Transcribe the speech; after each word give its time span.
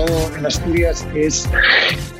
en 0.00 0.46
Asturias 0.46 1.06
es, 1.14 1.46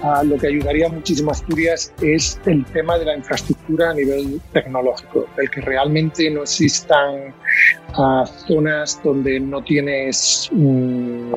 uh, 0.03 0.25
lo 0.27 0.37
que 0.37 0.49
ayudaría 0.49 0.89
muchísimo 0.91 1.31
a 1.31 1.33
Asturias 1.33 1.93
es 2.03 2.39
el 2.45 2.65
tema 2.67 2.99
de 2.99 3.07
la 3.07 3.17
infraestructura 3.17 3.91
a 3.91 3.95
nivel 3.95 4.41
tecnológico, 4.53 5.27
el 5.39 5.51
que 5.51 5.63
realmente 5.63 6.31
no 6.31 6.43
existan 6.43 7.35
uh, 7.97 8.27
zonas 8.47 9.01
donde 9.03 9.41
no 9.41 9.63
tienes 9.65 10.51
um, 10.53 11.33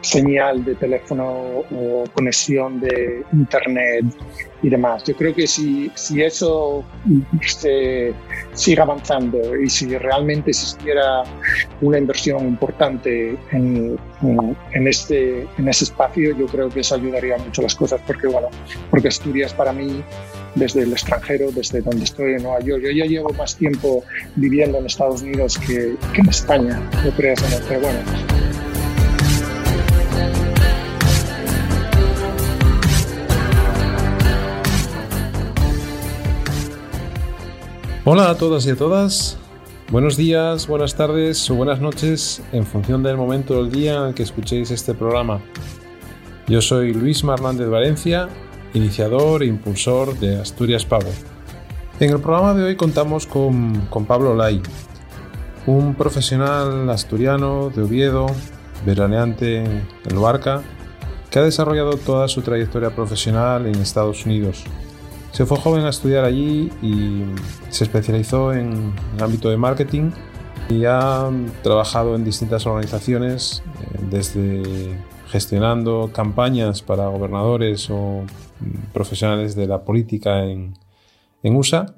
señal 0.00 0.64
de 0.64 0.74
teléfono 0.74 1.64
o 1.70 2.04
conexión 2.14 2.80
de 2.80 3.22
internet 3.32 4.04
y 4.62 4.68
demás. 4.68 5.04
Yo 5.04 5.14
creo 5.16 5.34
que 5.34 5.46
si, 5.46 5.90
si 5.94 6.22
eso 6.22 6.84
se 7.46 8.12
sigue 8.52 8.80
avanzando 8.80 9.56
y 9.56 9.68
si 9.68 9.96
realmente 9.96 10.50
existiera 10.50 11.22
una 11.80 11.98
inversión 11.98 12.46
importante 12.46 13.38
en, 13.52 13.98
en, 14.22 14.88
este, 14.88 15.46
en 15.58 15.68
ese 15.68 15.84
espacio, 15.84 16.36
yo 16.36 16.46
creo 16.46 16.68
que 16.68 16.80
eso 16.80 16.94
ayudaría 16.94 17.38
mucho 17.38 17.62
las 17.62 17.74
cosas 17.74 18.00
porque, 18.06 18.26
bueno, 18.26 18.48
porque 18.90 19.08
Asturias 19.08 19.54
para 19.54 19.72
mí 19.72 20.02
desde 20.54 20.82
el 20.82 20.92
extranjero, 20.92 21.50
desde 21.52 21.80
donde 21.80 22.04
estoy 22.04 22.34
en 22.34 22.42
Nueva 22.42 22.60
York. 22.60 22.82
Yo 22.82 22.90
ya 22.90 23.04
llevo 23.04 23.32
más 23.34 23.56
tiempo 23.56 24.04
viviendo 24.36 24.78
en 24.78 24.86
Estados 24.86 25.22
Unidos 25.22 25.58
que, 25.58 25.94
que 26.12 26.20
en 26.20 26.28
España, 26.28 26.80
no 27.04 27.10
creas, 27.12 27.40
pero 27.68 27.80
bueno. 27.80 27.98
Hola 38.12 38.28
a 38.28 38.34
todas 38.34 38.66
y 38.66 38.70
a 38.70 38.76
todas. 38.76 39.38
Buenos 39.88 40.16
días, 40.16 40.66
buenas 40.66 40.96
tardes 40.96 41.48
o 41.48 41.54
buenas 41.54 41.80
noches 41.80 42.42
en 42.50 42.66
función 42.66 43.04
del 43.04 43.16
momento 43.16 43.62
del 43.62 43.70
día 43.70 44.08
en 44.08 44.14
que 44.14 44.24
escuchéis 44.24 44.72
este 44.72 44.94
programa. 44.94 45.40
Yo 46.48 46.60
soy 46.60 46.92
Luis 46.92 47.22
Marlández 47.22 47.68
Valencia, 47.68 48.28
iniciador 48.74 49.44
e 49.44 49.46
impulsor 49.46 50.18
de 50.18 50.40
Asturias 50.40 50.84
Power. 50.84 51.14
En 52.00 52.10
el 52.10 52.18
programa 52.18 52.52
de 52.52 52.64
hoy 52.64 52.74
contamos 52.74 53.28
con, 53.28 53.86
con 53.90 54.06
Pablo 54.06 54.34
Lai, 54.34 54.60
un 55.66 55.94
profesional 55.94 56.90
asturiano 56.90 57.70
de 57.70 57.82
Oviedo, 57.82 58.26
veraneante 58.84 59.58
en 59.58 59.86
Luarca, 60.12 60.62
que 61.30 61.38
ha 61.38 61.42
desarrollado 61.42 61.92
toda 61.96 62.26
su 62.26 62.42
trayectoria 62.42 62.90
profesional 62.90 63.68
en 63.68 63.76
Estados 63.76 64.26
Unidos 64.26 64.64
se 65.32 65.46
fue 65.46 65.58
joven 65.58 65.84
a 65.84 65.90
estudiar 65.90 66.24
allí 66.24 66.70
y 66.82 67.24
se 67.68 67.84
especializó 67.84 68.52
en 68.52 68.92
el 69.16 69.22
ámbito 69.22 69.48
de 69.48 69.56
marketing 69.56 70.10
y 70.68 70.84
ha 70.84 71.30
trabajado 71.62 72.14
en 72.14 72.24
distintas 72.24 72.66
organizaciones, 72.66 73.62
eh, 73.80 73.98
desde 74.10 74.98
gestionando 75.28 76.10
campañas 76.12 76.82
para 76.82 77.08
gobernadores 77.08 77.88
o 77.90 78.24
mm, 78.60 78.92
profesionales 78.92 79.54
de 79.54 79.66
la 79.66 79.84
política 79.84 80.44
en, 80.44 80.74
USA, 81.42 81.94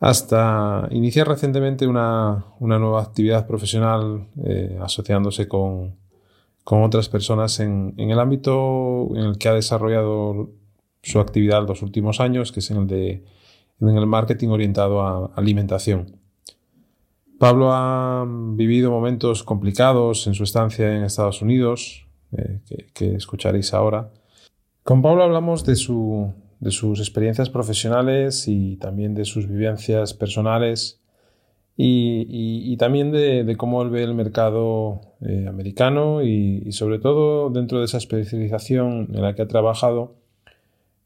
hasta 0.00 0.88
iniciar 0.90 1.28
recientemente 1.28 1.86
una, 1.86 2.46
nueva 2.60 3.02
actividad 3.02 3.46
profesional 3.46 4.28
eh, 4.44 4.78
asociándose 4.80 5.48
con, 5.48 5.96
otras 6.64 7.08
personas 7.08 7.60
en, 7.60 7.94
en, 7.96 8.10
el 8.10 8.20
ámbito 8.20 9.08
en 9.14 9.24
el 9.24 9.38
que 9.38 9.48
ha 9.48 9.54
desarrollado 9.54 10.50
su 11.08 11.20
actividad 11.20 11.66
los 11.66 11.82
últimos 11.82 12.20
años, 12.20 12.52
que 12.52 12.60
es 12.60 12.70
en 12.70 12.76
el 12.78 12.86
de 12.86 13.24
en 13.80 13.96
el 13.96 14.06
marketing 14.06 14.48
orientado 14.48 15.02
a 15.02 15.32
alimentación. 15.36 16.18
Pablo 17.38 17.70
ha 17.72 18.26
vivido 18.26 18.90
momentos 18.90 19.44
complicados 19.44 20.26
en 20.26 20.34
su 20.34 20.42
estancia 20.42 20.96
en 20.96 21.04
Estados 21.04 21.40
Unidos, 21.40 22.06
eh, 22.36 22.60
que, 22.92 23.14
escucharéis 23.14 23.72
ahora. 23.72 24.10
Con 24.82 25.02
Pablo 25.02 25.22
hablamos 25.22 25.64
de, 25.64 25.76
su, 25.76 26.32
de 26.58 26.72
sus 26.72 26.98
experiencias 26.98 27.48
profesionales 27.48 28.48
y 28.48 28.76
también 28.76 29.14
de 29.14 29.24
sus 29.24 29.46
vivencias 29.46 30.14
personales 30.14 31.00
y, 31.80 32.76
también 32.76 33.12
de, 33.12 33.54
cómo 33.56 33.82
él 33.82 33.90
ve 33.90 34.02
el 34.02 34.14
mercado 34.14 35.00
eh, 35.20 35.46
americano 35.48 36.22
y, 36.24 36.64
y, 36.66 36.72
sobre 36.72 36.98
todo 36.98 37.50
dentro 37.50 37.78
de 37.78 37.84
esa 37.84 37.98
especialización 37.98 39.10
en 39.14 39.22
la 39.22 39.36
que 39.36 39.42
ha 39.42 39.48
trabajado 39.48 40.17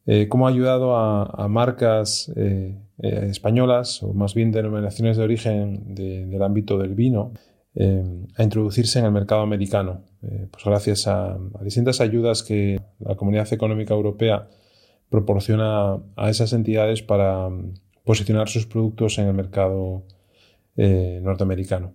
eh, 0.06 0.26
cómo 0.28 0.46
ha 0.46 0.50
ayudado 0.50 0.96
a, 0.96 1.48
marcas 1.48 2.32
eh, 2.34 2.76
eh, 2.98 3.26
españolas, 3.30 4.02
o 4.02 4.12
más 4.12 4.34
bien 4.34 4.50
denominaciones 4.50 5.16
de 5.16 5.22
origen 5.22 5.94
del 5.94 6.42
ámbito 6.42 6.78
del 6.78 6.94
vino, 6.94 7.32
a 8.36 8.42
introducirse 8.42 8.98
en 8.98 9.06
el 9.06 9.12
mercado 9.12 9.40
americano, 9.40 10.02
pues 10.20 10.62
gracias 10.62 11.06
a, 11.06 11.38
distintas 11.62 12.02
ayudas 12.02 12.42
que 12.42 12.78
la 12.98 13.14
Comunidad 13.14 13.50
Económica 13.50 13.94
Europea 13.94 14.46
proporciona 15.08 15.94
a 16.16 16.28
esas 16.28 16.52
entidades 16.52 17.00
para 17.00 17.48
mm, 17.48 17.72
posicionar 18.04 18.50
sus 18.50 18.66
productos 18.66 19.18
en 19.18 19.28
el 19.28 19.34
mercado 19.34 20.04
norteamericano. 20.76 21.94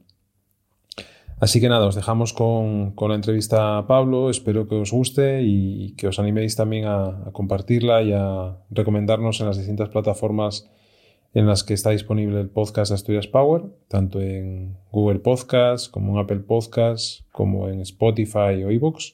Así 1.40 1.62
que 1.62 1.70
nada, 1.70 1.86
os 1.86 1.96
dejamos 1.96 2.34
con, 2.34 2.96
la 3.00 3.16
entrevista 3.16 3.78
a 3.78 3.88
Pablo. 3.88 4.30
Espero 4.30 4.68
que 4.68 4.76
os 4.76 4.92
guste 4.92 5.44
y 5.44 5.94
que 5.96 6.08
os 6.08 6.18
animéis 6.18 6.56
también 6.56 6.86
a, 6.86 7.30
compartirla 7.32 8.02
y 8.02 8.12
a 8.12 8.58
recomendarnos 8.72 9.40
en 9.40 9.48
las 9.48 9.58
distintas 9.58 9.90
plataformas 9.90 10.68
en 11.34 11.46
las 11.46 11.64
que 11.64 11.76
está 11.76 11.92
disponible 11.92 12.40
el 12.40 12.50
podcast 12.50 12.92
Asturias 12.92 13.28
Power, 13.28 13.64
tanto 13.88 14.20
en 14.20 14.78
Google 14.92 15.20
Podcast, 15.20 15.92
como 15.92 16.14
en 16.14 16.24
Apple 16.24 16.40
Podcast, 16.40 17.22
como 17.32 17.70
en 17.70 17.82
Spotify 17.82 18.64
o 18.66 18.72
iVoox, 18.72 19.14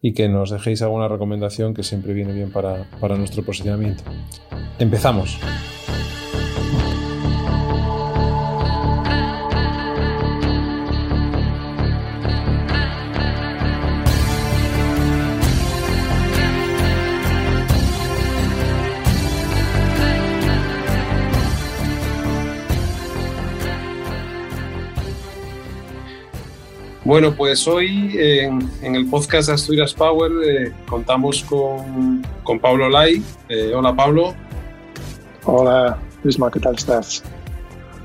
y 0.00 0.14
que 0.14 0.30
nos 0.30 0.50
dejéis 0.50 0.80
alguna 0.80 1.08
recomendación 1.08 1.74
que 1.74 1.82
siempre 1.82 2.14
viene 2.14 2.32
bien 2.32 2.50
para, 2.50 2.88
para 2.98 3.16
nuestro 3.16 3.44
posicionamiento. 3.44 4.04
Empezamos. 4.78 5.38
Bueno, 27.04 27.34
pues 27.34 27.66
hoy 27.66 28.16
en, 28.16 28.94
el 28.94 29.06
podcast 29.06 29.48
Asturias 29.48 29.92
Power 29.92 30.30
eh, 30.46 30.72
contamos 30.86 31.42
con, 31.42 32.22
Pablo 32.60 32.88
Lai. 32.88 33.20
Eh, 33.48 33.72
hola 33.74 33.94
Pablo. 33.94 34.36
Hola 35.44 35.98
Isma, 36.22 36.48
¿qué 36.48 36.60
tal 36.60 36.76
estás? 36.76 37.24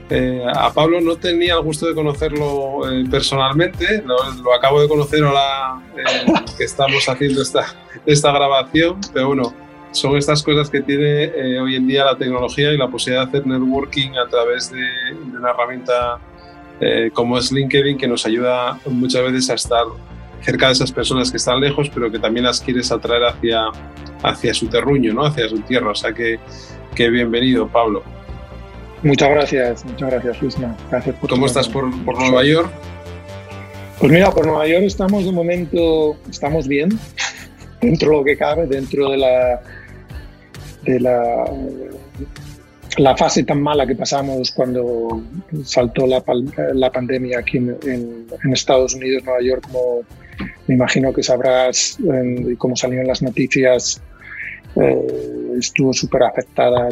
Eh, 0.09 0.44
a 0.51 0.74
Pablo 0.74 1.00
no 1.00 1.16
tenía 1.16 1.54
el 1.54 1.62
gusto 1.62 1.86
de 1.86 1.94
conocerlo 1.94 2.80
personalmente, 3.12 4.01
lo, 4.04 4.54
acabo 4.54 4.81
de 4.81 4.88
conocer 4.88 5.24
ahora 5.24 5.80
que 6.57 6.63
estamos 6.63 7.07
haciendo 7.07 7.44
esta, 7.44 7.66
esta 8.04 8.31
grabación, 8.31 9.00
pero 9.13 9.27
bueno, 9.27 9.54
son 9.92 10.18
estas 10.18 10.42
cosas 10.42 10.72
que 10.72 10.81
tiene 10.81 11.60
hoy 11.60 11.75
en 11.75 11.86
día 11.86 12.04
la 12.04 12.18
tecnología 12.18 12.72
y 12.72 12.77
la 12.77 12.88
posibilidad 12.88 13.27
de 13.27 13.38
hacer 13.38 13.48
networking 13.48 14.12
a 14.13 14.27
través 14.27 14.72
de, 14.72 14.80
de 14.80 15.38
una 15.38 15.51
herramienta 15.51 16.19
eh, 16.79 17.09
como 17.13 17.38
es 17.38 17.51
LinkedIn, 17.51 17.97
que 17.97 18.07
nos 18.07 18.25
ayuda 18.25 18.79
muchas 18.85 19.24
veces 19.24 19.50
a 19.50 19.56
estar 19.56 19.85
cerca 20.41 20.68
de 20.68 20.74
esas 20.74 20.91
personas 20.91 21.31
que 21.31 21.38
están 21.38 21.59
lejos, 21.59 21.89
pero 21.94 22.12
que 22.12 22.19
también 22.19 22.45
las 22.45 22.62
quieres 22.62 22.91
atraer 22.91 23.24
hacia, 23.24 23.65
hacia 24.24 24.53
su 24.53 24.68
terruño, 24.68 25.13
¿no? 25.13 25.25
hacia 25.25 25.50
su 25.50 25.59
tierra. 25.62 25.91
O 25.91 25.95
sea 25.95 26.13
que, 26.13 26.39
que 26.95 27.09
bienvenido, 27.09 27.68
Pablo. 27.68 28.03
Muchas 29.03 29.29
gracias, 29.29 29.85
muchas 29.85 30.12
gracias, 30.12 30.41
Luisma. 30.41 30.75
Gracias 30.89 31.15
por 31.15 31.29
¿Cómo 31.29 31.45
estás 31.45 31.68
por, 31.68 31.89
por, 32.03 32.19
Nueva 32.19 32.44
York? 32.44 32.69
Pues 34.00 34.12
mira, 34.12 34.31
por 34.31 34.45
Nueva 34.45 34.68
York 34.68 34.83
estamos 34.83 35.25
de 35.25 35.31
momento, 35.31 36.18
estamos 36.29 36.68
bien, 36.68 36.89
dentro 37.81 38.09
de 38.09 38.18
lo 38.18 38.24
que 38.24 38.38
cabe, 38.38 38.68
dentro 38.68 39.09
de 39.12 39.18
la, 39.18 39.62
de 40.83 41.00
la 41.00 41.45
la 42.98 43.16
fase 43.16 43.44
tan 43.44 43.62
mala 43.62 43.86
que 43.86 43.96
pasamos 43.96 44.52
cuando 44.52 45.22
saltó 45.64 46.08
la, 46.08 46.24
la 46.74 46.92
pandemia 46.92 47.40
aquí 47.40 47.58
en, 47.58 48.28
Estados 48.52 48.96
Unidos, 48.96 49.24
Nueva 49.24 49.42
York, 49.42 49.64
como 49.72 50.02
me 50.68 50.76
imagino 50.76 51.14
que 51.14 51.22
sabrás 51.22 51.98
y 52.00 52.56
como 52.56 52.76
salió 52.76 53.02
en 53.02 53.08
las 53.08 53.22
noticias, 53.22 54.02
eh, 54.76 55.58
estuvo 55.60 55.94
súper 55.94 56.24
afectada. 56.24 56.90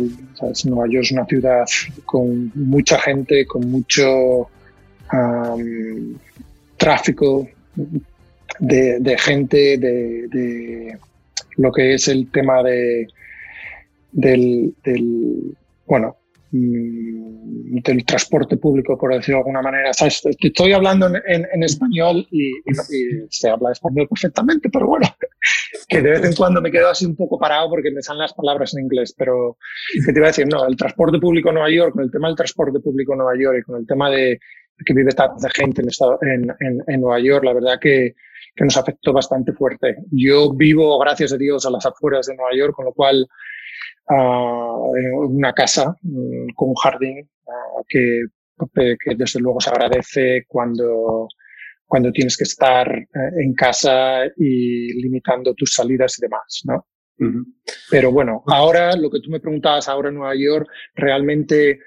Nueva 0.66 0.88
York 0.88 1.06
es 1.06 1.12
una 1.12 1.25
ciudad 1.25 1.66
con 2.06 2.52
mucha 2.54 3.00
gente, 3.00 3.46
con 3.46 3.69
mucho 3.69 4.48
tráfico 6.78 7.48
de, 8.60 9.16
gente, 9.18 9.78
de, 9.78 10.98
lo 11.57 11.72
que 11.72 11.96
es 11.96 12.07
el 12.07 12.30
tema 12.31 12.62
de, 12.62 13.07
del 14.12 14.74
bueno, 15.85 16.17
mm, 16.51 17.79
del 17.81 18.05
transporte 18.05 18.57
público, 18.57 18.97
por 18.97 19.13
decirlo 19.13 19.37
de 19.37 19.41
alguna 19.41 19.61
manera. 19.61 19.91
estoy 19.91 20.73
hablando 20.73 21.07
en, 21.07 21.63
español 21.63 22.27
y, 22.31 22.51
se 23.29 23.49
habla 23.49 23.71
español 23.71 24.07
perfectamente, 24.07 24.69
pero 24.69 24.87
bueno, 24.87 25.07
que 25.87 26.01
de 26.01 26.09
vez 26.11 26.23
en 26.23 26.35
cuando 26.35 26.61
me 26.61 26.71
quedo 26.71 26.89
así 26.89 27.05
un 27.05 27.15
poco 27.15 27.37
parado 27.37 27.69
porque 27.69 27.91
me 27.91 28.01
salen 28.01 28.21
las 28.21 28.33
palabras 28.33 28.73
en 28.75 28.83
inglés. 28.83 29.13
Pero, 29.17 29.57
¿qué 30.05 30.13
te 30.13 30.19
iba 30.19 30.27
a 30.27 30.29
decir? 30.29 30.47
No, 30.47 30.65
el 30.65 30.75
transporte 30.75 31.19
público 31.19 31.49
en 31.49 31.55
Nueva 31.55 31.71
York, 31.71 31.93
con 31.93 32.03
el 32.03 32.11
tema 32.11 32.27
del 32.27 32.37
transporte 32.37 32.79
público 32.79 33.13
en 33.13 33.19
Nueva 33.19 33.37
York 33.39 33.57
y 33.59 33.63
con 33.63 33.79
el 33.79 33.87
tema 33.87 34.09
de 34.09 34.39
que 34.85 34.93
vive 34.93 35.11
tanta 35.13 35.49
gente 35.51 35.81
en, 35.81 36.49
en, 36.59 36.83
en 36.85 37.01
Nueva 37.01 37.19
York, 37.19 37.45
la 37.45 37.53
verdad 37.53 37.79
que, 37.79 38.13
que 38.55 38.63
nos 38.63 38.77
afectó 38.77 39.11
bastante 39.11 39.53
fuerte. 39.53 39.97
Yo 40.11 40.53
vivo, 40.53 40.97
gracias 40.99 41.33
a 41.33 41.37
Dios, 41.37 41.65
a 41.65 41.69
las 41.71 41.85
afueras 41.85 42.27
de 42.27 42.35
Nueva 42.35 42.51
York, 42.55 42.73
con 42.73 42.85
lo 42.85 42.93
cual 42.93 43.27
una 44.07 45.54
casa 45.54 45.96
mm, 46.02 46.54
con 46.56 46.69
un 46.69 46.75
jardín 46.75 47.30
que, 47.88 48.25
que, 48.74 49.16
desde 49.16 49.40
luego 49.40 49.60
se 49.60 49.69
agradece 49.69 50.46
cuando, 50.48 51.28
cuando 51.86 52.12
tienes 52.12 52.38
que 52.38 52.44
estar 52.44 52.92
eh, 52.96 53.07
en 53.38 53.54
casa 53.54 54.25
y 54.38 54.94
limitando 55.02 55.54
tus 55.54 55.74
salidas 55.74 56.18
y 56.18 56.22
demás, 56.22 56.62
¿no? 56.66 56.86
Pero 57.90 58.12
bueno, 58.12 58.44
ahora 58.48 58.94
lo 58.98 59.10
que 59.10 59.22
tú 59.22 59.30
me 59.30 59.40
preguntabas 59.40 59.88
ahora 59.88 60.10
en 60.10 60.16
Nueva 60.16 60.36
York 60.36 60.68
realmente 60.96 61.80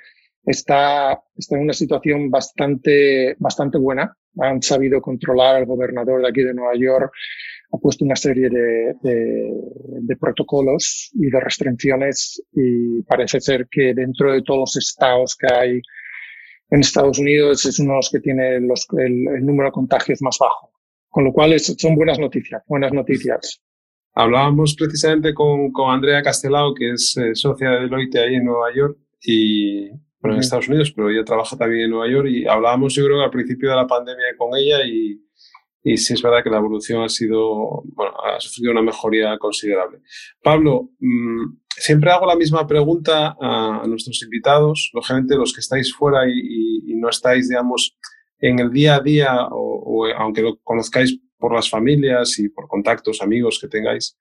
está, 0.42 1.20
está 1.36 1.56
en 1.56 1.62
una 1.62 1.74
situación 1.74 2.30
bastante, 2.30 3.36
bastante 3.38 3.76
buena. 3.76 4.16
Han 4.38 4.62
sabido 4.62 5.02
controlar 5.02 5.56
al 5.56 5.66
gobernador 5.66 6.22
de 6.22 6.28
aquí 6.28 6.42
de 6.42 6.54
Nueva 6.54 6.74
York 6.76 7.12
ha 7.70 7.78
puesto 7.78 8.04
una 8.04 8.16
serie 8.16 8.48
de, 8.48 8.94
de, 9.02 10.16
protocolos 10.16 11.10
y 11.14 11.30
de 11.30 11.40
restricciones 11.40 12.42
y 12.52 13.02
parece 13.02 13.40
ser 13.40 13.68
que 13.70 13.94
dentro 13.94 14.32
de 14.32 14.42
todos 14.42 14.60
los 14.60 14.76
estados 14.76 15.36
que 15.36 15.52
hay 15.52 15.80
en 16.70 16.80
Estados 16.80 17.18
Unidos 17.18 17.64
es 17.66 17.78
uno 17.78 17.92
de 17.92 17.96
los 17.96 18.10
que 18.10 18.20
tiene 18.20 18.60
los, 18.60 18.86
el, 18.98 19.44
número 19.44 19.68
de 19.68 19.72
contagios 19.72 20.20
más 20.22 20.36
bajo. 20.40 20.72
Con 21.08 21.24
lo 21.24 21.32
cual 21.32 21.58
son 21.58 21.94
buenas 21.94 22.18
noticias, 22.18 22.62
buenas 22.66 22.92
noticias. 22.92 23.62
Hablábamos 24.14 24.74
precisamente 24.74 25.32
con, 25.32 25.70
con 25.72 25.90
Andrea 25.90 26.22
Castelao, 26.22 26.74
que 26.74 26.92
es 26.92 27.16
eh, 27.16 27.34
socia 27.34 27.70
de 27.70 27.80
Deloitte 27.80 28.18
ahí 28.18 28.34
en 28.34 28.44
Nueva 28.44 28.74
York 28.74 28.98
y 29.22 29.88
bueno, 30.20 30.36
en 30.36 30.40
Estados 30.40 30.68
Unidos, 30.68 30.92
pero 30.92 31.10
ella 31.10 31.24
trabaja 31.24 31.56
también 31.56 31.84
en 31.84 31.90
Nueva 31.90 32.10
York 32.10 32.28
y 32.28 32.46
hablábamos 32.46 32.94
yo 32.94 33.04
creo 33.04 33.22
al 33.22 33.30
principio 33.30 33.70
de 33.70 33.76
la 33.76 33.86
pandemia 33.86 34.36
con 34.36 34.56
ella 34.56 34.84
y, 34.84 35.20
y 35.82 35.96
sí 35.96 36.14
es 36.14 36.22
verdad 36.22 36.42
que 36.42 36.50
la 36.50 36.58
evolución 36.58 37.02
ha 37.02 37.08
sido, 37.08 37.82
bueno, 37.84 38.12
ha 38.24 38.40
sufrido 38.40 38.72
una 38.72 38.82
mejoría 38.82 39.38
considerable. 39.38 40.00
Pablo, 40.42 40.90
mm, 40.98 41.58
siempre 41.68 42.10
hago 42.10 42.26
la 42.26 42.36
misma 42.36 42.66
pregunta 42.66 43.36
a, 43.40 43.86
nuestros 43.86 44.22
invitados, 44.22 44.90
lógicamente 44.92 45.36
los 45.36 45.52
que 45.52 45.60
estáis 45.60 45.94
fuera 45.94 46.28
y, 46.28 46.94
no 46.96 47.08
estáis, 47.08 47.48
digamos, 47.48 47.96
en 48.40 48.58
el 48.58 48.70
día 48.70 48.96
a 48.96 49.00
día, 49.00 49.48
o, 49.50 50.06
aunque 50.16 50.42
lo 50.42 50.58
conozcáis 50.62 51.18
por 51.38 51.54
las 51.54 51.70
familias 51.70 52.38
y 52.40 52.48
por 52.48 52.66
contactos, 52.66 53.22
amigos 53.22 53.58
que 53.60 53.68
tengáis. 53.68 54.18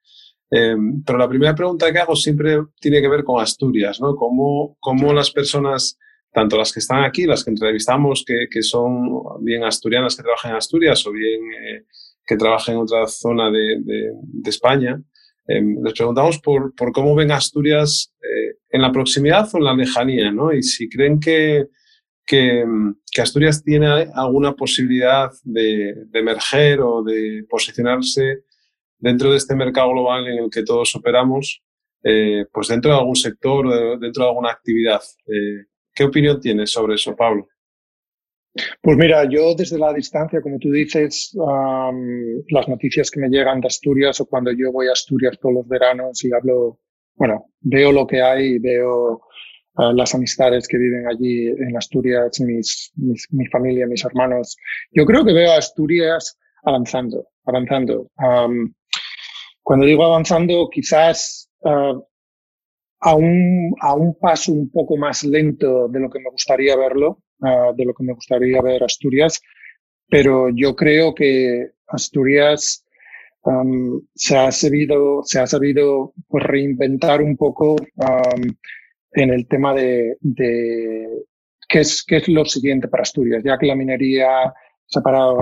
Em, 0.51 1.03
pero 1.03 1.17
la 1.17 1.27
primera 1.27 1.55
pregunta 1.55 1.91
que 1.91 1.99
hago 1.99 2.15
siempre 2.15 2.57
tiene 2.79 3.01
que 3.01 3.09
ver 3.09 3.23
con 3.23 3.41
Asturias, 3.41 3.99
¿no? 3.99 4.15
Cómo, 4.15 4.77
cómo 4.79 5.11
las 5.11 5.31
personas 5.31 5.97
tanto 6.31 6.57
las 6.57 6.71
que 6.71 6.79
están 6.79 7.03
aquí, 7.03 7.25
las 7.25 7.43
que 7.43 7.51
entrevistamos, 7.51 8.23
que, 8.25 8.47
que 8.49 8.61
son 8.61 9.43
bien 9.43 9.63
asturianas 9.63 10.15
que 10.15 10.23
trabajan 10.23 10.51
en 10.51 10.57
Asturias 10.57 11.05
o 11.07 11.11
bien 11.11 11.41
eh, 11.53 11.85
que 12.25 12.37
trabajan 12.37 12.75
en 12.75 12.81
otra 12.81 13.07
zona 13.07 13.49
de, 13.49 13.77
de, 13.83 14.49
España, 14.49 15.01
eh, 15.47 15.61
les 15.83 15.93
preguntamos 15.93 16.39
por, 16.39 16.75
por, 16.75 16.91
cómo 16.91 17.15
ven 17.15 17.31
Asturias 17.31 18.13
eh, 18.21 18.57
en 18.69 18.81
la 18.81 18.91
proximidad 18.91 19.49
o 19.53 19.57
en 19.57 19.63
la 19.63 19.73
lejanía, 19.73 20.31
¿no? 20.31 20.53
Y 20.53 20.61
si 20.61 20.89
creen 20.89 21.19
que, 21.19 21.67
que, 22.25 22.65
que 23.11 23.21
Asturias 23.21 23.63
tiene 23.63 23.87
alguna 24.13 24.53
posibilidad 24.53 25.31
de, 25.43 25.95
de, 26.07 26.19
emerger 26.19 26.81
o 26.81 27.01
de 27.01 27.45
posicionarse 27.49 28.43
dentro 28.99 29.31
de 29.31 29.37
este 29.37 29.55
mercado 29.55 29.91
global 29.91 30.27
en 30.27 30.43
el 30.43 30.49
que 30.49 30.63
todos 30.63 30.93
operamos, 30.95 31.63
pues 32.53 32.67
dentro 32.69 32.91
de 32.91 32.97
algún 32.97 33.17
sector, 33.17 33.99
dentro 33.99 34.23
de 34.23 34.29
alguna 34.29 34.51
actividad. 34.51 35.01
¿Qué 35.97 36.03
opinión 36.03 36.39
tienes 36.39 36.69
sobre 36.69 36.93
eso, 36.93 37.15
Pablo? 37.15 37.47
Pues 38.83 38.97
mira, 38.97 39.27
yo 39.27 39.55
desde 39.55 39.79
la 39.79 39.91
distancia, 39.91 40.41
como 40.41 40.59
tú 40.59 40.71
dices, 40.71 41.35
las 41.35 42.67
noticias 42.67 43.09
que 43.09 43.19
me 43.19 43.29
llegan 43.29 43.61
de 43.61 43.67
Asturias 43.67 44.21
o 44.21 44.27
cuando 44.27 44.51
yo 44.51 44.71
voy 44.71 44.89
a 44.89 44.91
Asturias 44.91 45.39
todos 45.41 45.55
los 45.55 45.67
veranos 45.67 46.23
y 46.23 46.31
hablo, 46.31 46.81
bueno, 47.15 47.47
veo 47.61 47.91
lo 47.91 48.05
que 48.05 48.21
hay, 48.21 48.59
veo 48.59 49.23
ah, 49.77 49.91
las 49.91 50.13
amistades 50.13 50.67
que 50.67 50.77
viven 50.77 51.07
allí 51.07 51.47
en 51.47 51.75
Asturias, 51.75 52.39
mis, 52.41 52.91
mi 53.31 53.47
familia, 53.47 53.87
mis 53.87 54.05
hermanos. 54.05 54.55
Yo 54.91 55.03
creo 55.03 55.25
que 55.25 55.33
veo 55.33 55.51
a 55.51 55.57
Asturias 55.57 56.37
avanzando, 56.63 57.27
avanzando. 57.43 58.11
cuando 59.63 59.85
digo 59.87 60.05
avanzando, 60.05 60.69
quizás 60.71 61.49
ah, 61.65 61.99
a 62.99 63.15
un, 63.15 63.73
a 63.81 63.93
un 63.93 64.17
paso 64.19 64.51
un 64.51 64.69
poco 64.69 64.97
más 64.97 65.23
lento 65.23 65.87
de 65.87 65.99
lo 65.99 66.09
que 66.09 66.19
me 66.19 66.29
gustaría 66.31 66.75
verlo, 66.75 67.23
uh, 67.39 67.75
de 67.75 67.85
lo 67.85 67.93
que 67.93 68.03
me 68.03 68.13
gustaría 68.13 68.61
ver 68.61 68.83
Asturias, 68.83 69.41
pero 70.09 70.49
yo 70.49 70.75
creo 70.75 71.13
que 71.13 71.71
Asturias 71.87 72.83
se 74.13 74.37
ha 74.37 74.51
sabido, 74.51 75.21
se 75.23 75.39
ha 75.39 75.47
sabido 75.47 76.13
pues, 76.27 76.43
reinventar 76.43 77.21
un 77.21 77.37
poco 77.37 77.75
en 79.13 79.29
el 79.29 79.47
tema 79.47 79.73
de, 79.73 80.17
de 80.19 81.07
qué, 81.67 81.79
es, 81.79 82.03
qué 82.05 82.17
es 82.17 82.27
lo 82.27 82.45
siguiente 82.45 82.87
para 82.87 83.03
Asturias, 83.03 83.43
ya 83.43 83.57
que 83.57 83.67
la 83.67 83.75
minería 83.75 84.53
se 84.85 84.99
ha 84.99 85.01
parado 85.01 85.37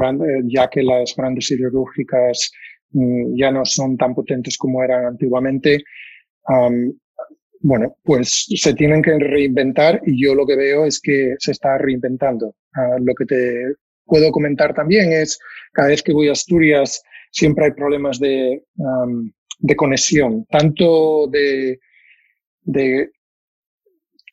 ya 0.46 0.68
que 0.68 0.84
las 0.84 1.16
grandes 1.16 1.48
siderúrgicas 1.48 2.52
um, 2.94 3.36
ya 3.36 3.52
no 3.52 3.64
son 3.66 3.98
tan 3.98 4.14
potentes 4.14 4.58
como 4.58 4.84
eran 4.84 5.06
antiguamente. 5.06 5.84
Bueno, 7.66 7.98
pues 8.04 8.46
se 8.56 8.76
tienen 8.76 9.02
que 9.02 9.18
reinventar 9.18 10.00
y 10.06 10.24
yo 10.24 10.36
lo 10.36 10.46
que 10.46 10.56
veo 10.56 10.86
es 10.86 11.02
que 11.02 11.34
se 11.40 11.52
está 11.52 11.80
reinventando. 11.80 12.56
Ah, 12.76 12.98
lo 13.02 13.16
que 13.16 13.26
te 13.26 13.76
puedo 14.06 14.32
comentar 14.32 14.76
también 14.76 15.12
es, 15.12 15.40
cada 15.74 15.88
vez 15.88 16.04
que 16.04 16.14
voy 16.14 16.30
a 16.30 16.34
Asturias, 16.34 17.02
siempre 17.32 17.66
hay 17.66 17.72
problemas 17.72 18.20
de, 18.20 18.62
de 19.58 19.76
conexión, 19.76 20.46
tanto 20.46 21.26
de, 21.26 21.80
de, 22.62 23.10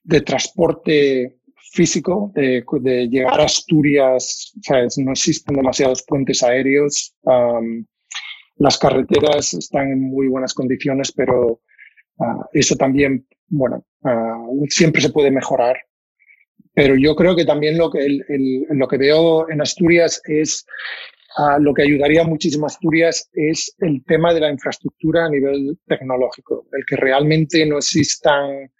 de 0.03 0.21
transporte 0.21 1.39
físico, 1.73 2.33
de, 2.35 2.62
de, 2.83 3.09
llegar 3.09 3.41
a 3.41 3.45
Asturias, 3.45 4.53
¿sabes? 4.61 4.99
no 4.99 5.12
existen 5.12 5.57
demasiados 5.57 6.05
puentes 6.07 6.43
aéreos, 6.43 7.17
las 8.57 8.79
carreteras 8.79 9.55
están 9.55 9.91
en 9.91 10.03
muy 10.03 10.29
buenas 10.29 10.53
condiciones, 10.53 11.11
pero 11.12 11.62
Ah, 12.23 12.49
eso 12.52 12.76
también, 12.76 13.26
bueno, 13.49 13.85
ah, 14.05 14.47
siempre 14.69 15.00
se 15.00 15.11
puede 15.11 15.31
mejorar. 15.31 15.76
Pero 16.75 16.95
yo 16.97 17.14
creo 17.14 17.37
que 17.37 17.45
también 17.45 17.76
lo 17.76 17.91
que, 17.91 18.07
lo 18.71 18.88
que 18.88 18.97
veo 18.97 19.50
en 19.50 19.61
Asturias 19.61 20.23
es 20.25 20.64
ah, 21.37 21.59
lo 21.59 21.75
que 21.75 21.83
ayudaría 21.83 22.25
muchísimo 22.25 22.64
a 22.64 22.69
Asturias 22.69 23.29
es 23.33 23.75
el 23.81 24.02
tema 24.05 24.33
de 24.33 24.41
la 24.41 24.50
infraestructura 24.50 25.26
a 25.26 25.31
nivel 25.31 25.79
tecnológico, 25.87 26.67
el 26.73 26.85
que 26.87 26.97
realmente 26.97 27.67
no 27.67 27.79
existan 27.79 28.71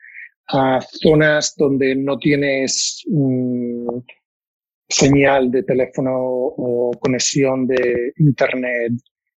zonas 1.03 1.55
donde 1.57 1.95
no 1.95 2.19
tienes 2.19 3.03
mm, 3.09 3.99
señal 4.89 5.51
de 5.51 5.63
teléfono 5.63 6.13
o 6.15 6.91
conexión 7.01 7.67
de 7.67 8.13
Internet 8.19 8.93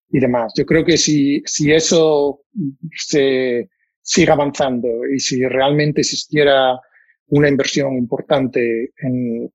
y 0.10 0.20
demás. 0.20 0.54
Yo 0.58 0.66
creo 0.66 0.84
que 0.84 0.98
si, 0.98 1.42
si 1.46 1.72
eso 1.72 2.42
se, 2.92 3.70
siga 4.06 4.34
avanzando 4.34 4.88
y 5.08 5.20
si 5.20 5.44
realmente 5.48 6.02
existiera 6.02 6.80
una 7.30 7.50
inversión 7.50 7.94
importante 7.98 8.92
en, 8.98 9.52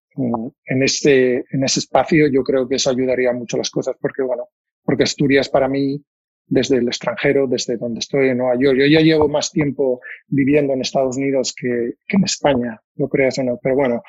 en, 0.64 0.82
este, 0.82 1.44
en 1.52 1.62
ese 1.62 1.78
espacio, 1.78 2.26
yo 2.26 2.42
creo 2.42 2.68
que 2.68 2.74
eso 2.74 2.90
ayudaría 2.90 3.32
mucho 3.32 3.56
las 3.56 3.70
cosas 3.70 3.94
porque, 4.00 4.22
bueno, 4.24 4.48
porque 4.82 5.04
Asturias 5.04 5.48
para 5.48 5.68
mí, 5.68 6.04
desde 6.48 6.78
el 6.78 6.88
extranjero, 6.88 7.46
desde 7.46 7.76
donde 7.76 8.00
estoy 8.00 8.30
en 8.30 8.38
Nueva 8.38 8.56
York, 8.60 8.76
yo 8.76 8.86
ya 8.86 9.00
llevo 9.00 9.28
más 9.28 9.52
tiempo 9.52 10.00
viviendo 10.26 10.72
en 10.72 10.80
Estados 10.80 11.16
Unidos 11.16 11.54
que, 11.56 11.92
que 12.08 12.16
en 12.16 12.24
España, 12.24 12.80
no 12.96 13.08
creas 13.08 13.38
o 13.38 13.44
no, 13.44 13.56
pero 13.62 13.76
bueno, 13.76 14.02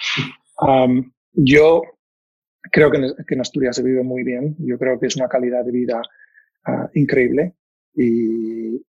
yo 1.33 1.83
creo 2.71 2.89
que 2.89 2.97
en, 2.97 3.41
Asturias 3.41 3.75
se 3.75 3.83
vive 3.83 4.01
muy 4.01 4.23
bien, 4.23 4.55
yo 4.57 4.79
creo 4.79 4.99
que 4.99 5.05
es 5.05 5.15
una 5.17 5.29
calidad 5.29 5.63
de 5.63 5.71
vida 5.71 6.01
uh, 6.65 6.87
increíble 6.95 7.53
y, 7.93 8.81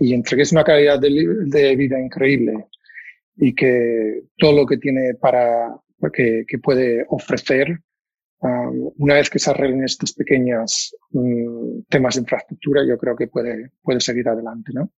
y 0.00 0.14
entre 0.14 0.42
una 0.52 0.64
calidad 0.64 1.00
de, 1.00 1.76
vida 1.76 2.00
increíble 2.00 2.66
y 3.36 3.54
que 3.54 4.22
todo 4.36 4.52
lo 4.52 4.66
que 4.66 4.78
tiene 4.78 5.14
para 5.20 5.74
que, 6.12 6.44
que 6.46 6.58
puede 6.58 7.04
ofrecer 7.08 7.80
um, 8.40 8.92
una 8.98 9.14
vez 9.14 9.30
que 9.30 9.38
se 9.38 9.50
arreglen 9.50 9.84
estos 9.84 10.12
pequeños 10.12 10.94
um, 11.12 11.82
temas 11.88 12.14
de 12.14 12.20
infraestructura 12.22 12.82
yo 12.86 12.96
creo 12.98 13.16
que 13.16 13.28
puede 13.28 13.70
puede 13.82 14.00
seguir 14.00 14.28
adelante 14.28 14.72
no 14.72 14.92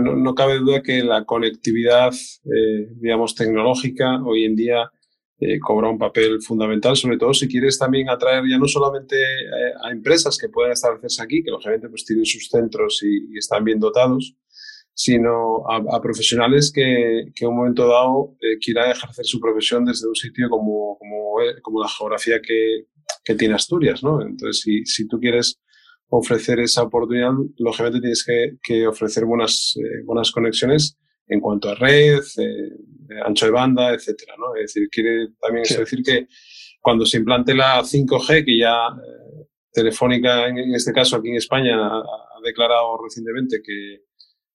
no, 0.00 0.34
cabe 0.34 0.58
duda 0.58 0.82
que 0.82 1.02
la 1.02 1.24
conectividad, 1.24 2.12
eh, 2.12 2.88
digamos, 3.00 3.34
tecnológica 3.34 4.22
hoy 4.22 4.44
en 4.44 4.54
día 4.54 4.90
eh, 5.38 5.58
cobra 5.58 5.88
un 5.88 5.98
papel 5.98 6.40
fundamental, 6.40 6.96
sobre 6.96 7.18
todo 7.18 7.34
si 7.34 7.48
quieres 7.48 7.78
también 7.78 8.08
atraer 8.08 8.44
ya 8.48 8.58
no 8.58 8.68
solamente 8.68 9.16
eh, 9.16 9.72
a 9.82 9.90
empresas 9.90 10.38
que 10.38 10.48
puedan 10.48 10.72
establecerse 10.72 11.22
aquí, 11.22 11.42
que 11.42 11.50
lógicamente 11.50 11.88
pues 11.88 12.04
tienen 12.04 12.24
sus 12.24 12.48
centros 12.48 13.02
y, 13.02 13.36
están 13.36 13.64
bien 13.64 13.80
dotados, 13.80 14.36
sino 14.94 15.64
a, 15.68 16.00
profesionales 16.00 16.70
que, 16.72 17.32
que, 17.34 17.44
en 17.44 17.50
un 17.50 17.56
momento 17.56 17.88
dado 17.88 18.36
quieran 18.64 18.90
ejercer 18.90 19.24
su 19.24 19.40
profesión 19.40 19.84
desde 19.84 20.06
un 20.06 20.14
sitio 20.14 20.48
como, 20.48 20.96
como, 20.98 21.34
como 21.62 21.82
la 21.82 21.88
geografía 21.88 22.40
que, 22.40 22.86
que, 23.24 23.34
tiene 23.34 23.54
Asturias, 23.54 24.02
¿no? 24.02 24.20
Entonces, 24.22 24.60
si, 24.60 24.84
si 24.84 25.08
tú 25.08 25.18
quieres 25.18 25.58
ofrecer 26.14 26.60
esa 26.60 26.82
oportunidad, 26.82 27.32
lógicamente 27.56 28.00
tienes 28.00 28.24
que, 28.62 28.86
ofrecer 28.86 29.24
buenas, 29.24 29.74
eh, 29.76 30.02
buenas 30.04 30.30
conexiones 30.30 30.98
en 31.26 31.40
cuanto 31.40 31.70
a 31.70 31.74
red, 31.74 32.20
eh, 32.38 33.20
ancho 33.24 33.46
de 33.46 33.52
banda, 33.52 33.92
etcétera, 33.92 34.34
¿no? 34.38 34.54
Es 34.56 34.74
decir, 34.74 34.88
quiere 34.90 35.28
también 35.40 35.64
decir 35.64 36.02
que 36.02 36.26
cuando 36.80 37.06
se 37.06 37.18
implante 37.18 37.54
la 37.54 37.82
5G, 37.82 38.44
que 38.44 38.58
ya 38.58 38.88
eh, 38.88 39.46
Telefónica, 39.72 40.48
en, 40.48 40.74
este 40.74 40.92
caso 40.92 41.16
aquí 41.16 41.30
en 41.30 41.36
España, 41.36 41.76
ha, 41.76 42.02
declarado 42.44 42.98
recientemente 43.00 43.62
que 43.64 44.00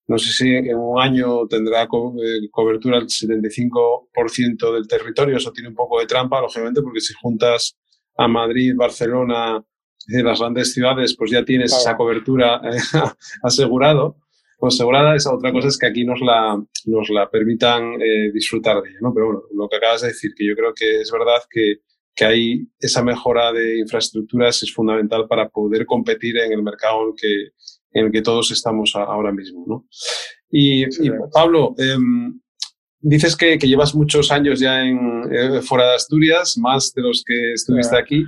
no 0.07 0.17
sé 0.17 0.31
si 0.33 0.49
en 0.49 0.75
un 0.75 1.01
año 1.01 1.47
tendrá 1.47 1.87
cobertura 1.87 2.97
el 2.97 3.07
75% 3.07 4.73
del 4.73 4.87
territorio, 4.87 5.37
eso 5.37 5.53
tiene 5.53 5.69
un 5.69 5.75
poco 5.75 5.99
de 5.99 6.05
trampa, 6.05 6.41
lógicamente, 6.41 6.81
porque 6.81 6.99
si 6.99 7.13
juntas 7.13 7.77
a 8.17 8.27
Madrid, 8.27 8.73
Barcelona, 8.75 9.63
las 10.07 10.39
grandes 10.39 10.73
ciudades 10.73 11.15
pues 11.17 11.31
ya 11.31 11.43
tienes 11.43 11.73
esa 11.73 11.97
cobertura 11.97 12.61
eh, 12.63 12.77
asegurado 13.43 14.17
o 14.57 14.67
asegurada. 14.67 15.15
Esa 15.15 15.33
otra 15.33 15.51
cosa 15.51 15.67
es 15.67 15.77
que 15.77 15.87
aquí 15.87 16.03
nos 16.03 16.19
la, 16.21 16.61
nos 16.85 17.09
la 17.09 17.29
permitan 17.29 18.01
eh, 18.01 18.31
disfrutar 18.33 18.81
de 18.81 18.89
ella, 18.89 18.99
¿no? 19.01 19.13
Pero 19.13 19.27
bueno, 19.27 19.41
lo 19.53 19.69
que 19.69 19.77
acabas 19.77 20.01
de 20.01 20.09
decir, 20.09 20.31
que 20.35 20.45
yo 20.45 20.55
creo 20.55 20.73
que 20.73 21.01
es 21.01 21.11
verdad 21.11 21.41
que, 21.49 21.77
que 22.15 22.25
hay 22.25 22.67
esa 22.79 23.03
mejora 23.03 23.51
de 23.53 23.79
infraestructuras 23.79 24.63
es 24.63 24.73
fundamental 24.73 25.27
para 25.27 25.49
poder 25.49 25.85
competir 25.85 26.37
en 26.39 26.51
el 26.51 26.63
mercado 26.63 27.09
en 27.09 27.15
que, 27.15 27.49
en 27.91 28.05
el 28.05 28.11
que 28.11 28.21
todos 28.21 28.51
estamos 28.51 28.95
ahora 28.95 29.31
mismo, 29.31 29.65
¿no? 29.67 29.85
Y, 30.49 30.85
Pablo, 31.33 31.75
em, 31.77 32.39
dices 32.99 33.35
que, 33.35 33.57
que, 33.57 33.67
llevas 33.67 33.93
muchos 33.93 34.31
años 34.31 34.59
ya 34.59 34.81
en, 34.81 35.23
eh, 35.31 35.61
fuera 35.61 35.89
de 35.89 35.95
Asturias, 35.95 36.57
más 36.57 36.93
de 36.93 37.01
los 37.01 37.23
que 37.25 37.53
estuviste 37.53 37.97
aquí. 37.97 38.23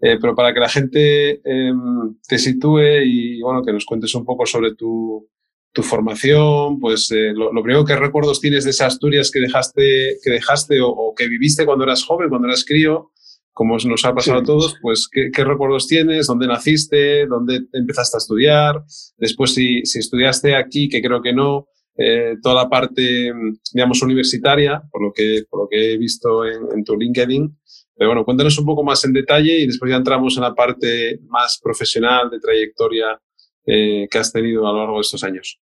Eh, 0.00 0.18
pero 0.20 0.34
para 0.34 0.52
que 0.52 0.60
la 0.60 0.68
gente 0.68 1.40
em, 1.44 2.16
te 2.28 2.38
sitúe 2.38 3.02
y 3.04 3.40
bueno, 3.40 3.62
que 3.62 3.72
nos 3.72 3.86
cuentes 3.86 4.14
un 4.14 4.24
poco 4.24 4.44
sobre 4.44 4.74
tu, 4.74 5.26
tu 5.74 5.82
formación, 5.82 6.78
pues 6.78 7.10
eh, 7.10 7.32
lo, 7.34 7.50
primero 7.50 7.84
que 7.84 7.96
recuerdos 7.96 8.40
tienes 8.40 8.62
de 8.62 8.70
esas 8.70 8.94
Asturias 8.94 9.30
que 9.32 9.40
dejaste, 9.40 10.18
que 10.22 10.30
dejaste 10.30 10.78
o, 10.80 11.12
que 11.16 11.28
viviste 11.28 11.66
cuando 11.66 11.84
eras 11.84 12.04
joven, 12.04 12.28
cuando 12.28 12.46
eras 12.46 12.64
crío, 12.64 13.10
como 13.52 13.76
nos 13.76 14.04
ha 14.04 14.14
pasado 14.14 14.38
a 14.38 14.44
todos, 14.44 14.76
pues 14.80 15.08
¿qué, 15.10 15.30
¿qué, 15.34 15.44
recuerdos 15.44 15.88
tienes, 15.88 16.28
dónde 16.28 16.46
naciste, 16.46 17.26
dónde 17.26 17.62
empezaste 17.72 18.16
a 18.16 18.18
estudiar, 18.18 18.84
después 19.18 19.52
si, 19.52 19.84
si 19.84 19.98
estudiaste 19.98 20.54
aquí, 20.54 20.88
que 20.88 21.02
creo 21.02 21.20
que 21.20 21.32
no, 21.32 21.66
eh, 21.96 22.36
toda 22.40 22.54
la 22.54 22.68
parte, 22.68 23.32
digamos, 23.72 24.00
universitaria, 24.02 24.80
por 24.92 25.02
lo 25.02 25.12
que, 25.12 25.42
por 25.50 25.62
lo 25.62 25.68
que 25.68 25.92
he 25.92 25.98
visto 25.98 26.46
en, 26.46 26.68
en 26.72 26.84
tu 26.84 26.96
LinkedIn, 26.96 27.58
pero 27.96 28.10
bueno, 28.10 28.24
cuéntanos 28.24 28.56
un 28.58 28.66
poco 28.66 28.84
más 28.84 29.04
en 29.04 29.12
detalle 29.12 29.58
y 29.58 29.66
después 29.66 29.90
ya 29.90 29.96
entramos 29.96 30.36
en 30.36 30.44
la 30.44 30.54
parte 30.54 31.18
más 31.26 31.60
profesional 31.60 32.30
de 32.30 32.38
trayectoria 32.38 33.20
eh, 33.66 34.06
que 34.10 34.18
has 34.18 34.30
tenido 34.30 34.66
a 34.66 34.72
lo 34.72 34.78
largo 34.80 34.96
de 34.96 35.00
estos 35.00 35.24
años. 35.24 35.58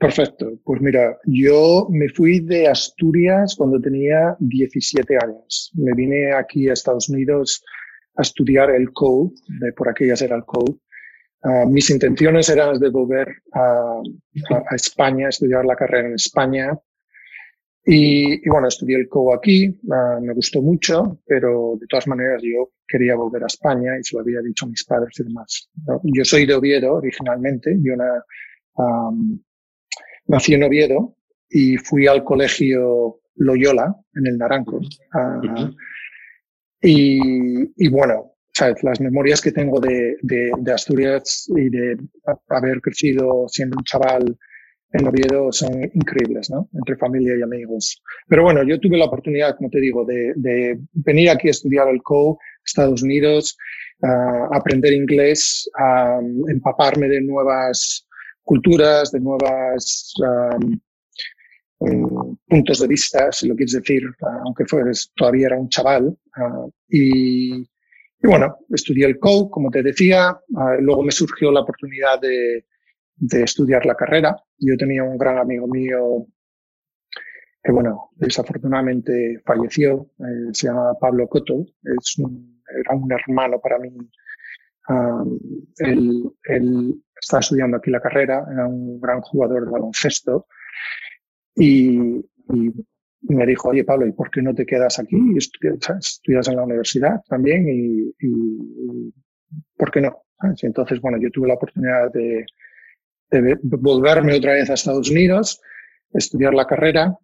Perfecto. 0.00 0.58
Pues 0.64 0.80
mira, 0.80 1.18
yo 1.26 1.86
me 1.90 2.08
fui 2.08 2.40
de 2.40 2.66
Asturias 2.68 3.54
cuando 3.54 3.78
tenía 3.78 4.34
17 4.38 5.18
años. 5.22 5.70
Me 5.74 5.92
vine 5.92 6.32
aquí 6.32 6.70
a 6.70 6.72
Estados 6.72 7.10
Unidos 7.10 7.62
a 8.16 8.22
estudiar 8.22 8.70
el 8.70 8.92
code, 8.94 9.34
de 9.60 9.74
por 9.74 9.90
aquellas 9.90 10.22
era 10.22 10.36
el 10.36 10.44
code. 10.46 10.76
Uh, 11.42 11.68
mis 11.68 11.90
intenciones 11.90 12.48
eran 12.48 12.78
de 12.78 12.88
volver 12.88 13.28
a, 13.52 14.00
a, 14.70 14.74
España, 14.74 15.28
estudiar 15.28 15.66
la 15.66 15.76
carrera 15.76 16.08
en 16.08 16.14
España, 16.14 16.72
y, 17.84 18.48
bueno, 18.48 18.68
estudié 18.68 18.96
el 18.96 19.08
COU 19.08 19.32
aquí, 19.32 19.74
ah, 19.90 20.18
me 20.20 20.34
gustó 20.34 20.60
mucho, 20.60 21.18
pero 21.26 21.76
de 21.80 21.86
todas 21.86 22.06
maneras 22.08 22.42
yo 22.42 22.72
quería 22.86 23.16
volver 23.16 23.42
a 23.42 23.46
España 23.46 23.98
y 23.98 24.04
se 24.04 24.16
lo 24.16 24.20
había 24.20 24.40
dicho 24.42 24.66
a 24.66 24.68
mis 24.68 24.84
padres 24.84 25.18
y 25.18 25.24
demás. 25.24 25.70
Yo 26.04 26.24
soy 26.24 26.44
de 26.44 26.54
Oviedo 26.54 26.94
originalmente, 26.94 27.74
yo 27.82 27.94
nací 30.30 30.54
en 30.54 30.62
Oviedo 30.62 31.16
y 31.48 31.76
fui 31.76 32.06
al 32.06 32.22
colegio 32.24 33.20
Loyola 33.36 33.94
en 34.14 34.26
el 34.26 34.38
Naranco. 34.38 34.80
Ah, 35.12 35.40
y, 36.80 37.62
y, 37.76 37.88
bueno, 37.88 38.32
¿sabes? 38.52 38.82
las 38.82 39.00
memorias 39.00 39.40
que 39.40 39.52
tengo 39.52 39.80
de, 39.80 40.16
de, 40.22 40.52
de 40.58 40.72
Asturias 40.72 41.46
y 41.54 41.68
de 41.68 41.96
haber 42.48 42.80
crecido 42.80 43.46
siendo 43.48 43.76
un 43.76 43.84
chaval 43.84 44.38
en 44.92 45.06
Oviedo 45.06 45.52
son 45.52 45.82
increíbles, 45.94 46.50
¿no? 46.50 46.68
Entre 46.74 46.96
familia 46.96 47.36
y 47.36 47.42
amigos. 47.42 48.02
Pero 48.28 48.42
bueno, 48.42 48.62
yo 48.64 48.80
tuve 48.80 48.96
la 48.96 49.04
oportunidad, 49.06 49.56
como 49.56 49.70
te 49.70 49.80
digo, 49.80 50.04
de, 50.04 50.32
de 50.36 50.80
venir 50.92 51.30
aquí 51.30 51.48
a 51.48 51.52
estudiar 51.52 51.88
el 51.88 52.02
CO, 52.02 52.38
Estados 52.64 53.02
Unidos, 53.02 53.56
a 54.02 54.48
aprender 54.56 54.92
inglés, 54.92 55.70
empaparme 56.48 57.08
de 57.08 57.20
nuevas 57.20 58.06
culturas, 58.42 59.12
de 59.12 59.20
nuevas 59.20 60.12
um, 61.78 62.36
puntos 62.46 62.80
de 62.80 62.88
vista, 62.88 63.32
si 63.32 63.48
lo 63.48 63.54
quieres 63.54 63.72
decir, 63.72 64.02
aunque 64.44 64.66
fueres, 64.66 65.12
todavía 65.16 65.46
era 65.46 65.58
un 65.58 65.68
chaval. 65.68 66.16
y, 66.88 67.62
y, 67.62 67.66
bueno, 68.22 68.58
estudié 68.68 69.06
el 69.06 69.18
CO, 69.18 69.50
como 69.50 69.70
te 69.70 69.82
decía, 69.82 70.38
luego 70.80 71.02
me 71.02 71.12
surgió 71.12 71.50
la 71.50 71.60
oportunidad 71.60 72.20
de 72.20 72.66
de 73.20 73.42
estudiar 73.42 73.86
la 73.86 73.94
carrera. 73.94 74.34
Yo 74.58 74.76
tenía 74.76 75.04
un 75.04 75.16
gran 75.16 75.38
amigo 75.38 75.68
mío 75.68 76.26
que, 77.62 77.70
bueno, 77.70 78.10
desafortunadamente 78.16 79.40
falleció, 79.44 80.10
eh, 80.18 80.48
se 80.52 80.66
llama 80.66 80.94
Pablo 80.98 81.28
Coto, 81.28 81.66
era 81.84 82.96
un 82.96 83.12
hermano 83.12 83.60
para 83.60 83.78
mí. 83.78 83.90
él 85.78 87.02
está 87.20 87.38
estudiando 87.38 87.76
aquí 87.76 87.90
la 87.90 88.00
carrera, 88.00 88.44
era 88.50 88.66
un 88.66 89.00
gran 89.00 89.20
jugador 89.20 89.64
de 89.64 89.70
baloncesto 89.70 90.46
y, 91.54 92.24
me 93.22 93.46
dijo, 93.46 93.68
oye 93.68 93.84
Pablo, 93.84 94.06
¿y 94.06 94.12
por 94.12 94.30
qué 94.30 94.40
no 94.40 94.54
te 94.54 94.64
quedas 94.64 94.98
aquí 94.98 95.16
estudias, 95.36 96.48
en 96.48 96.56
la 96.56 96.64
universidad 96.64 97.20
también? 97.28 97.68
Y, 97.68 98.14
y, 98.18 99.12
¿por 99.76 99.90
qué 99.90 100.00
no? 100.00 100.24
Entonces, 100.62 101.00
bueno, 101.00 101.18
yo 101.20 101.30
tuve 101.30 101.48
la 101.48 101.54
oportunidad 101.54 102.10
de, 102.12 102.46
de 103.30 103.58
volverme 103.62 104.36
otra 104.36 104.54
vez 104.54 104.70
a 104.70 104.74
Estados 104.74 105.10
Unidos, 105.10 105.60
estudiar 106.12 106.54
la 106.54 106.66
carrera. 106.66 107.16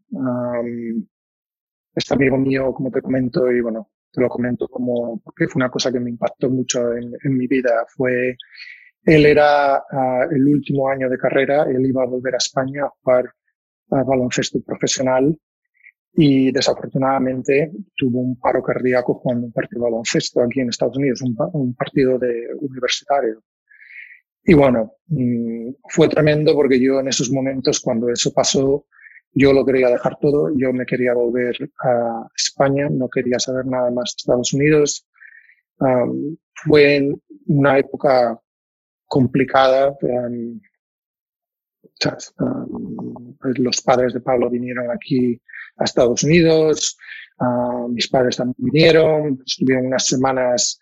este 1.94 2.14
amigo 2.14 2.36
mío, 2.36 2.72
como 2.72 2.90
te 2.90 3.00
comento, 3.00 3.50
y 3.50 3.60
bueno, 3.60 3.90
te 4.12 4.20
lo 4.20 4.28
comento 4.28 4.68
como, 4.68 5.20
porque 5.20 5.48
fue 5.48 5.60
una 5.60 5.70
cosa 5.70 5.92
que 5.92 6.00
me 6.00 6.10
impactó 6.10 6.50
mucho 6.50 6.94
en, 6.94 7.36
mi 7.36 7.46
vida, 7.46 7.84
fue, 7.88 8.36
él 9.06 9.24
era 9.24 9.76
ah, 9.76 10.26
el 10.30 10.46
último 10.48 10.88
año 10.88 11.08
de 11.08 11.16
carrera, 11.16 11.62
él 11.62 11.86
iba 11.86 12.02
a 12.02 12.06
volver 12.06 12.34
a 12.34 12.38
España 12.38 12.84
a 12.84 12.92
jugar 13.00 13.32
a 13.92 14.02
baloncesto 14.02 14.60
profesional 14.62 15.38
y 16.12 16.50
desafortunadamente 16.50 17.70
tuvo 17.96 18.20
un 18.20 18.38
paro 18.40 18.62
cardíaco 18.62 19.14
jugando 19.14 19.46
un 19.46 19.52
partido 19.52 19.84
de 19.84 19.90
baloncesto 19.90 20.42
aquí 20.42 20.60
en 20.60 20.70
Estados 20.70 20.96
Unidos, 20.96 21.22
un, 21.22 21.74
partido 21.74 22.18
de 22.18 22.48
universitario. 22.58 23.44
Y 24.44 24.54
bueno, 24.54 24.94
mm, 25.06 25.70
fue 25.88 26.08
tremendo 26.08 26.54
porque 26.54 26.80
yo 26.80 26.98
en 26.98 27.08
esos 27.08 27.30
momentos, 27.30 27.80
cuando 27.80 28.08
eso 28.08 28.32
pasó, 28.32 28.86
yo 29.32 29.52
lo 29.52 29.64
quería 29.64 29.88
dejar 29.88 30.18
todo, 30.18 30.50
yo 30.56 30.72
me 30.72 30.86
quería 30.86 31.14
volver 31.14 31.56
a 31.84 32.26
España, 32.34 32.88
no 32.90 33.08
quería 33.08 33.38
saber 33.38 33.66
nada 33.66 33.90
más 33.90 34.14
de 34.16 34.22
Estados 34.22 34.52
Unidos. 34.52 35.06
fue 36.64 37.08
una 37.46 37.78
época 37.78 38.40
complicada. 39.06 39.96
los 43.40 43.82
padres 43.82 44.12
de 44.12 44.20
Pablo 44.20 44.50
vinieron 44.50 44.90
aquí 44.90 45.40
a 45.76 45.84
Estados 45.84 46.22
Unidos, 46.24 46.96
mis 47.90 48.08
padres 48.08 48.36
también 48.36 48.56
vinieron, 48.58 49.42
estuvieron 49.46 49.86
unas 49.86 50.06
semanas 50.06 50.80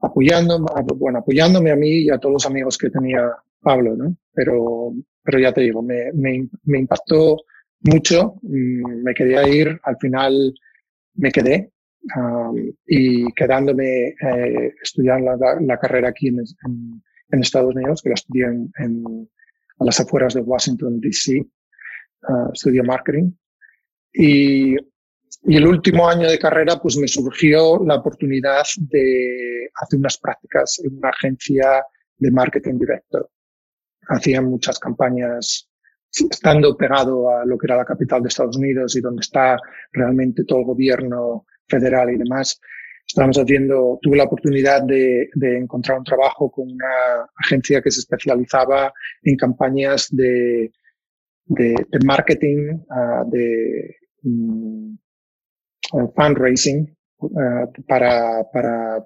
apoyando, 0.00 0.64
bueno, 0.96 1.18
apoyándome 1.18 1.70
a 1.70 1.76
mí 1.76 2.04
y 2.04 2.10
a 2.10 2.18
todos 2.18 2.34
los 2.34 2.46
amigos 2.46 2.78
que 2.78 2.90
tenía 2.90 3.30
Pablo, 3.60 3.96
¿no? 3.96 4.16
Pero, 4.32 4.94
pero 5.22 5.38
ya 5.38 5.52
te 5.52 5.60
digo, 5.62 5.82
me, 5.82 6.12
me, 6.14 6.48
me 6.64 6.78
impactó 6.78 7.36
mucho, 7.80 8.36
mm, 8.42 9.02
me 9.02 9.14
quería 9.14 9.46
ir, 9.48 9.78
al 9.82 9.96
final 9.98 10.54
me 11.14 11.30
quedé 11.30 11.70
y 12.86 13.30
quedándome 13.32 14.08
eh, 14.08 14.74
estudiando 14.82 15.36
la, 15.60 15.78
carrera 15.78 16.08
aquí 16.08 16.28
en, 16.28 16.42
Estados 17.38 17.74
Unidos, 17.74 18.02
que 18.02 18.10
la 18.10 18.14
estudié 18.14 18.44
en, 18.46 18.72
en 18.78 19.28
a 19.78 19.84
las 19.84 20.00
afueras 20.00 20.34
de 20.34 20.42
Washington, 20.42 21.00
D.C. 21.00 21.40
Uh, 22.28 22.52
estudié 22.52 22.82
marketing. 22.82 23.32
Y, 24.12 24.74
y, 24.74 25.56
el 25.56 25.66
último 25.66 26.08
año 26.08 26.28
de 26.28 26.38
carrera, 26.38 26.78
pues 26.80 26.96
me 26.96 27.08
surgió 27.08 27.82
la 27.84 27.96
oportunidad 27.96 28.64
de 28.76 29.70
hacer 29.74 29.98
unas 29.98 30.18
prácticas 30.18 30.80
en 30.84 30.98
una 30.98 31.08
agencia 31.10 31.84
de 32.18 32.30
marketing 32.30 32.78
directo. 32.78 33.30
Hacían 34.08 34.46
muchas 34.46 34.78
campañas 34.78 35.70
estando 36.12 36.76
pegado 36.76 37.30
a 37.30 37.44
lo 37.46 37.56
que 37.56 37.66
era 37.66 37.76
la 37.76 37.84
capital 37.84 38.22
de 38.22 38.28
Estados 38.28 38.56
Unidos 38.56 38.96
y 38.96 39.00
donde 39.00 39.20
está 39.20 39.56
realmente 39.92 40.44
todo 40.44 40.60
el 40.60 40.64
gobierno 40.66 41.46
federal 41.68 42.10
y 42.10 42.18
demás, 42.18 42.60
estábamos 43.10 43.38
haciendo, 43.38 43.98
tuve 44.00 44.16
la 44.16 44.24
oportunidad 44.24 44.82
de, 44.84 45.28
de, 45.34 45.58
encontrar 45.58 45.98
un 45.98 46.04
trabajo 46.04 46.50
con 46.50 46.70
una 46.70 47.26
agencia 47.36 47.82
que 47.82 47.90
se 47.90 48.00
especializaba 48.00 48.92
en 49.22 49.36
campañas 49.36 50.08
de, 50.10 50.70
de, 51.46 51.74
de 51.88 51.98
marketing, 52.04 52.78
uh, 52.88 53.28
de 53.28 53.96
um, 54.22 54.96
fundraising 56.14 56.96
uh, 57.18 57.82
para, 57.88 58.44
para 58.52 59.04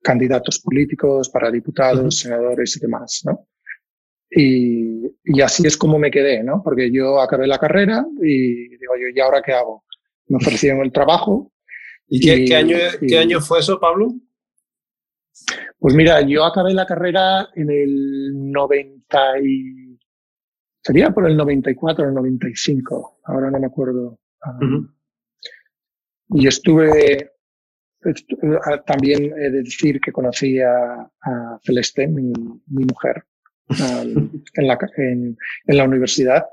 candidatos 0.00 0.60
políticos, 0.60 1.28
para 1.28 1.50
diputados, 1.50 2.20
senadores 2.20 2.76
y 2.76 2.80
demás, 2.80 3.22
¿no? 3.24 3.48
Y, 4.30 5.06
y, 5.24 5.40
así 5.40 5.66
es 5.66 5.76
como 5.76 5.98
me 5.98 6.10
quedé, 6.10 6.44
¿no? 6.44 6.62
Porque 6.62 6.92
yo 6.92 7.20
acabé 7.20 7.46
la 7.46 7.58
carrera 7.58 8.06
y 8.22 8.68
digo 8.68 8.94
yo, 9.00 9.08
¿y 9.12 9.18
ahora 9.20 9.42
qué 9.42 9.54
hago? 9.54 9.84
Me 10.28 10.36
ofrecieron 10.36 10.82
el 10.82 10.92
trabajo. 10.92 11.50
¿Y 12.08 12.20
qué, 12.20 12.36
y, 12.36 12.44
qué 12.46 12.56
año, 12.56 12.76
y, 13.00 13.06
qué 13.06 13.18
año 13.18 13.40
fue 13.40 13.60
eso, 13.60 13.78
Pablo? 13.78 14.14
Pues 15.78 15.94
mira, 15.94 16.20
yo 16.22 16.44
acabé 16.44 16.74
la 16.74 16.86
carrera 16.86 17.48
en 17.54 17.70
el 17.70 18.50
90 18.50 19.38
y... 19.42 19.98
Sería 20.82 21.10
por 21.10 21.28
el 21.28 21.36
94 21.36 22.04
o 22.04 22.08
el 22.08 22.14
95, 22.14 23.20
ahora 23.24 23.50
no 23.50 23.58
me 23.60 23.66
acuerdo. 23.66 24.18
Uh 24.44 24.64
-huh. 24.64 24.94
Y 26.30 26.46
estuve, 26.46 27.32
estuve, 28.02 28.58
también 28.86 29.32
he 29.36 29.50
de 29.50 29.62
decir 29.62 30.00
que 30.00 30.12
conocí 30.12 30.60
a, 30.60 31.10
a 31.20 31.58
Celeste, 31.62 32.06
mi, 32.06 32.32
mi 32.66 32.84
mujer, 32.84 33.24
um, 33.70 34.30
en, 34.54 34.66
la, 34.66 34.78
en, 34.96 35.36
en, 35.66 35.76
la 35.76 35.84
universidad. 35.84 36.44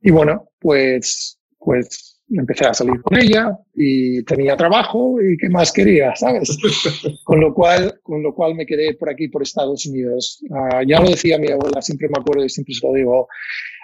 Y 0.00 0.10
bueno, 0.10 0.50
pues, 0.58 1.38
pues 1.58 2.13
empecé 2.30 2.66
a 2.66 2.74
salir 2.74 3.00
con 3.02 3.18
ella 3.18 3.58
y 3.74 4.22
tenía 4.24 4.56
trabajo 4.56 5.20
y 5.20 5.36
qué 5.36 5.48
más 5.48 5.72
quería, 5.72 6.14
¿sabes? 6.16 6.56
con 7.24 7.40
lo 7.40 7.52
cual, 7.52 8.00
con 8.02 8.22
lo 8.22 8.34
cual 8.34 8.54
me 8.54 8.66
quedé 8.66 8.94
por 8.94 9.10
aquí, 9.10 9.28
por 9.28 9.42
Estados 9.42 9.86
Unidos. 9.86 10.42
Uh, 10.48 10.86
ya 10.86 11.00
lo 11.00 11.10
decía 11.10 11.38
mi 11.38 11.48
abuela, 11.50 11.82
siempre 11.82 12.08
me 12.08 12.18
acuerdo 12.18 12.44
y 12.44 12.48
siempre 12.48 12.74
se 12.74 12.86
lo 12.86 12.92
digo 12.94 13.28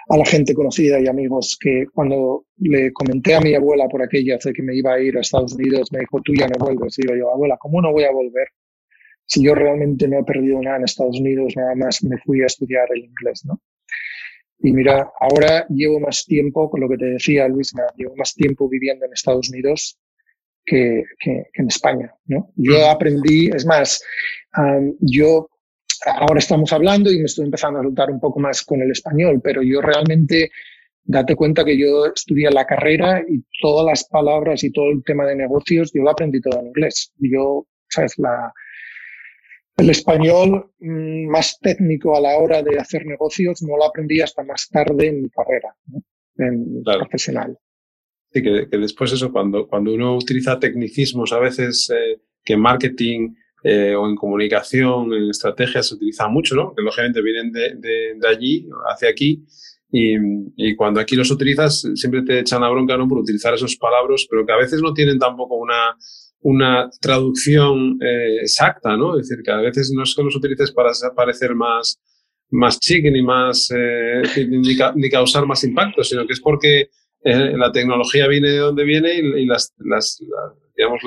a 0.09 0.17
la 0.17 0.25
gente 0.25 0.53
conocida 0.53 0.99
y 0.99 1.07
amigos 1.07 1.57
que 1.61 1.85
cuando 1.93 2.45
le 2.57 2.91
comenté 2.91 3.35
a 3.35 3.39
mi 3.39 3.53
abuela 3.53 3.87
por 3.87 4.01
aquella 4.01 4.37
de 4.43 4.53
que 4.53 4.63
me 4.63 4.75
iba 4.75 4.93
a 4.93 4.99
ir 4.99 5.17
a 5.17 5.21
Estados 5.21 5.53
Unidos, 5.53 5.91
me 5.91 5.99
dijo, 5.99 6.21
tú 6.21 6.33
ya 6.33 6.47
no 6.47 6.57
vuelves. 6.57 6.97
Y 6.99 7.03
digo 7.03 7.15
yo, 7.15 7.31
abuela, 7.31 7.57
¿cómo 7.59 7.81
no 7.81 7.91
voy 7.91 8.03
a 8.03 8.11
volver? 8.11 8.47
si 9.31 9.45
yo 9.45 9.55
realmente 9.55 10.09
no 10.09 10.19
he 10.19 10.23
perdido 10.25 10.61
nada 10.61 10.75
en 10.75 10.83
Estados 10.83 11.17
Unidos, 11.17 11.53
nada 11.55 11.73
más 11.73 12.03
me 12.03 12.17
fui 12.17 12.41
a 12.41 12.47
estudiar 12.47 12.85
el 12.93 13.05
inglés, 13.05 13.45
¿no? 13.45 13.61
Y 14.63 14.71
mira, 14.71 15.11
ahora 15.19 15.65
llevo 15.69 15.99
más 15.99 16.25
tiempo, 16.25 16.69
con 16.69 16.81
lo 16.81 16.89
que 16.89 16.97
te 16.97 17.05
decía 17.05 17.47
Luis, 17.47 17.73
llevo 17.95 18.15
más 18.15 18.33
tiempo 18.33 18.69
viviendo 18.69 19.05
en 19.05 19.13
Estados 19.13 19.49
Unidos 19.49 19.97
que, 20.63 21.03
que, 21.19 21.45
que 21.51 21.61
en 21.61 21.67
España, 21.67 22.13
¿no? 22.25 22.51
Yo 22.55 22.89
aprendí, 22.89 23.47
es 23.47 23.65
más, 23.65 24.03
um, 24.55 24.95
yo 24.99 25.49
ahora 26.05 26.39
estamos 26.39 26.71
hablando 26.73 27.11
y 27.11 27.19
me 27.19 27.25
estoy 27.25 27.45
empezando 27.45 27.79
a 27.79 27.83
soltar 27.83 28.11
un 28.11 28.19
poco 28.19 28.39
más 28.39 28.63
con 28.63 28.81
el 28.81 28.91
español, 28.91 29.41
pero 29.43 29.61
yo 29.61 29.81
realmente, 29.81 30.51
date 31.03 31.35
cuenta 31.35 31.65
que 31.65 31.77
yo 31.77 32.05
estudié 32.05 32.49
la 32.51 32.65
carrera 32.65 33.23
y 33.27 33.43
todas 33.59 33.85
las 33.85 34.07
palabras 34.07 34.63
y 34.63 34.71
todo 34.71 34.91
el 34.91 35.03
tema 35.03 35.25
de 35.25 35.35
negocios, 35.35 35.91
yo 35.93 36.03
lo 36.03 36.11
aprendí 36.11 36.39
todo 36.41 36.59
en 36.59 36.67
inglés. 36.67 37.11
Yo, 37.17 37.65
sabes, 37.89 38.13
la, 38.17 38.53
el 39.81 39.89
español 39.89 40.71
mmm, 40.79 41.27
más 41.27 41.57
técnico 41.59 42.15
a 42.15 42.21
la 42.21 42.37
hora 42.37 42.61
de 42.61 42.77
hacer 42.77 43.05
negocios 43.05 43.61
no 43.63 43.77
lo 43.77 43.85
aprendí 43.85 44.21
hasta 44.21 44.43
más 44.43 44.69
tarde 44.69 45.07
en 45.07 45.23
mi 45.23 45.29
carrera 45.29 45.75
¿no? 45.87 46.03
en 46.37 46.83
claro. 46.83 46.99
profesional. 47.01 47.57
Sí, 48.31 48.41
que, 48.41 48.67
que, 48.69 48.77
después 48.77 49.11
eso, 49.11 49.31
cuando, 49.31 49.67
cuando 49.67 49.93
uno 49.93 50.15
utiliza 50.15 50.59
tecnicismos 50.59 51.33
a 51.33 51.39
veces 51.39 51.89
eh, 51.89 52.21
que 52.43 52.53
en 52.53 52.61
marketing 52.61 53.33
eh, 53.63 53.93
o 53.93 54.07
en 54.07 54.15
comunicación, 54.15 55.13
en 55.13 55.29
estrategia 55.29 55.83
se 55.83 55.95
utiliza 55.95 56.27
mucho, 56.27 56.55
¿no? 56.55 56.73
Que 56.73 56.81
lógicamente 56.81 57.21
vienen 57.21 57.51
de, 57.51 57.75
de, 57.75 58.15
de 58.17 58.27
allí 58.27 58.67
hacia 58.89 59.09
aquí 59.09 59.43
y, 59.91 60.15
y, 60.55 60.75
cuando 60.75 61.01
aquí 61.01 61.15
los 61.15 61.29
utilizas 61.29 61.85
siempre 61.95 62.21
te 62.21 62.39
echan 62.39 62.61
la 62.61 62.69
bronca, 62.69 62.95
¿no? 62.95 63.07
Por 63.07 63.19
utilizar 63.19 63.53
esos 63.53 63.75
palabras, 63.75 64.25
pero 64.29 64.45
que 64.45 64.53
a 64.53 64.57
veces 64.57 64.81
no 64.81 64.93
tienen 64.93 65.19
tampoco 65.19 65.55
una 65.55 65.97
una 66.41 66.89
traducción 66.99 67.97
eh, 68.01 68.37
exacta, 68.41 68.97
¿no? 68.97 69.17
Es 69.17 69.27
decir, 69.27 69.43
que 69.43 69.51
a 69.51 69.57
veces 69.57 69.91
no 69.95 70.03
es 70.03 70.15
que 70.15 70.23
los 70.23 70.35
utilices 70.35 70.71
para 70.71 70.91
parecer 71.15 71.55
más, 71.55 71.99
más 72.49 72.79
chic 72.79 73.03
ni 73.03 73.21
más, 73.21 73.71
eh, 73.75 74.23
ni, 74.49 74.75
ni, 74.95 75.09
causar 75.09 75.45
más 75.45 75.63
impacto, 75.63 76.03
sino 76.03 76.25
que 76.25 76.33
es 76.33 76.41
porque 76.41 76.89
eh, 77.23 77.53
la 77.55 77.71
tecnología 77.71 78.27
viene 78.27 78.49
de 78.49 78.57
donde 78.57 78.83
viene 78.83 79.13
y, 79.13 79.43
y 79.43 79.45
las, 79.45 79.73
las, 79.77 80.19
la, 80.21 80.53
digamos, 80.75 81.01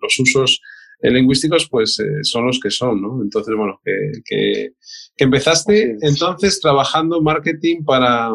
los 0.00 0.18
usos 0.18 0.60
lingüísticos 1.00 1.68
pues 1.68 1.98
eh, 2.00 2.22
son 2.22 2.46
los 2.46 2.58
que 2.60 2.70
son, 2.70 3.00
¿no? 3.02 3.22
Entonces, 3.22 3.54
bueno, 3.56 3.80
que, 3.84 3.92
que, 4.24 4.72
que 5.16 5.24
empezaste 5.24 5.96
entonces 6.00 6.60
trabajando 6.60 7.20
marketing 7.20 7.84
para, 7.84 8.30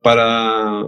para 0.00 0.84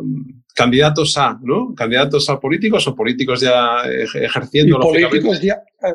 candidatos 0.61 1.17
a, 1.17 1.39
¿no? 1.43 1.75
Candidatos 1.75 2.29
a 2.29 2.39
políticos 2.39 2.87
o 2.87 2.95
políticos 2.95 3.41
ya 3.41 3.83
ejerciendo. 3.87 4.77
Y 4.77 4.83
políticos 4.83 5.41
ya, 5.41 5.55
eh, 5.55 5.95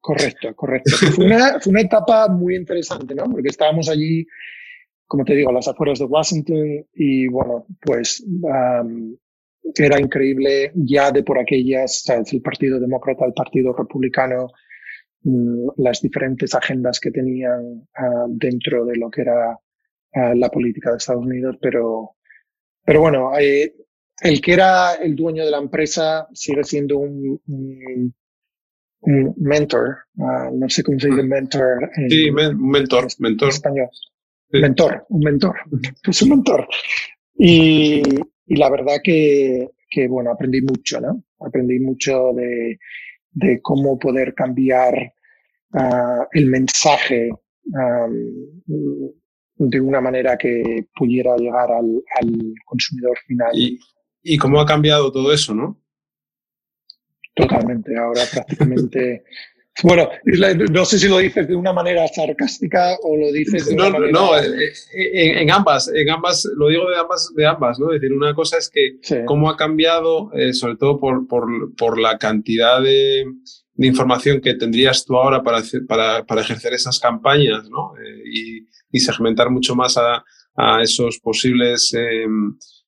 correcto, 0.00 0.54
correcto. 0.54 0.90
fue, 1.14 1.24
una, 1.24 1.58
fue 1.60 1.70
una 1.72 1.80
etapa 1.80 2.28
muy 2.28 2.54
interesante, 2.54 3.14
¿no? 3.14 3.24
Porque 3.24 3.48
estábamos 3.48 3.88
allí, 3.88 4.24
como 5.06 5.24
te 5.24 5.34
digo, 5.34 5.50
a 5.50 5.54
las 5.54 5.66
afueras 5.66 5.98
de 5.98 6.04
Washington 6.04 6.86
y 6.94 7.26
bueno, 7.26 7.66
pues 7.80 8.24
um, 8.24 9.16
era 9.74 10.00
increíble 10.00 10.70
ya 10.74 11.10
de 11.10 11.24
por 11.24 11.38
aquellas, 11.38 12.02
¿sabes? 12.02 12.32
el 12.32 12.42
Partido 12.42 12.78
Demócrata, 12.78 13.24
el 13.24 13.34
Partido 13.34 13.74
Republicano, 13.76 14.46
um, 15.24 15.68
las 15.78 16.00
diferentes 16.00 16.54
agendas 16.54 17.00
que 17.00 17.10
tenían 17.10 17.88
uh, 17.98 18.28
dentro 18.28 18.84
de 18.84 18.96
lo 18.98 19.10
que 19.10 19.22
era 19.22 19.50
uh, 19.50 20.34
la 20.36 20.48
política 20.48 20.92
de 20.92 20.98
Estados 20.98 21.26
Unidos, 21.26 21.56
pero 21.60 22.16
pero 22.86 23.00
bueno, 23.00 23.32
eh, 23.36 23.74
el 24.20 24.40
que 24.40 24.52
era 24.52 24.94
el 24.94 25.14
dueño 25.14 25.44
de 25.44 25.50
la 25.50 25.58
empresa 25.58 26.26
sigue 26.32 26.64
siendo 26.64 26.98
un, 26.98 27.40
un, 27.46 28.14
un 29.00 29.34
mentor. 29.38 29.98
Uh, 30.16 30.56
no 30.58 30.68
sé 30.68 30.82
cómo 30.82 30.98
se 30.98 31.08
dice 31.08 31.22
mm. 31.22 31.28
mentor. 31.28 31.90
En, 31.96 32.10
sí, 32.10 32.30
men 32.30 32.58
mentor, 32.60 33.04
en, 33.04 33.10
mentor. 33.18 33.48
En 33.48 33.54
español. 33.54 33.88
Sí. 33.92 34.60
Mentor, 34.60 35.06
un 35.08 35.20
mentor. 35.20 35.56
Es 36.08 36.22
un 36.22 36.28
mentor. 36.30 36.66
Y, 37.38 38.02
y 38.46 38.56
la 38.56 38.70
verdad 38.70 38.96
que, 39.02 39.68
que, 39.90 40.08
bueno, 40.08 40.30
aprendí 40.30 40.62
mucho, 40.62 41.00
¿no? 41.00 41.22
Aprendí 41.40 41.78
mucho 41.80 42.32
de, 42.32 42.78
de 43.32 43.60
cómo 43.60 43.98
poder 43.98 44.34
cambiar 44.34 45.12
uh, 45.72 46.24
el 46.32 46.46
mensaje 46.46 47.28
um, 47.64 49.12
de 49.58 49.80
una 49.80 50.00
manera 50.00 50.38
que 50.38 50.86
pudiera 50.94 51.36
llegar 51.36 51.70
al, 51.72 52.02
al 52.20 52.54
consumidor 52.64 53.18
final. 53.26 53.50
Y, 53.54 53.78
¿Y 54.28 54.38
cómo 54.38 54.60
ha 54.60 54.66
cambiado 54.66 55.12
todo 55.12 55.32
eso, 55.32 55.54
no? 55.54 55.80
Totalmente. 57.34 57.96
Ahora 57.96 58.22
prácticamente. 58.32 59.24
Bueno, 59.82 60.08
no 60.72 60.84
sé 60.86 60.98
si 60.98 61.06
lo 61.06 61.18
dices 61.18 61.46
de 61.46 61.54
una 61.54 61.72
manera 61.72 62.08
sarcástica 62.08 62.96
o 63.02 63.14
lo 63.14 63.30
dices 63.30 63.66
de 63.66 63.76
no, 63.76 63.88
una 63.88 63.98
manera... 63.98 64.12
No, 64.12 64.38
eh, 64.38 64.72
en, 64.94 65.38
en, 65.38 65.50
ambas, 65.50 65.88
en 65.94 66.08
ambas, 66.08 66.48
lo 66.56 66.68
digo 66.68 66.88
de 66.88 66.96
ambas, 66.96 67.30
de 67.36 67.46
ambas, 67.46 67.78
¿no? 67.78 67.92
Es 67.92 68.00
decir, 68.00 68.16
una 68.16 68.34
cosa 68.34 68.56
es 68.56 68.70
que 68.70 68.96
sí. 69.02 69.16
cómo 69.26 69.50
ha 69.50 69.56
cambiado, 69.56 70.32
eh, 70.32 70.54
sobre 70.54 70.76
todo 70.76 70.98
por, 70.98 71.28
por, 71.28 71.74
por 71.76 72.00
la 72.00 72.16
cantidad 72.16 72.80
de, 72.80 73.26
de, 73.74 73.86
información 73.86 74.40
que 74.40 74.54
tendrías 74.54 75.04
tú 75.04 75.16
ahora 75.16 75.42
para, 75.42 75.62
para, 75.86 76.24
para 76.24 76.40
ejercer 76.40 76.72
esas 76.72 76.98
campañas, 76.98 77.68
¿no? 77.68 77.92
Eh, 77.98 78.22
y, 78.32 78.66
y, 78.90 79.00
segmentar 79.00 79.50
mucho 79.50 79.76
más 79.76 79.98
a, 79.98 80.24
a 80.56 80.82
esos 80.82 81.18
posibles 81.18 81.92
eh, 81.92 82.24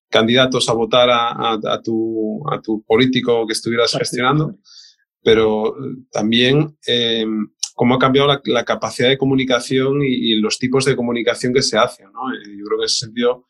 candidatos 0.08 0.68
a 0.68 0.72
votar 0.72 1.10
a, 1.10 1.28
a, 1.30 1.58
a, 1.62 1.82
tu, 1.82 2.42
a 2.50 2.60
tu 2.60 2.82
político 2.82 3.46
que 3.46 3.52
estuvieras 3.52 3.92
gestionando, 3.92 4.56
pero 5.22 5.74
también 6.10 6.76
eh, 6.86 7.26
cómo 7.74 7.94
ha 7.94 7.98
cambiado 7.98 8.28
la, 8.28 8.40
la 8.44 8.64
capacidad 8.64 9.08
de 9.08 9.18
comunicación 9.18 10.02
y, 10.02 10.32
y, 10.32 10.40
los 10.40 10.58
tipos 10.58 10.84
de 10.84 10.96
comunicación 10.96 11.52
que 11.52 11.62
se 11.62 11.78
hacen. 11.78 12.06
¿no? 12.12 12.32
Eh, 12.32 12.56
yo 12.58 12.64
creo 12.64 12.78
que 12.78 12.82
en 12.82 12.86
ese 12.86 13.06
sentido 13.06 13.46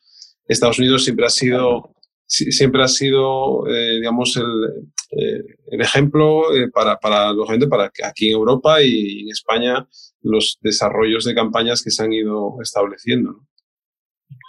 Estados 0.47 0.79
Unidos 0.79 1.03
siempre 1.03 1.25
ha 1.25 1.29
sido, 1.29 1.95
siempre 2.25 2.83
ha 2.83 2.87
sido 2.87 3.67
eh, 3.67 3.99
digamos, 3.99 4.35
el, 4.35 4.89
eh, 5.11 5.43
el 5.71 5.81
ejemplo 5.81 6.55
eh, 6.55 6.69
para, 6.69 6.97
para, 6.97 7.31
lógicamente, 7.31 7.67
para 7.67 7.89
que 7.89 8.05
aquí 8.05 8.29
en 8.29 8.33
Europa 8.37 8.81
y 8.81 9.21
en 9.21 9.29
España 9.29 9.87
los 10.21 10.59
desarrollos 10.61 11.23
de 11.25 11.33
campañas 11.35 11.81
que 11.83 11.91
se 11.91 12.03
han 12.03 12.13
ido 12.13 12.55
estableciendo. 12.61 13.31
¿no? 13.31 13.47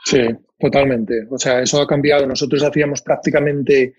Sí, 0.05 0.29
totalmente. 0.59 1.27
O 1.31 1.39
sea, 1.39 1.61
eso 1.61 1.81
ha 1.81 1.87
cambiado. 1.87 2.27
Nosotros 2.27 2.63
hacíamos 2.63 3.03
prácticamente 3.03 3.95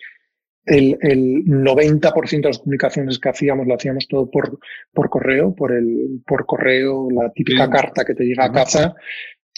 el, 0.66 0.98
el 1.02 1.46
90% 1.46 2.42
de 2.42 2.48
las 2.48 2.60
comunicaciones 2.60 3.20
que 3.20 3.30
hacíamos 3.30 3.68
lo 3.68 3.76
hacíamos 3.76 4.08
todo 4.08 4.30
por, 4.30 4.60
por 4.94 5.10
correo, 5.10 5.56
por 5.56 5.72
el, 5.72 6.22
por 6.26 6.46
correo, 6.46 7.10
la 7.10 7.32
típica 7.32 7.70
carta 7.70 8.06
que 8.06 8.14
te 8.14 8.24
llega 8.24 8.46
a 8.46 8.52
casa. 8.52 8.96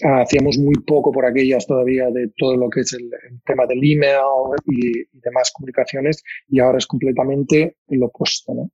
hacíamos 0.01 0.57
muy 0.57 0.75
poco 0.85 1.11
por 1.11 1.25
aquellas 1.25 1.67
todavía 1.67 2.09
de 2.09 2.31
todo 2.37 2.55
lo 2.57 2.69
que 2.69 2.81
es 2.81 2.93
el, 2.93 3.09
tema 3.45 3.65
del 3.65 3.79
email 3.79 4.21
y, 4.65 5.03
demás 5.19 5.51
comunicaciones 5.53 6.23
y 6.47 6.59
ahora 6.59 6.77
es 6.77 6.87
completamente 6.87 7.77
lo 7.89 8.07
opuesto, 8.07 8.53
¿no? 8.53 8.71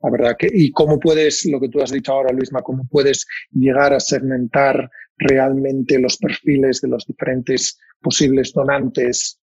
La 0.00 0.10
verdad 0.10 0.36
que, 0.38 0.48
y 0.52 0.70
cómo 0.70 1.00
puedes, 1.00 1.44
lo 1.46 1.60
que 1.60 1.68
tú 1.68 1.82
has 1.82 1.90
dicho 1.90 2.12
ahora, 2.12 2.32
Luisma, 2.32 2.62
cómo 2.62 2.86
puedes 2.88 3.26
llegar 3.50 3.92
a 3.92 4.00
segmentar 4.00 4.88
realmente 5.18 5.98
los 5.98 6.16
perfiles 6.16 6.80
de 6.80 6.88
los 6.88 7.06
diferentes 7.06 7.78
posibles 8.00 8.52
donantes 8.52 9.40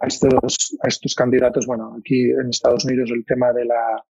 a 0.00 0.06
estos, 0.06 0.76
a 0.82 0.88
estos 0.88 1.14
candidatos. 1.14 1.66
Bueno, 1.66 1.96
aquí 1.98 2.30
en 2.30 2.48
Estados 2.48 2.84
Unidos 2.84 3.10
el 3.12 3.24
tema 3.24 3.52
de 3.52 3.64
la, 3.64 4.04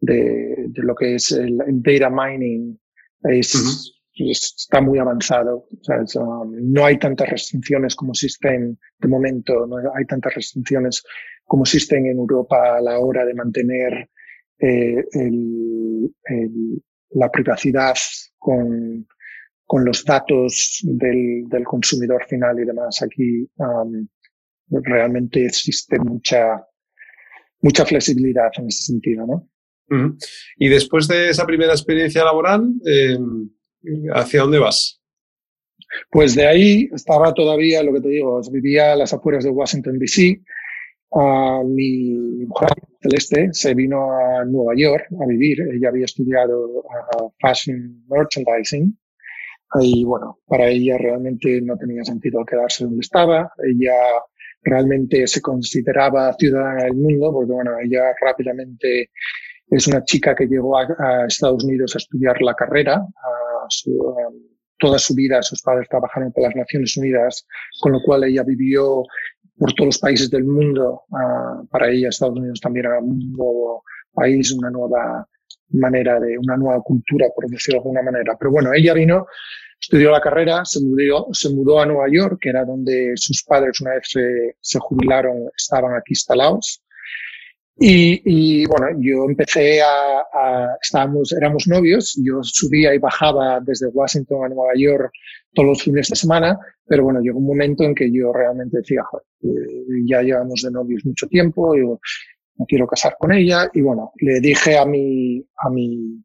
de, 0.00 0.66
de 0.68 0.82
lo 0.82 0.94
que 0.94 1.16
es 1.16 1.32
el, 1.32 1.58
data 1.82 2.10
mining 2.10 2.78
es, 3.24 3.92
está 4.14 4.80
muy 4.80 4.98
avanzado. 4.98 5.66
O 5.80 5.84
sea, 6.06 6.22
um, 6.22 6.54
no 6.72 6.84
hay 6.84 6.98
tantas 6.98 7.28
restricciones 7.28 7.94
como 7.94 8.12
existen 8.12 8.78
de 8.98 9.08
momento, 9.08 9.66
no 9.66 9.76
hay 9.94 10.04
tantas 10.04 10.34
restricciones 10.34 11.02
como 11.44 11.64
existen 11.64 12.06
en 12.06 12.18
Europa 12.18 12.76
a 12.76 12.80
la 12.80 12.98
hora 12.98 13.24
de 13.24 13.34
mantener 13.34 14.10
eh, 14.60 15.04
el, 15.12 16.14
el, 16.24 16.82
la 17.10 17.30
privacidad 17.30 17.94
con, 18.38 19.06
con 19.68 19.84
los 19.84 20.02
datos 20.02 20.80
del, 20.82 21.46
del, 21.46 21.64
consumidor 21.64 22.24
final 22.26 22.58
y 22.58 22.64
demás. 22.64 23.02
Aquí 23.02 23.46
um, 23.56 24.08
realmente 24.70 25.44
existe 25.44 25.98
mucha, 25.98 26.64
mucha 27.60 27.84
flexibilidad 27.84 28.48
en 28.56 28.68
ese 28.68 28.84
sentido, 28.84 29.26
¿no? 29.26 29.46
Y 30.56 30.68
después 30.68 31.06
de 31.06 31.28
esa 31.28 31.46
primera 31.46 31.72
experiencia 31.72 32.24
laboral, 32.24 32.62
eh, 32.86 33.18
¿hacia 34.14 34.40
dónde 34.40 34.58
vas? 34.58 35.02
Pues 36.10 36.34
de 36.34 36.46
ahí 36.46 36.88
estaba 36.92 37.34
todavía, 37.34 37.82
lo 37.82 37.92
que 37.92 38.00
te 38.00 38.08
digo, 38.08 38.40
vivía 38.50 38.92
a 38.92 38.96
las 38.96 39.12
afueras 39.12 39.44
de 39.44 39.50
Washington, 39.50 39.98
D.C. 39.98 40.42
Uh, 41.10 41.62
mi 41.66 42.46
mujer 42.46 42.70
Celeste 43.02 43.48
se 43.52 43.74
vino 43.74 44.12
a 44.12 44.46
Nueva 44.46 44.72
York 44.76 45.04
a 45.22 45.26
vivir. 45.26 45.60
Ella 45.60 45.90
había 45.90 46.06
estudiado 46.06 46.68
uh, 46.68 47.30
Fashion 47.38 48.04
Merchandising 48.08 48.96
y 49.80 50.04
bueno, 50.04 50.38
para 50.46 50.68
ella 50.68 50.96
realmente 50.98 51.60
no 51.60 51.76
tenía 51.76 52.04
sentido 52.04 52.44
quedarse 52.44 52.84
donde 52.84 53.00
estaba. 53.00 53.52
Ella 53.58 53.94
realmente 54.62 55.26
se 55.26 55.40
consideraba 55.40 56.32
ciudadana 56.34 56.84
del 56.84 56.94
mundo, 56.94 57.32
porque 57.32 57.52
bueno, 57.52 57.72
ella 57.82 58.14
rápidamente 58.20 59.10
es 59.70 59.86
una 59.86 60.04
chica 60.04 60.34
que 60.34 60.46
llegó 60.46 60.78
a, 60.78 61.26
Estados 61.26 61.64
Unidos 61.64 61.94
a 61.94 61.98
estudiar 61.98 62.40
la 62.40 62.54
carrera. 62.54 62.94
A 62.94 63.66
su, 63.68 64.14
toda 64.78 64.98
su 64.98 65.14
vida 65.14 65.42
sus 65.42 65.60
padres 65.62 65.88
trabajaron 65.88 66.32
para 66.32 66.48
las 66.48 66.56
Naciones 66.56 66.96
Unidas, 66.96 67.46
con 67.80 67.92
lo 67.92 68.00
cual 68.02 68.24
ella 68.24 68.44
vivió 68.44 69.04
por 69.58 69.72
todos 69.74 69.86
los 69.88 69.98
países 69.98 70.30
del 70.30 70.44
mundo. 70.44 71.02
para 71.70 71.90
ella 71.90 72.08
Estados 72.08 72.38
Unidos 72.38 72.60
también 72.60 72.86
era 72.86 73.00
un 73.00 73.32
nuevo 73.32 73.82
país, 74.12 74.52
una 74.52 74.70
nueva 74.70 75.28
manera 75.70 76.18
de, 76.20 76.38
una 76.38 76.56
nueva 76.56 76.80
cultura, 76.82 77.26
por 77.34 77.48
decirlo 77.48 77.80
de 77.80 77.88
alguna 77.88 78.02
manera. 78.02 78.36
Pero 78.38 78.50
bueno, 78.50 78.72
ella 78.72 78.94
vino 78.94 79.26
Estudió 79.80 80.10
la 80.10 80.20
carrera, 80.20 80.64
se 80.64 80.80
mudó, 80.80 81.28
se 81.32 81.50
mudó 81.50 81.80
a 81.80 81.86
Nueva 81.86 82.06
York, 82.10 82.38
que 82.40 82.48
era 82.48 82.64
donde 82.64 83.12
sus 83.14 83.44
padres 83.44 83.80
una 83.80 83.92
vez 83.92 84.08
se, 84.08 84.56
se 84.60 84.78
jubilaron, 84.80 85.48
estaban 85.56 85.94
aquí 85.94 86.10
instalados. 86.12 86.82
Y, 87.80 88.20
y, 88.24 88.66
bueno, 88.66 88.88
yo 88.98 89.24
empecé 89.28 89.80
a, 89.80 90.18
a, 90.34 90.76
estábamos, 90.82 91.32
éramos 91.32 91.68
novios, 91.68 92.20
yo 92.24 92.40
subía 92.42 92.92
y 92.92 92.98
bajaba 92.98 93.60
desde 93.60 93.86
Washington 93.86 94.44
a 94.44 94.48
Nueva 94.48 94.72
York 94.76 95.12
todos 95.54 95.68
los 95.68 95.82
fines 95.82 96.08
de 96.08 96.16
semana, 96.16 96.58
pero 96.84 97.04
bueno, 97.04 97.20
llegó 97.20 97.38
un 97.38 97.46
momento 97.46 97.84
en 97.84 97.94
que 97.94 98.10
yo 98.12 98.32
realmente 98.32 98.78
decía, 98.78 99.04
eh, 99.42 99.48
ya 100.06 100.22
llevamos 100.22 100.62
de 100.62 100.72
novios 100.72 101.04
mucho 101.04 101.28
tiempo, 101.28 101.76
me 102.58 102.66
quiero 102.66 102.86
casar 102.86 103.16
con 103.18 103.32
ella, 103.32 103.70
y 103.72 103.80
bueno, 103.80 104.12
le 104.16 104.40
dije 104.40 104.76
a 104.76 104.84
mi, 104.84 105.42
a 105.56 105.70
mi, 105.70 106.22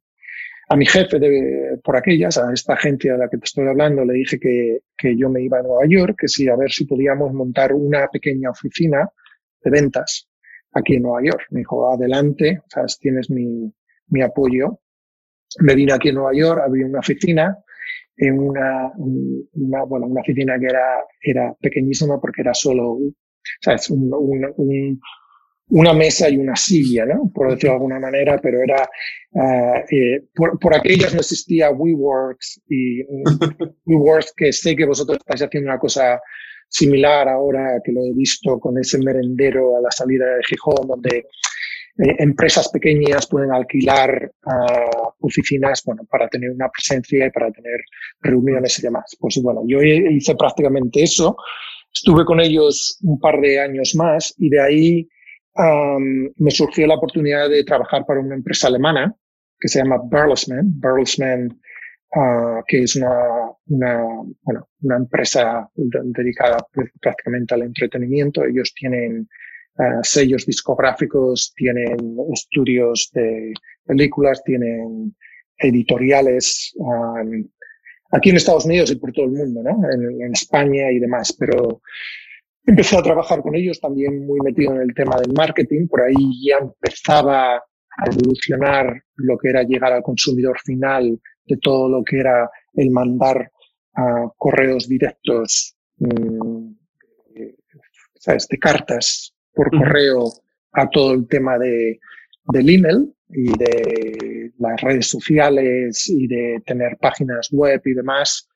a 0.69 0.76
mi 0.76 0.86
jefe 0.86 1.19
de, 1.19 1.80
por 1.84 1.96
aquellas, 1.96 2.38
a 2.38 2.52
esta 2.52 2.74
agencia 2.74 3.13
de 3.13 3.19
la 3.19 3.30
que 3.30 3.38
te 3.38 3.46
estoy 3.46 3.67
hablando, 3.67 4.04
le 4.04 4.13
dije 4.13 4.39
que, 4.39 4.80
que 4.98 5.15
yo 5.15 5.30
me 5.30 5.41
iba 5.43 5.60
a 5.60 5.63
Nueva 5.63 5.86
York, 5.88 6.15
que 6.19 6.28
sí, 6.28 6.48
a 6.50 6.56
ver 6.56 6.72
si 6.72 6.86
podíamos 6.86 7.34
montar 7.34 7.74
una 7.74 8.08
pequeña 8.08 8.50
oficina 8.50 9.08
de 9.63 9.72
ventas 9.72 10.28
aquí 10.74 10.96
en 10.96 11.04
Nueva 11.04 11.24
York. 11.24 11.46
Me 11.52 11.60
dijo, 11.60 11.91
adelante, 11.91 12.62
sea, 12.67 12.86
tienes 13.00 13.30
mi, 13.30 13.72
mi 14.08 14.22
apoyo. 14.22 14.80
Me 15.60 15.76
vine 15.76 15.93
aquí 15.93 16.10
en 16.10 16.15
Nueva 16.15 16.34
York, 16.34 16.62
abrí 16.65 16.84
una 16.84 17.00
oficina, 17.00 17.58
en 18.17 18.39
una, 18.39 18.91
una, 18.96 19.84
bueno, 19.84 20.08
una 20.08 20.22
oficina 20.22 20.58
que 20.60 20.65
era, 20.65 21.04
era 21.22 21.54
pequeñísima 21.60 22.19
porque 22.19 22.41
era 22.41 22.54
solo, 22.54 22.98
¿sabes? 23.62 23.89
Un, 23.89 24.12
un, 24.13 24.54
un, 24.58 25.00
una 25.69 25.93
mesa 25.93 26.30
y 26.30 26.38
una 26.38 26.56
silla, 26.56 27.06
¿no? 27.06 27.32
Por 27.34 27.49
decirlo 27.49 27.71
de 27.71 27.76
alguna 27.76 27.99
manera, 27.99 28.39
pero 28.41 28.62
era, 28.62 28.88
uh, 29.32 29.78
eh, 29.89 30.23
por, 30.36 30.60
por, 30.60 30.76
aquellas 30.76 31.13
no 31.13 31.21
existía 31.21 31.71
WeWorks 31.71 32.62
y 32.69 33.02
WeWorks 33.86 34.34
que 34.36 34.52
sé 34.52 34.76
que 34.76 34.86
vosotros 34.86 35.17
estáis 35.17 35.43
haciendo 35.43 35.69
una 35.69 35.80
cosa 35.80 36.19
similar 36.67 37.28
ahora 37.30 37.80
que 37.84 37.91
lo 37.91 38.02
he 38.02 38.13
visto 38.13 38.60
con 38.60 38.78
ese 38.78 38.97
merendero 38.99 39.78
a 39.78 39.82
la 39.82 39.91
salida 39.91 40.26
de 40.26 40.43
Gijón, 40.43 40.88
donde 40.88 41.28
eh, 41.99 42.15
empresas 42.17 42.69
pequeñas 42.69 43.28
pueden 43.28 43.52
alquilar 43.52 44.32
uh, 44.45 45.26
oficinas 45.26 45.84
bueno, 45.86 46.04
para 46.10 46.28
tener 46.28 46.49
una 46.49 46.67
presencia 46.69 47.28
y 47.28 47.30
para 47.30 47.52
tener 47.52 47.82
reuniones 48.21 48.80
y 48.80 48.82
demás. 48.82 49.15
Pues 49.19 49.39
bueno, 49.41 49.62
yo 49.67 49.80
hice 49.82 50.36
prácticamente 50.36 51.04
eso. 51.04 51.38
Estuve 51.93 52.26
con 52.26 52.39
ellos 52.39 52.97
un 53.04 53.19
par 53.19 53.39
de 53.39 53.60
años 53.60 53.93
más 53.95 54.34
y 54.39 54.49
de 54.49 54.60
ahí 54.60 55.10
um, 55.55 56.31
me 56.37 56.51
surgió 56.51 56.87
la 56.87 56.95
oportunidad 56.95 57.49
de 57.49 57.63
trabajar 57.63 58.05
para 58.05 58.19
una 58.19 58.35
empresa 58.35 58.67
alemana 58.67 59.15
que 59.59 59.67
se 59.67 59.79
llama 59.79 60.01
Bertelsmann. 60.09 60.79
Bertelsmann, 60.79 61.59
uh, 62.15 62.63
que 62.67 62.83
es 62.83 62.95
una, 62.95 63.09
una, 63.67 64.03
bueno, 64.41 64.69
una 64.81 64.97
empresa 64.97 65.69
dedicada 65.75 66.57
prácticamente 67.01 67.53
al 67.53 67.63
entretenimiento. 67.63 68.43
Ellos 68.43 68.73
tienen 68.75 69.27
uh, 69.77 70.03
sellos 70.03 70.45
discográficos, 70.45 71.53
tienen 71.55 71.97
estudios 72.33 73.09
de 73.13 73.53
películas, 73.85 74.43
tienen 74.43 75.15
editoriales 75.57 76.73
um, 76.75 77.47
aquí 78.11 78.31
en 78.31 78.35
Estados 78.35 78.65
Unidos 78.65 78.91
y 78.91 78.95
por 78.95 79.11
todo 79.11 79.25
el 79.25 79.31
mundo, 79.31 79.63
¿no? 79.63 79.89
En, 79.91 80.21
en 80.21 80.33
España 80.33 80.91
y 80.91 80.99
demás, 80.99 81.35
pero 81.39 81.81
Empecé 82.65 82.97
a 82.97 83.04
trabajar 83.04 83.41
con 83.41 83.56
ellos 83.56 83.80
también 83.80 84.26
muy 84.26 84.39
metido 84.39 84.73
en 84.73 84.82
el 84.82 84.93
tema 84.93 85.19
del 85.19 85.34
marketing. 85.34 85.88
Por 85.88 86.02
ahí 86.02 86.47
ya 86.47 86.58
empezaba 86.60 87.58
a 87.58 88.10
evolucionar 88.10 89.04
lo 89.15 89.38
que 89.38 89.49
era 89.49 89.63
llegar 89.63 89.91
al 89.93 90.04
consumidor 90.04 90.60
final 90.60 91.19
de 91.45 91.58
todo 91.58 91.89
lo 91.89 92.04
que 92.04 92.19
era 92.19 92.49
el 92.73 92.89
mandar 92.89 93.52
a 93.95 94.28
correos 94.38 94.88
directos, 94.88 95.76
mm, 95.97 96.71
¿sabes? 98.15 98.47
de 98.47 98.58
cartas 98.58 99.36
por 99.54 99.69
correo 99.69 100.32
a 100.71 100.89
todo 100.89 101.13
el 101.13 101.28
tema 101.28 101.58
de, 101.60 101.99
del 102.45 102.69
email 102.69 103.13
y 103.30 103.58
de 103.58 104.52
las 104.58 104.82
redes 104.82 105.08
sociales 105.08 106.10
y 106.10 106.28
de 106.28 106.62
tener 106.65 106.97
páginas 106.97 107.49
web 107.52 107.82
y 107.86 107.93
demás. 107.93 108.47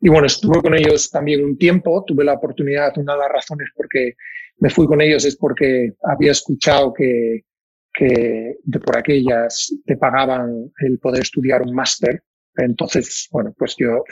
Y 0.00 0.08
bueno, 0.08 0.26
estuve 0.26 0.62
con 0.62 0.74
ellos 0.74 1.10
también 1.10 1.44
un 1.44 1.58
tiempo, 1.58 2.04
tuve 2.06 2.24
la 2.24 2.34
oportunidad, 2.34 2.96
una 2.96 3.12
de 3.12 3.18
las 3.18 3.32
razones 3.32 3.68
por 3.76 3.88
que 3.88 4.14
me 4.58 4.70
fui 4.70 4.86
con 4.86 5.00
ellos 5.00 5.24
es 5.24 5.36
porque 5.36 5.92
había 6.02 6.32
escuchado 6.32 6.92
que, 6.92 7.44
que 7.92 8.56
de 8.62 8.80
por 8.80 8.96
aquellas 8.96 9.74
te 9.84 9.96
pagaban 9.96 10.72
el 10.80 10.98
poder 10.98 11.22
estudiar 11.22 11.62
un 11.62 11.74
máster. 11.74 12.22
Entonces, 12.56 13.28
bueno, 13.30 13.54
pues 13.56 13.74
yo 13.78 14.04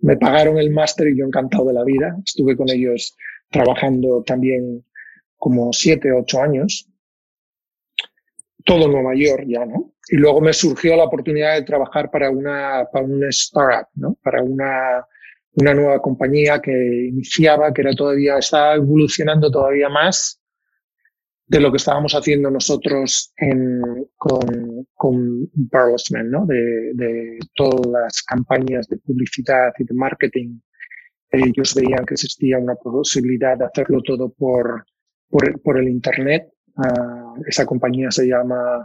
me 0.00 0.16
pagaron 0.16 0.58
el 0.58 0.70
máster 0.70 1.08
y 1.08 1.18
yo 1.18 1.26
encantado 1.26 1.66
de 1.66 1.74
la 1.74 1.84
vida. 1.84 2.16
Estuve 2.24 2.56
con 2.56 2.68
ellos 2.70 3.16
trabajando 3.50 4.22
también 4.26 4.84
como 5.36 5.72
siete, 5.72 6.12
ocho 6.12 6.40
años. 6.40 6.88
Todo 8.64 8.88
Nueva 8.88 9.14
York 9.14 9.44
ya, 9.46 9.66
¿no? 9.66 9.94
Y 10.08 10.16
luego 10.16 10.40
me 10.40 10.52
surgió 10.52 10.96
la 10.96 11.04
oportunidad 11.04 11.54
de 11.54 11.62
trabajar 11.62 12.10
para 12.10 12.30
una, 12.30 12.86
para 12.90 13.04
una 13.04 13.28
startup, 13.28 13.88
¿no? 13.94 14.18
Para 14.22 14.42
una, 14.42 15.06
una 15.56 15.74
nueva 15.74 16.00
compañía 16.00 16.60
que 16.60 16.72
iniciaba, 17.08 17.72
que 17.72 17.82
era 17.82 17.94
todavía, 17.94 18.38
estaba 18.38 18.74
evolucionando 18.74 19.50
todavía 19.50 19.88
más 19.88 20.40
de 21.46 21.60
lo 21.60 21.70
que 21.70 21.76
estábamos 21.76 22.14
haciendo 22.14 22.50
nosotros 22.50 23.32
en, 23.36 23.80
con, 24.16 24.86
con 24.94 25.50
¿no? 26.24 26.46
De, 26.46 26.92
de 26.94 27.38
todas 27.54 27.86
las 27.86 28.22
campañas 28.22 28.88
de 28.88 28.96
publicidad 28.96 29.72
y 29.78 29.84
de 29.84 29.94
marketing 29.94 30.58
ellos 31.34 31.74
veían 31.74 32.04
que 32.06 32.14
existía 32.14 32.58
una 32.58 32.74
posibilidad 32.76 33.58
de 33.58 33.64
hacerlo 33.64 34.00
todo 34.02 34.32
por, 34.32 34.84
por, 35.28 35.78
el 35.78 35.88
Internet. 35.88 36.48
Ah, 36.76 37.34
esa 37.46 37.66
compañía 37.66 38.10
se, 38.10 38.26
llama, 38.26 38.82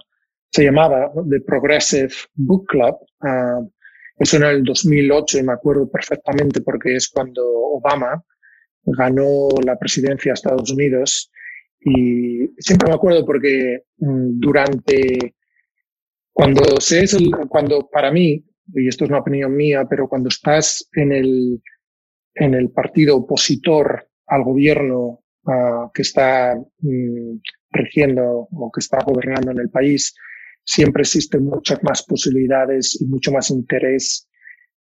se 0.51 0.63
llamaba 0.63 1.12
The 1.29 1.41
Progressive 1.41 2.13
Book 2.36 2.65
Club. 2.67 2.95
Uh, 3.21 3.69
eso 4.19 4.38
en 4.38 4.43
el 4.43 4.63
2008 4.63 5.39
y 5.39 5.43
me 5.43 5.53
acuerdo 5.53 5.89
perfectamente 5.89 6.62
porque 6.62 6.95
es 6.95 7.08
cuando 7.08 7.41
Obama 7.45 8.21
ganó 8.84 9.47
la 9.65 9.77
presidencia 9.77 10.32
de 10.32 10.34
Estados 10.34 10.71
Unidos. 10.71 11.32
Y 11.82 12.49
siempre 12.58 12.89
me 12.89 12.95
acuerdo 12.95 13.25
porque 13.25 13.84
mm, 13.97 14.39
durante 14.39 15.36
cuando 16.34 16.79
se 16.82 17.03
es 17.03 17.17
cuando 17.47 17.89
para 17.89 18.12
mí 18.12 18.45
y 18.73 18.88
esto 18.88 19.05
es 19.05 19.10
una 19.10 19.19
opinión 19.19 19.55
mía 19.55 19.86
pero 19.89 20.08
cuando 20.08 20.29
estás 20.29 20.88
en 20.93 21.12
el 21.12 21.62
en 22.36 22.53
el 22.53 22.69
partido 22.71 23.17
opositor 23.17 24.08
al 24.27 24.43
gobierno 24.43 25.23
uh, 25.43 25.91
que 25.93 26.01
está 26.01 26.55
mm, 26.55 27.39
rigiendo 27.71 28.47
o 28.51 28.71
que 28.71 28.79
está 28.79 28.99
gobernando 29.03 29.51
en 29.51 29.60
el 29.60 29.69
país 29.69 30.13
siempre 30.63 31.02
existen 31.02 31.43
muchas 31.43 31.82
más 31.84 32.04
posibilidades 32.04 33.00
y 33.02 33.06
mucho 33.06 33.32
más 33.32 33.50
interés 33.50 34.28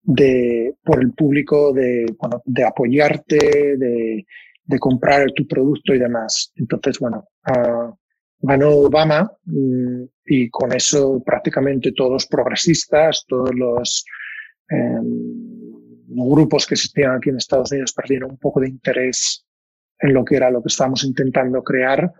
de, 0.01 0.75
por 0.83 1.01
el 1.01 1.13
público 1.13 1.73
de, 1.73 2.05
bueno, 2.19 2.41
de 2.45 2.63
apoyarte, 2.63 3.77
de, 3.77 4.25
de 4.63 4.79
comprar 4.79 5.31
tu 5.31 5.47
producto 5.47 5.93
y 5.93 5.99
demás. 5.99 6.51
Entonces, 6.55 6.99
bueno, 6.99 7.27
uh, 7.47 7.93
ganó 8.39 8.69
Obama 8.69 9.29
mm, 9.45 10.03
y 10.25 10.49
con 10.49 10.73
eso 10.73 11.21
prácticamente 11.25 11.91
todos 11.91 12.11
los 12.11 12.27
progresistas, 12.27 13.25
todos 13.27 13.53
los 13.53 14.05
eh, 14.69 14.99
grupos 16.07 16.65
que 16.65 16.75
existían 16.75 17.15
aquí 17.15 17.29
en 17.29 17.37
Estados 17.37 17.71
Unidos 17.71 17.93
perdieron 17.93 18.31
un 18.31 18.37
poco 18.37 18.59
de 18.59 18.69
interés 18.69 19.45
en 19.99 20.13
lo 20.13 20.23
que 20.23 20.37
era 20.37 20.49
lo 20.49 20.61
que 20.61 20.67
estábamos 20.67 21.03
intentando 21.03 21.61
crear 21.63 22.11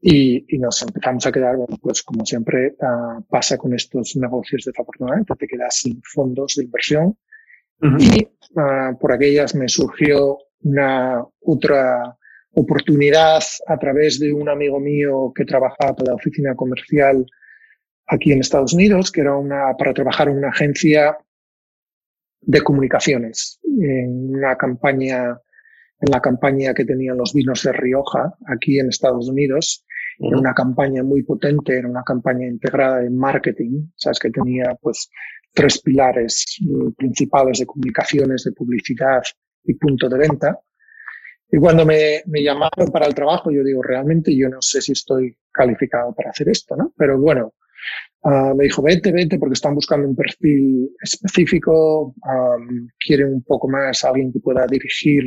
y, 0.00 0.44
y 0.54 0.58
nos 0.58 0.82
empezamos 0.82 1.26
a 1.26 1.32
quedar, 1.32 1.56
bueno, 1.56 1.76
pues 1.80 2.02
como 2.02 2.24
siempre 2.24 2.74
uh, 2.80 3.22
pasa 3.28 3.56
con 3.56 3.74
estos 3.74 4.16
negocios 4.16 4.64
desafortunadamente, 4.64 5.34
te 5.34 5.46
quedas 5.46 5.76
sin 5.76 6.00
fondos 6.02 6.54
de 6.56 6.64
inversión 6.64 7.16
y 7.98 8.24
uh, 8.24 8.98
por 8.98 9.12
aquellas 9.12 9.54
me 9.54 9.68
surgió 9.68 10.38
una 10.62 11.22
otra 11.40 12.16
oportunidad 12.52 13.42
a 13.66 13.78
través 13.78 14.18
de 14.18 14.32
un 14.32 14.48
amigo 14.48 14.80
mío 14.80 15.32
que 15.34 15.44
trabajaba 15.44 15.94
para 15.94 16.10
la 16.10 16.14
oficina 16.14 16.54
comercial 16.54 17.26
aquí 18.06 18.32
en 18.32 18.40
Estados 18.40 18.72
Unidos, 18.72 19.12
que 19.12 19.20
era 19.20 19.36
una, 19.36 19.74
para 19.76 19.92
trabajar 19.92 20.28
en 20.28 20.38
una 20.38 20.48
agencia 20.48 21.18
de 22.40 22.60
comunicaciones, 22.62 23.60
en 23.64 24.36
una 24.36 24.56
campaña, 24.56 25.38
en 26.00 26.10
la 26.10 26.20
campaña 26.20 26.72
que 26.72 26.84
tenían 26.84 27.18
los 27.18 27.34
vinos 27.34 27.62
de 27.62 27.72
Rioja 27.72 28.34
aquí 28.46 28.78
en 28.78 28.88
Estados 28.88 29.28
Unidos. 29.28 29.84
Era 30.18 30.38
una 30.38 30.54
campaña 30.54 31.02
muy 31.02 31.22
potente, 31.22 31.78
era 31.78 31.88
una 31.88 32.02
campaña 32.02 32.46
integrada 32.46 33.02
en 33.02 33.16
marketing, 33.16 33.88
sabes 33.96 34.18
que 34.18 34.30
tenía 34.30 34.74
pues 34.80 35.10
tres 35.52 35.80
pilares 35.82 36.58
principales 36.96 37.58
de 37.58 37.66
comunicaciones, 37.66 38.44
de 38.44 38.52
publicidad 38.52 39.22
y 39.64 39.74
punto 39.74 40.08
de 40.08 40.18
venta. 40.18 40.58
Y 41.50 41.58
cuando 41.58 41.86
me, 41.86 42.22
me, 42.26 42.42
llamaron 42.42 42.90
para 42.92 43.06
el 43.06 43.14
trabajo, 43.14 43.50
yo 43.50 43.62
digo, 43.62 43.82
realmente 43.82 44.36
yo 44.36 44.48
no 44.48 44.60
sé 44.60 44.80
si 44.80 44.92
estoy 44.92 45.36
calificado 45.52 46.12
para 46.14 46.30
hacer 46.30 46.48
esto, 46.48 46.76
¿no? 46.76 46.92
Pero 46.96 47.20
bueno, 47.20 47.54
uh, 48.22 48.54
me 48.54 48.64
dijo, 48.64 48.82
vete, 48.82 49.12
vete, 49.12 49.38
porque 49.38 49.54
están 49.54 49.74
buscando 49.74 50.08
un 50.08 50.16
perfil 50.16 50.90
específico, 51.00 52.14
um, 52.16 52.88
quieren 52.98 53.34
un 53.34 53.42
poco 53.44 53.68
más 53.68 54.04
alguien 54.04 54.32
que 54.32 54.40
pueda 54.40 54.66
dirigir 54.66 55.24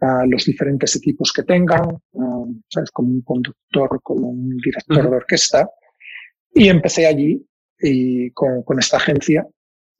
uh, 0.00 0.26
los 0.28 0.44
diferentes 0.44 0.96
equipos 0.96 1.32
que 1.32 1.42
tengan, 1.42 1.98
um, 2.12 2.62
¿sabes? 2.68 2.90
Como 2.90 3.08
un 3.08 3.22
conductor, 3.22 4.00
como 4.02 4.28
un 4.28 4.56
director 4.56 5.10
de 5.10 5.16
orquesta. 5.16 5.68
Y 6.54 6.68
empecé 6.68 7.06
allí 7.06 7.46
y 7.78 8.30
con, 8.32 8.62
con 8.62 8.78
esta 8.78 8.96
agencia. 8.96 9.46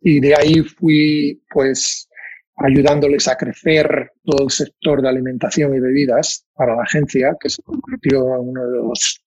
Y 0.01 0.21
de 0.21 0.35
ahí 0.35 0.63
fui, 0.63 1.43
pues, 1.51 2.09
ayudándoles 2.57 3.29
a 3.29 3.37
crecer 3.37 4.13
todo 4.25 4.45
el 4.45 4.51
sector 4.51 5.01
de 5.01 5.09
alimentación 5.09 5.75
y 5.75 5.81
bebidas 5.81 6.47
para 6.55 6.77
la 6.77 6.83
agencia, 6.83 7.37
que 7.41 7.49
se 7.49 7.63
convirtió 7.63 8.35
en 8.37 8.49
uno 8.49 8.67
de 8.67 8.79
los, 8.79 9.25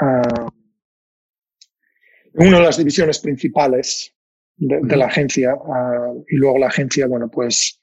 uh, 0.00 0.48
una 2.34 2.58
de 2.58 2.64
las 2.64 2.78
divisiones 2.78 3.18
principales 3.18 4.14
de, 4.56 4.80
de 4.82 4.96
la 4.96 5.06
agencia. 5.06 5.54
Uh, 5.54 6.24
y 6.28 6.36
luego 6.36 6.58
la 6.58 6.68
agencia, 6.68 7.06
bueno, 7.06 7.28
pues 7.30 7.80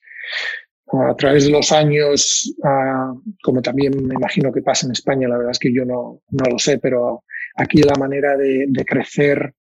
a 0.94 1.16
través 1.16 1.46
de 1.46 1.52
los 1.52 1.72
años, 1.72 2.54
uh, 2.58 3.22
como 3.42 3.62
también 3.62 3.94
me 4.06 4.16
imagino 4.16 4.52
que 4.52 4.62
pasa 4.62 4.86
en 4.86 4.92
España, 4.92 5.28
la 5.28 5.38
verdad 5.38 5.52
es 5.52 5.60
que 5.60 5.74
yo 5.74 5.86
no, 5.86 6.22
no 6.30 6.52
lo 6.52 6.60
sé, 6.60 6.80
pero 6.80 7.24
aquí 7.56 7.82
la 7.82 7.96
manera 7.96 8.36
de, 8.36 8.66
de 8.68 8.86
crecer 8.86 9.54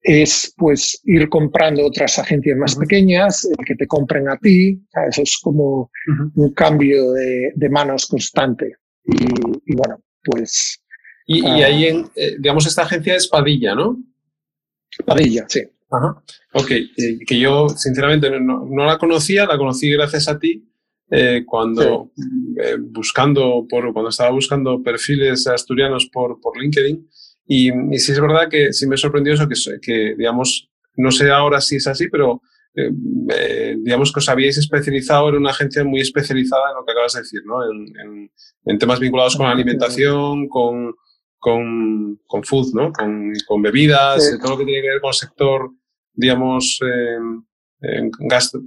es 0.00 0.54
pues 0.56 1.00
ir 1.04 1.28
comprando 1.28 1.84
otras 1.86 2.18
agencias 2.18 2.56
más 2.56 2.76
pequeñas, 2.76 3.44
el 3.44 3.64
que 3.64 3.74
te 3.74 3.86
compren 3.86 4.28
a 4.28 4.36
ti, 4.36 4.80
eso 5.08 5.22
es 5.22 5.38
como 5.42 5.90
un 6.34 6.52
cambio 6.54 7.12
de, 7.12 7.52
de, 7.54 7.68
manos 7.68 8.06
constante. 8.06 8.76
Y, 9.04 9.24
y 9.66 9.74
bueno, 9.74 10.00
pues... 10.22 10.82
Y, 11.26 11.40
y 11.40 11.62
ahí, 11.62 11.86
en, 11.86 12.10
eh, 12.14 12.36
digamos, 12.38 12.66
esta 12.66 12.82
agencia 12.82 13.14
es 13.14 13.28
Padilla, 13.28 13.74
¿no? 13.74 13.98
Padilla, 15.04 15.44
sí. 15.48 15.62
Ajá. 15.90 16.22
Ok, 16.52 16.70
eh, 16.70 17.18
que 17.26 17.38
yo 17.38 17.68
sinceramente 17.70 18.30
no, 18.40 18.66
no, 18.66 18.84
la 18.84 18.98
conocía, 18.98 19.46
la 19.46 19.56
conocí 19.56 19.90
gracias 19.90 20.28
a 20.28 20.38
ti 20.38 20.68
eh, 21.10 21.44
cuando 21.46 22.10
sí. 22.14 22.22
eh, 22.62 22.76
buscando 22.78 23.66
por 23.68 23.92
cuando 23.92 24.10
estaba 24.10 24.30
buscando 24.30 24.82
perfiles 24.82 25.46
asturianos 25.46 26.06
por, 26.12 26.40
por 26.40 26.60
LinkedIn 26.60 27.08
y, 27.46 27.94
y, 27.94 27.98
sí 27.98 28.12
es 28.12 28.20
verdad 28.20 28.50
que 28.50 28.74
sí 28.74 28.86
me 28.86 28.98
sorprendió 28.98 29.32
eso, 29.32 29.48
que, 29.48 29.54
que 29.80 30.14
digamos, 30.18 30.70
no 30.96 31.10
sé 31.10 31.30
ahora 31.30 31.62
si 31.62 31.76
es 31.76 31.86
así, 31.86 32.08
pero 32.10 32.42
eh, 32.74 32.90
eh, 33.30 33.76
digamos 33.78 34.12
que 34.12 34.20
os 34.20 34.28
habíais 34.28 34.58
especializado 34.58 35.30
en 35.30 35.36
una 35.36 35.50
agencia 35.50 35.82
muy 35.82 36.00
especializada 36.00 36.70
en 36.70 36.76
lo 36.76 36.84
que 36.84 36.92
acabas 36.92 37.14
de 37.14 37.20
decir, 37.20 37.40
¿no? 37.46 37.64
En, 37.64 37.86
en, 37.98 38.30
en 38.66 38.78
temas 38.78 39.00
vinculados 39.00 39.34
con 39.36 39.46
la 39.46 39.52
alimentación, 39.52 40.46
con, 40.48 40.94
con, 41.38 42.20
con 42.26 42.44
food, 42.44 42.74
¿no? 42.74 42.92
Con, 42.92 43.32
con 43.46 43.62
bebidas, 43.62 44.30
sí. 44.30 44.38
todo 44.38 44.52
lo 44.52 44.58
que 44.58 44.64
tiene 44.66 44.82
que 44.82 44.88
ver 44.90 45.00
con 45.00 45.08
el 45.08 45.14
sector, 45.14 45.70
digamos, 46.18 46.80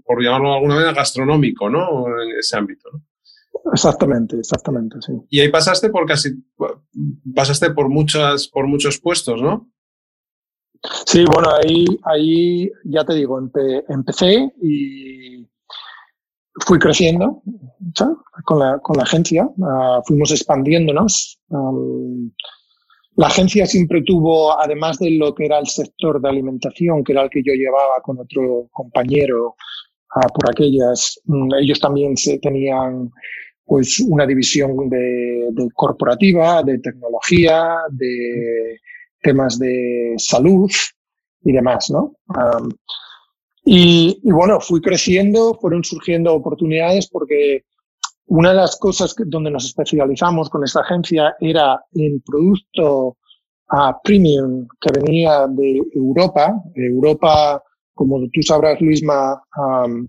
por 0.06 0.24
llamarlo 0.24 0.50
de 0.50 0.56
alguna 0.56 0.76
manera, 0.76 0.94
gastronómico, 0.94 1.70
¿no? 1.70 2.08
En 2.08 2.40
ese 2.40 2.58
ámbito, 2.58 2.90
¿no? 2.92 3.04
Exactamente, 3.74 4.38
exactamente, 4.38 4.98
sí. 5.02 5.14
Y 5.30 5.40
ahí 5.42 5.50
pasaste 5.50 5.90
por 5.90 6.06
casi, 6.06 6.32
pasaste 7.36 7.72
por 7.72 7.90
muchas, 7.90 8.48
por 8.48 8.66
muchos 8.68 9.00
puestos, 9.00 9.42
¿no? 9.42 9.70
Sí, 11.06 11.24
bueno, 11.26 11.50
ahí, 11.62 11.86
ahí 12.06 12.72
ya 12.86 13.04
te 13.04 13.14
digo, 13.14 13.38
empe, 13.38 13.84
empecé 13.88 14.52
y 14.62 15.48
fui 16.66 16.80
creciendo 16.80 17.44
¿sabes? 17.94 18.18
con 18.46 18.60
la, 18.60 18.80
con 18.80 18.98
la 18.98 19.04
agencia, 19.04 19.46
uh, 19.46 20.02
fuimos 20.06 20.32
expandiéndonos. 20.32 21.40
Um, 21.50 22.32
la 23.16 23.28
agencia 23.28 23.66
siempre 23.66 24.02
tuvo, 24.04 24.58
además 24.60 24.98
de 25.00 25.12
lo 25.12 25.36
que 25.36 25.46
era 25.46 25.60
el 25.60 25.68
sector 25.68 26.22
de 26.22 26.30
alimentación, 26.30 27.04
que 27.04 27.12
era 27.12 27.24
el 27.24 27.30
que 27.30 27.44
yo 27.44 27.54
llevaba 27.54 28.02
con 28.02 28.20
otro 28.20 28.70
compañero 28.72 29.56
uh, 30.16 30.34
por 30.34 30.50
aquellas, 30.50 31.20
um, 31.26 31.54
ellos 31.56 31.80
también 31.80 32.16
se 32.16 32.40
tenían 32.40 33.10
pues 33.66 34.00
una 34.00 34.26
división 34.26 34.90
de, 34.90 35.48
de, 35.52 35.70
corporativa, 35.74 36.64
de 36.64 36.80
tecnología, 36.80 37.78
de 37.90 38.80
temas 39.22 39.60
de 39.60 40.16
salud 40.18 40.70
y 41.44 41.54
demás, 41.54 41.90
¿no? 41.90 42.16
Y, 43.64 44.20
y, 44.24 44.32
bueno, 44.32 44.60
fui 44.60 44.82
creciendo, 44.82 45.58
fueron 45.62 45.84
surgiendo 45.84 46.34
oportunidades 46.34 47.08
porque 47.08 47.64
una 48.32 48.52
de 48.52 48.56
las 48.56 48.78
cosas 48.78 49.14
que, 49.14 49.26
donde 49.28 49.52
nos 49.52 49.66
especializamos 49.66 50.50
con 50.50 50.64
esta 50.64 50.80
agencia 50.80 51.36
era 51.42 51.84
en 51.94 52.22
producto 52.22 53.18
uh, 53.74 53.92
premium 54.06 54.68
que 54.80 54.90
venía 55.02 55.48
de 55.50 55.82
Europa. 55.94 56.54
Europa, 56.74 57.62
como 57.94 58.22
tú 58.32 58.42
sabrás, 58.42 58.80
Luisma, 58.80 59.34
um, 59.58 60.08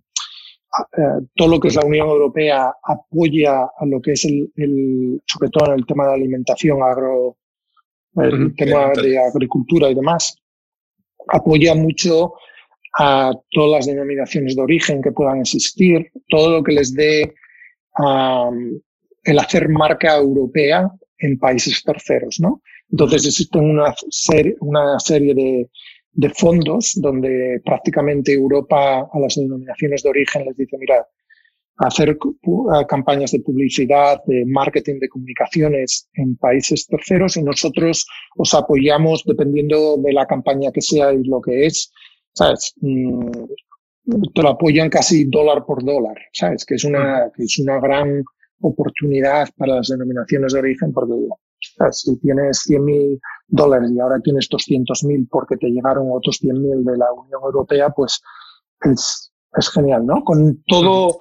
eh, 0.96 1.26
todo 1.34 1.48
lo 1.48 1.58
que 1.58 1.66
es 1.66 1.74
la 1.74 1.84
Unión 1.84 2.08
Europea 2.08 2.72
apoya 2.84 3.62
a 3.76 3.86
lo 3.86 4.00
que 4.00 4.12
es 4.12 4.24
el, 4.24 4.52
el 4.54 5.20
sobre 5.26 5.50
todo 5.50 5.72
en 5.72 5.80
el 5.80 5.86
tema 5.86 6.06
de 6.06 6.14
alimentación, 6.14 6.80
agro, 6.80 7.36
el 8.14 8.34
uh 8.34 8.46
-huh. 8.46 8.56
tema 8.56 8.92
de 9.02 9.18
agricultura 9.18 9.90
y 9.90 9.96
demás, 9.96 10.36
apoya 11.26 11.74
mucho 11.74 12.34
a 12.96 13.32
todas 13.50 13.70
las 13.78 13.86
denominaciones 13.86 14.54
de 14.54 14.62
origen 14.62 15.02
que 15.02 15.10
puedan 15.10 15.40
existir, 15.40 16.12
todo 16.28 16.50
lo 16.50 16.62
que 16.62 16.72
les 16.72 16.94
dé 16.94 17.34
um, 17.98 18.80
el 19.24 19.38
hacer 19.38 19.68
marca 19.68 20.16
europea 20.16 20.90
en 21.18 21.38
países 21.38 21.82
terceros, 21.84 22.40
¿no? 22.40 22.62
Entonces 22.90 23.26
existen 23.26 23.64
una 23.70 23.94
serie, 24.10 24.56
una 24.60 24.98
serie 24.98 25.34
de, 25.34 25.70
de 26.12 26.30
fondos 26.30 26.92
donde 26.96 27.60
prácticamente 27.64 28.32
Europa 28.32 29.08
a 29.12 29.18
las 29.20 29.36
denominaciones 29.36 30.02
de 30.02 30.10
origen 30.10 30.44
les 30.44 30.56
dice, 30.56 30.76
mira, 30.78 31.06
hacer 31.78 32.18
campañas 32.88 33.32
de 33.32 33.40
publicidad, 33.40 34.22
de 34.26 34.44
marketing, 34.46 34.98
de 35.00 35.08
comunicaciones 35.08 36.08
en 36.14 36.36
países 36.36 36.86
terceros 36.86 37.36
y 37.36 37.42
nosotros 37.42 38.06
os 38.36 38.54
apoyamos 38.54 39.24
dependiendo 39.24 39.96
de 39.96 40.12
la 40.12 40.26
campaña 40.26 40.70
que 40.70 40.82
sea 40.82 41.12
y 41.12 41.24
lo 41.24 41.40
que 41.40 41.66
es. 41.66 41.92
¿Sabes? 42.34 42.74
Te 44.04 44.42
lo 44.42 44.48
apoyan 44.48 44.90
casi 44.90 45.24
dólar 45.24 45.64
por 45.64 45.84
dólar, 45.84 46.16
¿sabes? 46.32 46.64
Que 46.64 46.74
es 46.74 46.84
una, 46.84 47.30
que 47.34 47.44
es 47.44 47.58
una 47.58 47.78
gran 47.80 48.24
oportunidad 48.60 49.48
para 49.56 49.76
las 49.76 49.88
denominaciones 49.88 50.52
de 50.52 50.58
origen 50.58 50.92
porque 50.92 51.14
si 51.92 52.18
tienes 52.18 52.66
100.000 52.68 53.20
dólares 53.48 53.90
y 53.94 54.00
ahora 54.00 54.20
tienes 54.20 54.48
200.000 54.50 55.28
porque 55.30 55.56
te 55.56 55.68
llegaron 55.68 56.08
otros 56.10 56.40
100.000 56.42 56.84
de 56.84 56.98
la 56.98 57.12
Unión 57.12 57.40
Europea, 57.44 57.90
pues 57.90 58.20
es, 58.80 59.32
es 59.56 59.70
genial, 59.70 60.04
¿no? 60.04 60.24
Con 60.24 60.62
todo 60.66 61.20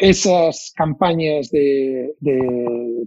esas 0.00 0.72
campañas 0.74 1.50
de, 1.50 2.14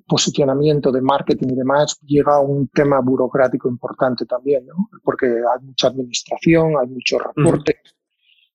posicionamiento, 0.07 0.91
de 0.91 1.01
marketing 1.01 1.47
y 1.51 1.55
demás, 1.55 1.97
llega 2.05 2.39
un 2.39 2.67
tema 2.67 2.99
burocrático 2.99 3.67
importante 3.67 4.25
también, 4.25 4.65
¿no? 4.67 4.89
Porque 5.03 5.25
hay 5.25 5.65
mucha 5.65 5.87
administración, 5.87 6.73
hay 6.79 6.87
mucho 6.87 7.17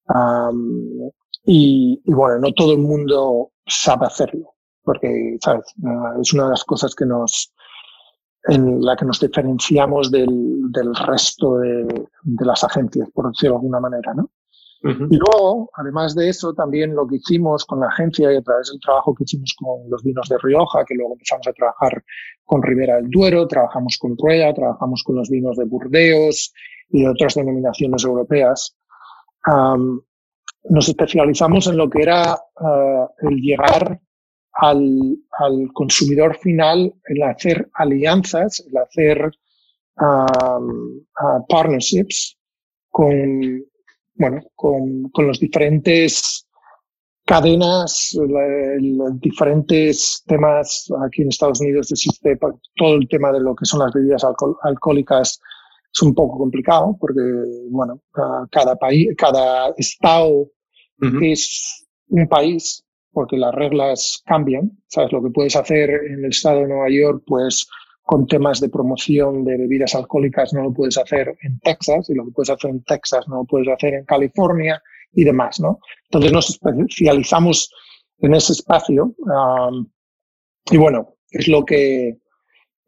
reporte. 0.08 1.14
y, 1.44 2.02
y, 2.04 2.12
bueno, 2.12 2.38
no 2.38 2.52
todo 2.52 2.72
el 2.72 2.78
mundo 2.78 3.50
sabe 3.66 4.06
hacerlo, 4.06 4.54
porque, 4.82 5.36
¿sabes? 5.42 5.64
Ah, 5.84 6.14
es 6.20 6.32
una 6.32 6.44
de 6.44 6.50
las 6.50 6.64
cosas 6.64 6.94
que 6.94 7.06
nos, 7.06 7.52
en 8.44 8.80
la 8.82 8.96
que 8.96 9.04
nos 9.04 9.20
diferenciamos 9.20 10.10
del, 10.10 10.70
del 10.72 10.94
resto 10.94 11.58
de, 11.58 11.84
de, 12.22 12.46
las 12.46 12.64
agencias, 12.64 13.08
por 13.12 13.28
decirlo 13.28 13.54
de 13.54 13.58
alguna 13.58 13.80
manera, 13.80 14.14
¿no? 14.14 14.30
Y 14.80 15.16
luego, 15.16 15.70
además 15.74 16.14
de 16.14 16.28
eso, 16.28 16.54
también 16.54 16.94
lo 16.94 17.04
que 17.04 17.16
hicimos 17.16 17.64
con 17.64 17.80
la 17.80 17.88
agencia 17.88 18.32
y 18.32 18.36
a 18.36 18.42
través 18.42 18.70
del 18.70 18.78
trabajo 18.78 19.12
que 19.12 19.24
hicimos 19.24 19.52
con 19.58 19.90
los 19.90 20.04
vinos 20.04 20.28
de 20.28 20.38
Rioja, 20.38 20.84
que 20.84 20.94
luego 20.94 21.14
empezamos 21.14 21.48
a 21.48 21.52
trabajar 21.52 22.04
con 22.44 22.62
Ribera 22.62 22.96
del 22.96 23.10
Duero, 23.10 23.48
trabajamos 23.48 23.98
con 23.98 24.16
Rueda, 24.16 24.54
trabajamos 24.54 25.02
con 25.02 25.16
los 25.16 25.28
vinos 25.30 25.56
de 25.56 25.64
Burdeos 25.64 26.52
y 26.90 27.02
de 27.02 27.08
otras 27.08 27.34
denominaciones 27.34 28.04
europeas, 28.04 28.77
nos 29.48 30.88
especializamos 30.88 31.66
en 31.66 31.76
lo 31.76 31.88
que 31.88 32.02
era 32.02 32.34
uh, 32.60 33.06
el 33.28 33.36
llegar 33.40 34.00
al, 34.52 35.16
al, 35.38 35.72
consumidor 35.72 36.36
final, 36.36 36.92
el 37.06 37.22
hacer 37.22 37.70
alianzas, 37.74 38.64
el 38.68 38.76
hacer 38.76 39.30
um, 40.00 41.04
partnerships 41.48 42.36
con 42.90 43.64
bueno, 44.18 44.42
con, 44.56 45.08
con 45.10 45.28
los 45.28 45.38
diferentes 45.38 46.46
cadenas, 47.24 48.18
diferentes 49.20 50.24
temas. 50.26 50.88
Aquí 51.04 51.22
en 51.22 51.28
Estados 51.28 51.60
Unidos 51.60 51.92
existe 51.92 52.38
todo 52.76 52.94
el 52.94 53.08
tema 53.08 53.32
de 53.32 53.40
lo 53.40 53.54
que 53.54 53.64
son 53.64 53.80
las 53.80 53.92
bebidas 53.92 54.24
alcohólicas. 54.62 55.40
Es 55.92 56.02
un 56.02 56.14
poco 56.14 56.38
complicado 56.38 56.96
porque, 57.00 57.20
bueno, 57.70 58.00
cada 58.50 58.76
país, 58.76 59.08
cada 59.16 59.70
estado 59.76 60.50
es 61.22 61.86
un 62.08 62.28
país 62.28 62.84
porque 63.12 63.36
las 63.36 63.54
reglas 63.54 64.22
cambian. 64.24 64.70
¿Sabes? 64.86 65.12
Lo 65.12 65.22
que 65.22 65.30
puedes 65.30 65.56
hacer 65.56 65.90
en 65.90 66.24
el 66.24 66.30
estado 66.30 66.60
de 66.60 66.68
Nueva 66.68 66.90
York, 66.90 67.22
pues 67.26 67.66
con 68.08 68.26
temas 68.26 68.58
de 68.60 68.70
promoción 68.70 69.44
de 69.44 69.58
bebidas 69.58 69.94
alcohólicas 69.94 70.54
no 70.54 70.62
lo 70.62 70.72
puedes 70.72 70.96
hacer 70.96 71.36
en 71.42 71.58
Texas 71.60 72.08
y 72.08 72.14
lo 72.14 72.24
que 72.24 72.30
puedes 72.30 72.48
hacer 72.48 72.70
en 72.70 72.82
Texas 72.82 73.28
no 73.28 73.36
lo 73.36 73.44
puedes 73.44 73.68
hacer 73.68 73.92
en 73.92 74.06
California 74.06 74.82
y 75.12 75.24
demás, 75.24 75.60
¿no? 75.60 75.78
Entonces 76.04 76.32
nos 76.32 76.48
especializamos 76.48 77.70
en 78.20 78.34
ese 78.34 78.54
espacio 78.54 79.14
um, 79.18 79.86
y 80.70 80.78
bueno, 80.78 81.16
es 81.30 81.48
lo 81.48 81.66
que 81.66 82.16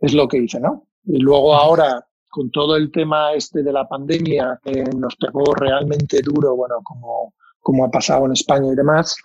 es 0.01 0.15
lo 0.15 0.27
que 0.27 0.39
hice, 0.39 0.59
¿no? 0.59 0.89
Y 1.05 1.19
luego 1.19 1.55
ahora 1.55 2.03
con 2.31 2.51
todo 2.51 2.77
el 2.77 2.91
tema 2.91 3.33
este 3.33 3.63
de 3.63 3.73
la 3.73 3.89
pandemia 3.89 4.61
que 4.63 4.85
nos 4.97 5.17
pegó 5.17 5.55
realmente 5.55 6.21
duro, 6.23 6.57
bueno, 6.57 6.77
como, 6.83 7.35
como 7.61 7.85
ha 7.85 7.91
pasado 7.91 8.27
en 8.27 8.33
España 8.33 8.73
y 8.73 8.77
demás, 8.77 9.17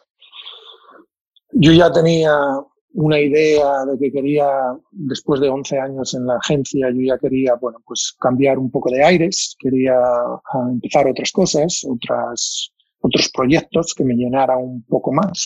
yo 1.52 1.72
ya 1.72 1.92
tenía 1.92 2.36
una 2.96 3.20
idea 3.20 3.86
de 3.86 3.98
que 4.00 4.12
quería, 4.12 4.48
después 4.92 5.42
de 5.42 5.50
11 5.50 5.80
años 5.80 6.14
en 6.14 6.26
la 6.26 6.38
agencia, 6.38 6.90
yo 6.92 7.02
ya 7.02 7.18
quería, 7.18 7.56
bueno, 7.56 7.80
pues 7.86 8.16
cambiar 8.20 8.58
un 8.58 8.72
poco 8.72 8.90
de 8.90 9.04
aires, 9.04 9.56
quería 9.60 9.96
ah, 10.00 10.68
empezar 10.70 11.08
otras 11.08 11.32
cosas, 11.32 11.86
otras, 11.88 12.72
otros 13.02 13.30
proyectos 13.34 13.94
que 13.94 14.06
me 14.06 14.16
llenaran 14.16 14.60
un 14.60 14.84
poco 14.84 15.12
más. 15.12 15.46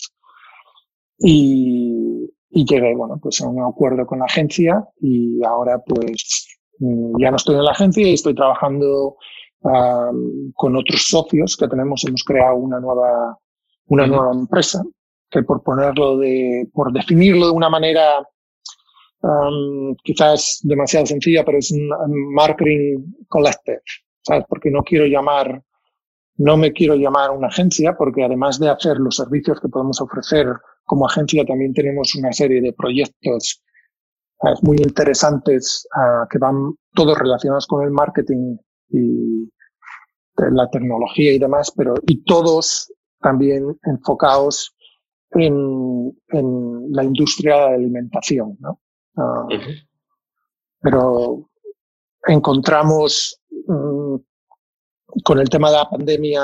Y, 1.18 2.30
y 2.50 2.64
llegué, 2.64 2.94
bueno, 2.94 3.18
pues 3.20 3.40
a 3.40 3.48
un 3.48 3.62
acuerdo 3.62 4.06
con 4.06 4.20
la 4.20 4.26
agencia 4.26 4.84
y 5.00 5.44
ahora 5.44 5.78
pues 5.84 6.59
ya 6.80 7.30
no 7.30 7.36
estoy 7.36 7.56
en 7.56 7.64
la 7.64 7.72
agencia 7.72 8.08
y 8.08 8.14
estoy 8.14 8.34
trabajando 8.34 9.16
um, 9.60 10.52
con 10.54 10.76
otros 10.76 11.06
socios 11.06 11.56
que 11.56 11.68
tenemos, 11.68 12.04
hemos 12.04 12.24
creado 12.24 12.56
una 12.56 12.80
nueva, 12.80 13.38
una 13.86 14.06
nueva 14.06 14.32
empresa 14.32 14.82
que 15.30 15.42
por 15.42 15.62
ponerlo 15.62 16.18
de, 16.18 16.68
por 16.72 16.92
definirlo 16.92 17.46
de 17.46 17.52
una 17.52 17.68
manera 17.68 18.26
um, 19.22 19.94
quizás 20.02 20.60
demasiado 20.62 21.06
sencilla, 21.06 21.44
pero 21.44 21.58
es 21.58 21.70
un 21.70 22.32
marketing 22.32 23.04
collective, 23.28 23.82
¿sabes? 24.22 24.44
Porque 24.48 24.70
no 24.70 24.82
quiero 24.82 25.06
llamar, 25.06 25.62
no 26.36 26.56
me 26.56 26.72
quiero 26.72 26.96
llamar 26.96 27.30
una 27.30 27.48
agencia, 27.48 27.94
porque 27.96 28.24
además 28.24 28.58
de 28.58 28.70
hacer 28.70 28.96
los 28.96 29.16
servicios 29.16 29.60
que 29.60 29.68
podemos 29.68 30.00
ofrecer 30.00 30.46
como 30.84 31.06
agencia, 31.06 31.44
también 31.44 31.72
tenemos 31.72 32.14
una 32.16 32.32
serie 32.32 32.60
de 32.60 32.72
proyectos. 32.72 33.62
Muy 34.62 34.78
interesantes 34.78 35.86
uh, 35.96 36.26
que 36.28 36.38
van 36.38 36.74
todos 36.94 37.18
relacionados 37.18 37.66
con 37.66 37.84
el 37.84 37.90
marketing 37.90 38.56
y 38.88 39.50
la 40.36 40.68
tecnología 40.70 41.32
y 41.32 41.38
demás, 41.38 41.72
pero 41.76 41.94
y 42.06 42.24
todos 42.24 42.92
también 43.20 43.78
enfocados 43.84 44.74
en, 45.32 46.16
en 46.28 46.92
la 46.92 47.04
industria 47.04 47.54
de 47.54 47.60
la 47.60 47.74
alimentación, 47.74 48.56
¿no? 48.60 48.80
Uh, 49.16 49.48
Pero 50.80 51.50
encontramos 52.26 53.40
um, 53.66 54.18
con 55.24 55.38
el 55.38 55.48
tema 55.48 55.70
de 55.70 55.76
la 55.76 55.90
pandemia, 55.90 56.42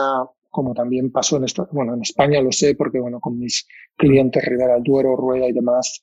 como 0.51 0.75
también 0.75 1.11
pasó 1.11 1.37
en, 1.37 1.45
esta, 1.45 1.67
bueno, 1.73 1.95
en 1.95 2.03
España 2.03 2.41
lo 2.43 2.53
sé, 2.53 2.75
porque 2.75 3.01
bueno, 3.01 3.21
con 3.21 3.39
mis 3.39 3.67
clientes 3.97 4.45
Rivera 4.45 4.75
del 4.75 4.83
Duero, 4.83 5.17
Rueda 5.17 5.47
y 5.47 5.53
demás, 5.53 6.03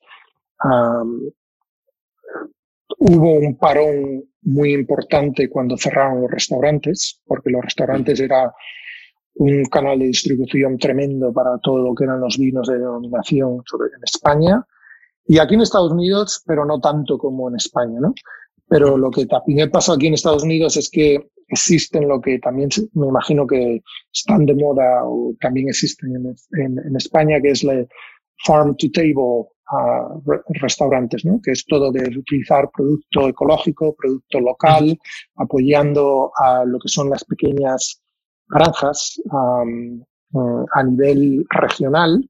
um, 0.64 1.22
hubo 3.00 3.34
un 3.34 3.58
parón 3.58 4.24
muy 4.42 4.74
importante 4.74 5.50
cuando 5.50 5.78
cerraron 5.78 6.22
los 6.22 6.32
restaurantes, 6.32 7.22
porque 7.26 7.50
los 7.50 7.64
restaurantes 7.64 8.20
era 8.20 8.54
un 9.36 9.66
canal 9.66 10.00
de 10.00 10.06
distribución 10.06 10.78
tremendo 10.78 11.34
para 11.34 11.58
todo 11.60 11.80
lo 11.80 11.96
que 11.96 12.04
eran 12.04 12.20
los 12.20 12.38
vinos 12.38 12.68
de 12.68 12.78
denominación 12.78 13.62
sobre, 13.66 13.88
en 13.88 14.04
España 14.04 14.64
y 15.26 15.40
aquí 15.40 15.56
en 15.56 15.62
Estados 15.62 15.92
Unidos, 15.92 16.44
pero 16.46 16.66
no 16.66 16.80
tanto 16.80 17.18
como 17.18 17.50
en 17.50 17.56
España, 17.56 18.00
¿no? 18.00 18.14
Pero 18.68 18.98
lo 18.98 19.10
que 19.10 19.26
también 19.26 19.72
pasa 19.72 19.94
aquí 19.94 20.08
en 20.08 20.14
Estados 20.16 20.44
Unidos 20.44 20.78
es 20.78 20.90
que 20.90 21.30
existen 21.48 22.08
lo 22.08 22.20
que 22.20 22.40
también 22.40 22.70
me 22.94 23.08
imagino 23.08 23.46
que 23.48 23.82
están 24.12 24.46
de 24.46 24.56
moda 24.56 25.04
o 25.06 25.34
también 25.40 25.70
existen 25.70 26.16
en, 26.16 26.36
en, 26.60 26.80
en 26.80 26.96
España, 26.96 27.40
que 27.42 27.52
es 27.52 27.64
la 27.64 27.86
farm 28.46 28.76
to 28.76 28.88
table 28.92 29.53
uh, 29.72 30.22
restaurantes, 30.62 31.26
¿no? 31.26 31.40
que 31.42 31.52
es 31.52 31.66
todo 31.66 31.92
de 31.92 32.18
utilizar 32.18 32.70
producto 32.72 33.28
ecológico, 33.28 33.96
producto 33.96 34.40
local, 34.40 34.98
apoyando 35.36 36.32
a 36.36 36.66
lo 36.66 36.80
que 36.80 36.90
son 36.90 37.10
las 37.10 37.24
pequeñas 37.24 38.02
granjas 38.48 39.20
um, 39.32 40.04
a 40.74 40.84
nivel 40.84 41.46
regional. 41.50 42.30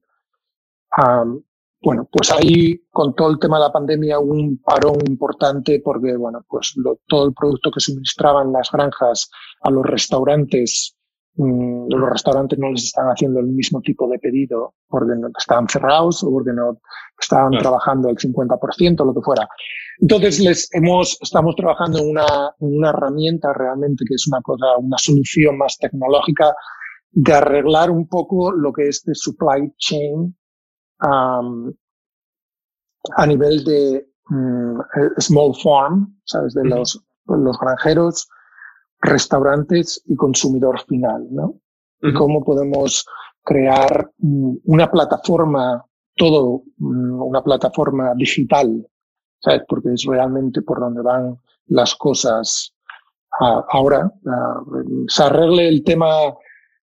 Um, 0.96 1.42
bueno, 1.84 2.08
pues 2.10 2.32
ahí 2.32 2.80
con 2.90 3.14
todo 3.14 3.30
el 3.30 3.38
tema 3.38 3.58
de 3.58 3.64
la 3.64 3.72
pandemia 3.72 4.18
hubo 4.18 4.32
un 4.32 4.58
parón 4.58 4.96
importante 5.06 5.82
porque, 5.84 6.16
bueno, 6.16 6.42
pues 6.48 6.72
lo, 6.76 7.00
todo 7.06 7.26
el 7.26 7.34
producto 7.34 7.70
que 7.70 7.80
suministraban 7.80 8.52
las 8.52 8.70
granjas 8.72 9.30
a 9.60 9.70
los 9.70 9.84
restaurantes 9.84 10.93
los 11.36 12.10
restaurantes 12.10 12.58
no 12.58 12.70
les 12.70 12.84
están 12.84 13.06
haciendo 13.06 13.40
el 13.40 13.46
mismo 13.46 13.80
tipo 13.80 14.08
de 14.08 14.18
pedido 14.18 14.74
porque 14.88 15.14
no 15.16 15.28
estaban 15.36 15.68
cerrados 15.68 16.22
o 16.22 16.30
porque 16.30 16.52
no 16.52 16.78
estaban 17.18 17.52
trabajando 17.58 18.08
el 18.08 18.16
50%, 18.16 19.04
lo 19.04 19.14
que 19.14 19.20
fuera. 19.20 19.48
Entonces 20.00 20.40
les 20.40 20.68
hemos, 20.74 21.18
estamos 21.20 21.56
trabajando 21.56 21.98
en 21.98 22.10
una, 22.10 22.54
una 22.58 22.90
herramienta 22.90 23.52
realmente 23.52 24.04
que 24.06 24.14
es 24.14 24.26
una 24.28 24.40
cosa, 24.42 24.76
una 24.78 24.98
solución 24.98 25.58
más 25.58 25.76
tecnológica 25.78 26.54
de 27.10 27.32
arreglar 27.32 27.90
un 27.90 28.08
poco 28.08 28.52
lo 28.52 28.72
que 28.72 28.88
es 28.88 29.02
de 29.04 29.14
supply 29.14 29.72
chain 29.78 30.36
um, 31.02 31.72
a 33.16 33.26
nivel 33.26 33.64
de 33.64 34.06
um, 34.30 34.80
small 35.18 35.52
farm, 35.62 36.16
¿sabes? 36.24 36.54
De 36.54 36.64
los, 36.64 37.04
los 37.26 37.58
granjeros 37.58 38.28
restaurantes 39.04 40.02
y 40.06 40.16
consumidor 40.16 40.80
final, 40.86 41.26
¿no? 41.30 41.54
Y 42.00 42.12
cómo 42.12 42.44
podemos 42.44 43.06
crear 43.42 44.10
una 44.18 44.90
plataforma, 44.90 45.82
todo 46.16 46.62
una 46.78 47.42
plataforma 47.42 48.12
digital, 48.14 48.86
¿sabes? 49.40 49.62
Porque 49.66 49.94
es 49.94 50.04
realmente 50.04 50.60
por 50.60 50.80
donde 50.80 51.00
van 51.00 51.38
las 51.68 51.94
cosas 51.94 52.74
ahora. 53.40 54.12
se 55.08 55.22
arregle 55.22 55.68
el 55.68 55.82
tema 55.82 56.08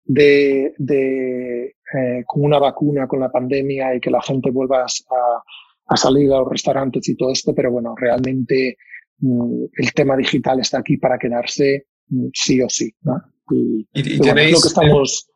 de, 0.04 0.74
de 0.78 1.76
eh, 1.94 2.24
con 2.26 2.44
una 2.44 2.58
vacuna, 2.58 3.06
con 3.06 3.20
la 3.20 3.30
pandemia 3.30 3.94
y 3.94 4.00
que 4.00 4.10
la 4.10 4.22
gente 4.22 4.50
vuelva 4.50 4.82
a, 4.82 5.42
a 5.86 5.96
salir 5.96 6.32
a 6.32 6.38
los 6.38 6.48
restaurantes 6.48 7.08
y 7.08 7.16
todo 7.16 7.32
esto, 7.32 7.54
pero 7.54 7.70
bueno, 7.70 7.94
realmente 7.96 8.76
mm, 9.18 9.64
el 9.72 9.92
tema 9.92 10.16
digital 10.16 10.60
está 10.60 10.78
aquí 10.78 10.96
para 10.96 11.18
quedarse 11.18 11.86
mm, 11.88 11.95
sí 12.32 12.60
o 12.62 12.68
sí. 12.68 12.94
¿no? 13.02 13.22
Y, 13.50 14.18
tenéis, 14.20 14.62
que 14.62 14.68
estamos... 14.68 15.28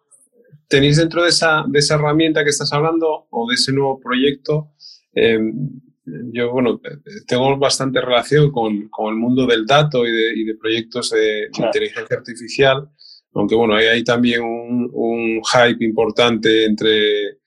¿Tenéis 0.68 0.98
dentro 0.98 1.24
de 1.24 1.30
esa, 1.30 1.64
de 1.66 1.80
esa 1.80 1.96
herramienta 1.96 2.44
que 2.44 2.50
estás 2.50 2.72
hablando 2.72 3.26
o 3.30 3.48
de 3.48 3.54
ese 3.54 3.72
nuevo 3.72 3.98
proyecto? 3.98 4.72
Em, 5.12 5.52
yo, 6.32 6.52
bueno, 6.52 6.80
tengo 7.26 7.56
bastante 7.58 8.00
relación 8.00 8.50
con, 8.50 8.88
con 8.88 9.12
el 9.12 9.16
mundo 9.16 9.46
del 9.46 9.66
dato 9.66 10.06
y 10.06 10.10
de, 10.10 10.32
y 10.36 10.44
de 10.44 10.54
proyectos 10.54 11.10
de, 11.10 11.48
inteligencia 11.58 12.16
artificial, 12.16 12.88
aunque 13.34 13.54
bueno, 13.54 13.74
hay, 13.74 13.86
hay 13.86 14.04
también 14.04 14.42
un, 14.42 14.90
un, 14.92 15.40
hype 15.42 15.84
importante 15.84 16.64
entre 16.64 17.38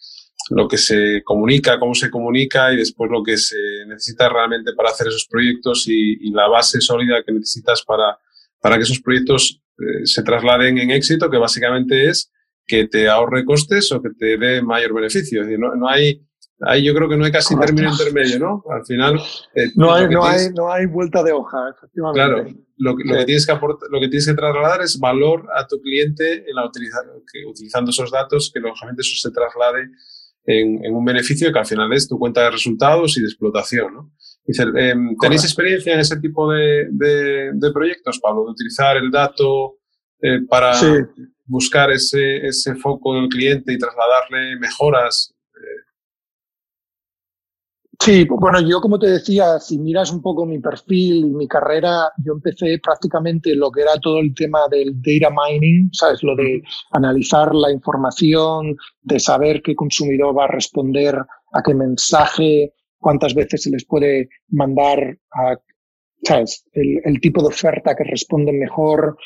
lo 0.50 0.68
que 0.68 0.78
se 0.78 1.22
comunica, 1.24 1.80
cómo 1.80 1.96
se 1.96 2.12
comunica 2.12 2.74
y 2.74 2.78
después 2.78 3.10
lo 3.10 3.24
que 3.24 3.38
se 3.38 3.58
necesita 3.88 4.30
realmente 4.30 4.74
para 4.74 4.90
hacer 4.90 5.08
esos 5.08 5.28
proyectos 5.30 5.88
y, 5.88 6.28
y 6.28 6.32
la 6.32 6.48
base 6.48 6.82
sólida 6.82 7.24
que 7.26 7.32
necesitas 7.32 7.84
para, 7.84 8.18
para 8.64 8.78
que 8.78 8.84
esos 8.84 9.02
proyectos 9.02 9.62
eh, 9.78 10.06
se 10.06 10.24
trasladen 10.24 10.78
en 10.78 10.92
éxito, 10.92 11.30
que 11.30 11.38
básicamente 11.38 12.08
es 12.08 12.32
que 12.66 12.88
te 12.88 13.10
ahorre 13.10 13.44
costes 13.44 13.92
o 13.92 14.02
que 14.02 14.12
te 14.18 14.38
dé 14.38 14.62
mayor 14.62 14.94
beneficio. 14.94 15.42
Es 15.42 15.48
decir, 15.48 15.60
no, 15.60 15.76
no 15.76 15.90
hay, 15.90 16.26
hay, 16.62 16.82
yo 16.82 16.96
creo 16.96 17.10
que 17.10 17.18
no 17.18 17.26
hay 17.26 17.32
casi 17.34 17.60
término 17.60 17.92
intermedio, 17.92 18.40
¿no? 18.40 18.64
Al 18.70 18.86
final. 18.86 19.20
Eh, 19.54 19.68
no, 19.76 19.94
hay, 19.94 20.08
no, 20.08 20.26
hay, 20.26 20.50
no 20.56 20.72
hay 20.72 20.86
vuelta 20.86 21.22
de 21.24 21.34
hoja, 21.34 21.58
efectivamente. 21.76 22.18
Claro, 22.18 22.46
lo, 22.78 22.96
lo 22.96 23.18
que 23.18 23.26
tienes 23.26 23.46
que 23.46 23.52
aportar, 23.52 23.90
lo 23.92 24.00
que 24.00 24.08
tienes 24.08 24.28
que 24.28 24.34
trasladar 24.34 24.82
es 24.82 24.98
valor 24.98 25.46
a 25.54 25.68
tu 25.68 25.82
cliente 25.82 26.50
en 26.50 26.56
la 26.56 26.72
que, 26.74 27.46
utilizando 27.46 27.92
esos 27.92 28.12
datos, 28.12 28.50
que 28.54 28.62
lógicamente 28.62 29.02
eso 29.02 29.18
se 29.18 29.30
traslade 29.30 29.90
en, 30.46 30.86
en, 30.86 30.96
un 30.96 31.04
beneficio 31.04 31.52
que 31.52 31.60
al 31.60 31.66
final 31.66 31.92
es 31.92 32.08
tu 32.08 32.18
cuenta 32.18 32.44
de 32.44 32.52
resultados 32.52 33.18
y 33.18 33.22
de 33.22 33.28
explotación, 33.28 33.94
¿no? 33.94 34.14
Dice, 34.46 34.64
em, 34.76 35.16
¿tenéis 35.20 35.44
experiencia 35.44 35.94
en 35.94 36.02
ese 36.02 36.20
tipo 36.20 36.52
de, 36.52 36.88
de, 36.92 37.72
proyectos, 37.72 38.20
Pablo, 38.20 38.46
de 38.46 38.52
utilizar 38.52 38.98
el 38.98 39.10
dato 39.10 39.78
eh, 40.22 40.42
para 40.50 40.74
buscar 41.46 41.92
ese, 41.92 42.46
ese 42.46 42.76
foco 42.76 43.16
del 43.16 43.30
cliente 43.30 43.72
y 43.72 43.78
trasladarle 43.78 44.58
mejoras? 44.60 45.34
Sí, 48.04 48.26
bueno, 48.28 48.60
yo 48.60 48.82
como 48.82 49.00
te 49.00 49.08
decía, 49.08 49.62
si 49.62 49.78
miras 49.78 50.12
un 50.12 50.22
poco 50.22 50.46
mi 50.46 50.60
perfil 50.60 51.20
y 51.20 51.32
mi 51.32 51.48
carrera, 51.48 52.12
yo 52.18 52.34
empecé 52.34 52.78
prácticamente 52.84 53.56
lo 53.56 53.72
que 53.72 53.82
era 53.82 53.98
todo 54.02 54.20
el 54.20 54.34
tema 54.36 54.68
del 54.70 55.02
data 55.02 55.34
mining, 55.34 55.90
¿sabes? 55.94 56.22
Lo 56.22 56.36
de 56.36 56.62
analizar 56.92 57.56
la 57.56 57.72
información, 57.72 58.76
de 59.04 59.20
saber 59.22 59.62
qué 59.62 59.74
consumidor 59.74 60.38
va 60.38 60.46
a 60.46 60.52
responder 60.52 61.16
a 61.16 61.64
qué 61.64 61.74
mensaje, 61.74 62.74
cuántas 63.04 63.36
veces 63.36 63.62
se 63.62 63.70
les 63.70 63.86
puede 63.86 64.30
mandar 64.48 65.18
a, 65.32 65.58
¿sabes? 66.24 66.66
El, 66.72 67.20
tipo 67.20 67.42
de 67.42 67.50
oferta 67.50 67.96
que 67.96 68.06
responde 68.06 68.52
mejor, 68.52 69.18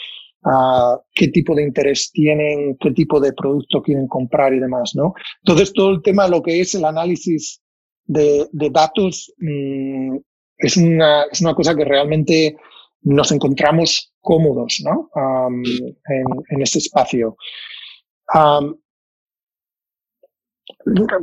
qué 1.13 1.27
tipo 1.29 1.55
de 1.55 1.63
interés 1.63 2.11
tienen, 2.11 2.75
qué 2.79 2.91
tipo 2.91 3.19
de 3.19 3.33
producto 3.33 3.81
quieren 3.81 4.07
comprar 4.07 4.53
y 4.53 4.59
demás, 4.59 4.93
¿no? 4.95 5.13
Entonces, 5.43 5.71
todo 5.73 5.91
el 5.91 6.01
tema, 6.01 6.27
lo 6.27 6.41
que 6.41 6.59
es 6.59 6.75
el 6.75 6.85
análisis 6.85 7.61
de, 8.05 8.47
datos, 8.71 9.33
mmm, 9.37 10.17
es, 10.57 10.77
una, 10.77 11.23
es 11.31 11.41
una 11.41 11.53
cosa 11.53 11.75
que 11.75 11.85
realmente 11.85 12.57
nos 13.03 13.31
encontramos 13.31 14.13
cómodos, 14.19 14.81
¿no? 14.83 15.09
En, 15.15 16.25
en, 16.49 16.61
ese 16.61 16.79
espacio. 16.79 17.37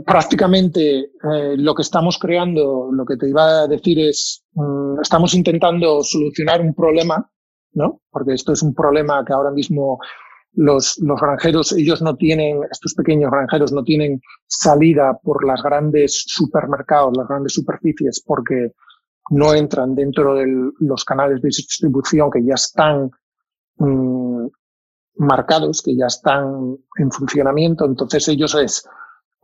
Prácticamente 0.06 0.98
eh, 0.98 1.56
lo 1.56 1.74
que 1.74 1.82
estamos 1.82 2.18
creando, 2.18 2.90
lo 2.92 3.04
que 3.04 3.16
te 3.16 3.28
iba 3.28 3.62
a 3.62 3.66
decir 3.66 3.98
es, 4.00 4.44
mm, 4.52 5.00
estamos 5.00 5.34
intentando 5.34 6.02
solucionar 6.02 6.60
un 6.60 6.74
problema, 6.74 7.30
¿no? 7.72 8.00
Porque 8.10 8.34
esto 8.34 8.52
es 8.52 8.62
un 8.62 8.74
problema 8.74 9.24
que 9.24 9.32
ahora 9.32 9.50
mismo 9.50 9.98
los, 10.52 10.98
los 10.98 11.20
granjeros, 11.20 11.72
ellos 11.72 12.00
no 12.02 12.16
tienen, 12.16 12.60
estos 12.70 12.94
pequeños 12.94 13.30
granjeros 13.30 13.72
no 13.72 13.82
tienen 13.82 14.20
salida 14.46 15.18
por 15.22 15.44
las 15.46 15.62
grandes 15.62 16.24
supermercados, 16.26 17.16
las 17.16 17.28
grandes 17.28 17.54
superficies, 17.54 18.22
porque 18.24 18.72
no 19.30 19.54
entran 19.54 19.94
dentro 19.94 20.34
de 20.34 20.46
los 20.80 21.04
canales 21.04 21.40
de 21.42 21.48
distribución 21.48 22.30
que 22.30 22.44
ya 22.44 22.54
están 22.54 23.10
mm, 23.78 24.46
marcados, 25.16 25.82
que 25.82 25.96
ya 25.96 26.06
están 26.06 26.76
en 26.98 27.10
funcionamiento. 27.10 27.84
Entonces 27.84 28.28
ellos 28.28 28.54
es, 28.54 28.86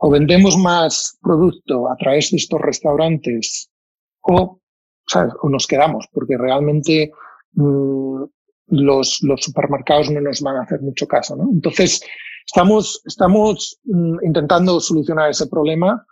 o 0.03 0.09
vendemos 0.09 0.57
más 0.57 1.17
producto 1.21 1.87
a 1.89 1.95
través 1.95 2.31
de 2.31 2.37
estos 2.37 2.59
restaurantes 2.59 3.69
o, 4.21 4.59
o 5.41 5.49
nos 5.49 5.67
quedamos, 5.67 6.07
porque 6.11 6.37
realmente 6.37 7.11
mm, 7.53 8.23
los, 8.69 9.21
supermercados 9.37 10.09
no 10.09 10.21
nos 10.21 10.41
van 10.41 10.55
a 10.57 10.63
hacer 10.63 10.81
mucho 10.81 11.07
caso. 11.07 11.35
¿no? 11.35 11.43
Entonces, 11.53 12.01
estamos, 12.47 13.03
estamos 13.05 13.79
mm, 13.83 14.25
intentando 14.25 14.79
solucionar 14.79 15.29
ese 15.29 15.45
problema 15.45 16.03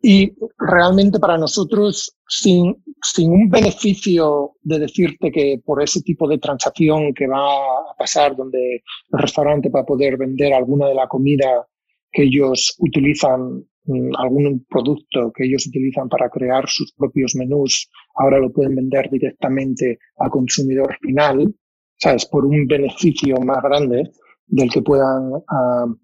y 0.00 0.32
realmente 0.58 1.20
para 1.20 1.36
nosotros, 1.36 2.16
sin, 2.26 2.82
sin 3.02 3.30
un 3.30 3.50
beneficio 3.50 4.52
de 4.62 4.78
decirte 4.78 5.30
que 5.30 5.60
por 5.62 5.82
ese 5.82 6.00
tipo 6.00 6.26
de 6.26 6.38
transacción 6.38 7.12
que 7.12 7.26
va 7.26 7.46
a 7.90 7.94
pasar, 7.98 8.34
donde 8.34 8.76
el 9.12 9.18
restaurante 9.18 9.68
va 9.68 9.80
a 9.80 9.86
poder 9.86 10.16
vender 10.16 10.54
alguna 10.54 10.88
de 10.88 10.94
la 10.94 11.06
comida 11.08 11.68
que 12.12 12.24
ellos 12.24 12.76
utilizan 12.78 13.64
mm, 13.84 14.10
algún 14.18 14.64
producto 14.68 15.32
que 15.32 15.44
ellos 15.44 15.66
utilizan 15.66 16.08
para 16.08 16.28
crear 16.28 16.68
sus 16.68 16.92
propios 16.92 17.34
menús, 17.34 17.88
ahora 18.14 18.38
lo 18.38 18.52
pueden 18.52 18.76
vender 18.76 19.08
directamente 19.10 19.98
al 20.18 20.30
consumidor 20.30 20.96
final, 21.00 21.54
¿sabes? 21.96 22.26
Por 22.26 22.44
un 22.44 22.66
beneficio 22.66 23.36
más 23.38 23.62
grande 23.62 24.10
del 24.46 24.70
que 24.70 24.82
puedan 24.82 25.32
uh, 25.32 25.96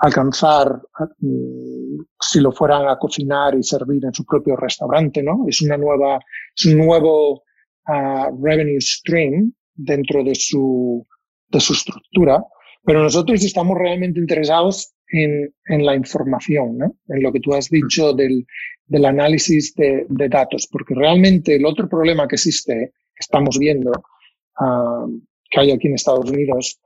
alcanzar 0.00 0.82
uh, 1.00 2.04
si 2.20 2.40
lo 2.40 2.52
fueran 2.52 2.88
a 2.88 2.98
cocinar 2.98 3.54
y 3.54 3.62
servir 3.62 4.04
en 4.04 4.12
su 4.12 4.24
propio 4.24 4.56
restaurante, 4.56 5.22
¿no? 5.22 5.44
Es 5.46 5.62
una 5.62 5.76
nueva, 5.76 6.18
es 6.54 6.66
un 6.66 6.78
nuevo 6.78 7.42
uh, 7.88 8.44
revenue 8.44 8.80
stream 8.80 9.52
dentro 9.74 10.24
de 10.24 10.34
su, 10.34 11.06
de 11.48 11.60
su 11.60 11.72
estructura, 11.72 12.42
pero 12.86 13.02
nosotros 13.02 13.42
estamos 13.42 13.76
realmente 13.76 14.20
interesados 14.20 14.94
en, 15.08 15.52
en 15.66 15.84
la 15.84 15.96
información, 15.96 16.78
¿no? 16.78 16.96
en 17.08 17.20
lo 17.20 17.32
que 17.32 17.40
tú 17.40 17.52
has 17.52 17.68
dicho 17.68 18.12
del, 18.12 18.46
del 18.86 19.04
análisis 19.04 19.74
de, 19.74 20.06
de, 20.08 20.28
datos, 20.28 20.68
porque 20.70 20.94
realmente 20.94 21.56
el 21.56 21.66
otro 21.66 21.88
problema 21.88 22.28
que 22.28 22.36
existe, 22.36 22.92
que 22.94 23.20
estamos 23.20 23.58
viendo, 23.58 23.90
uh, 24.60 25.20
que 25.50 25.60
hay 25.60 25.72
aquí 25.72 25.88
en 25.88 25.94
Estados 25.94 26.30
Unidos, 26.30 26.80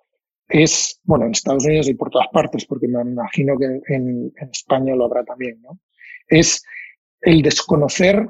es, 0.48 0.98
bueno, 1.04 1.26
en 1.26 1.32
Estados 1.32 1.66
Unidos 1.66 1.88
y 1.88 1.94
por 1.94 2.08
todas 2.08 2.28
partes, 2.32 2.64
porque 2.64 2.88
me 2.88 3.02
imagino 3.02 3.58
que 3.58 3.66
en, 3.66 4.32
en 4.34 4.50
España 4.50 4.96
lo 4.96 5.04
habrá 5.04 5.22
también, 5.22 5.60
¿no? 5.60 5.78
Es 6.26 6.64
el 7.20 7.42
desconocer 7.42 8.26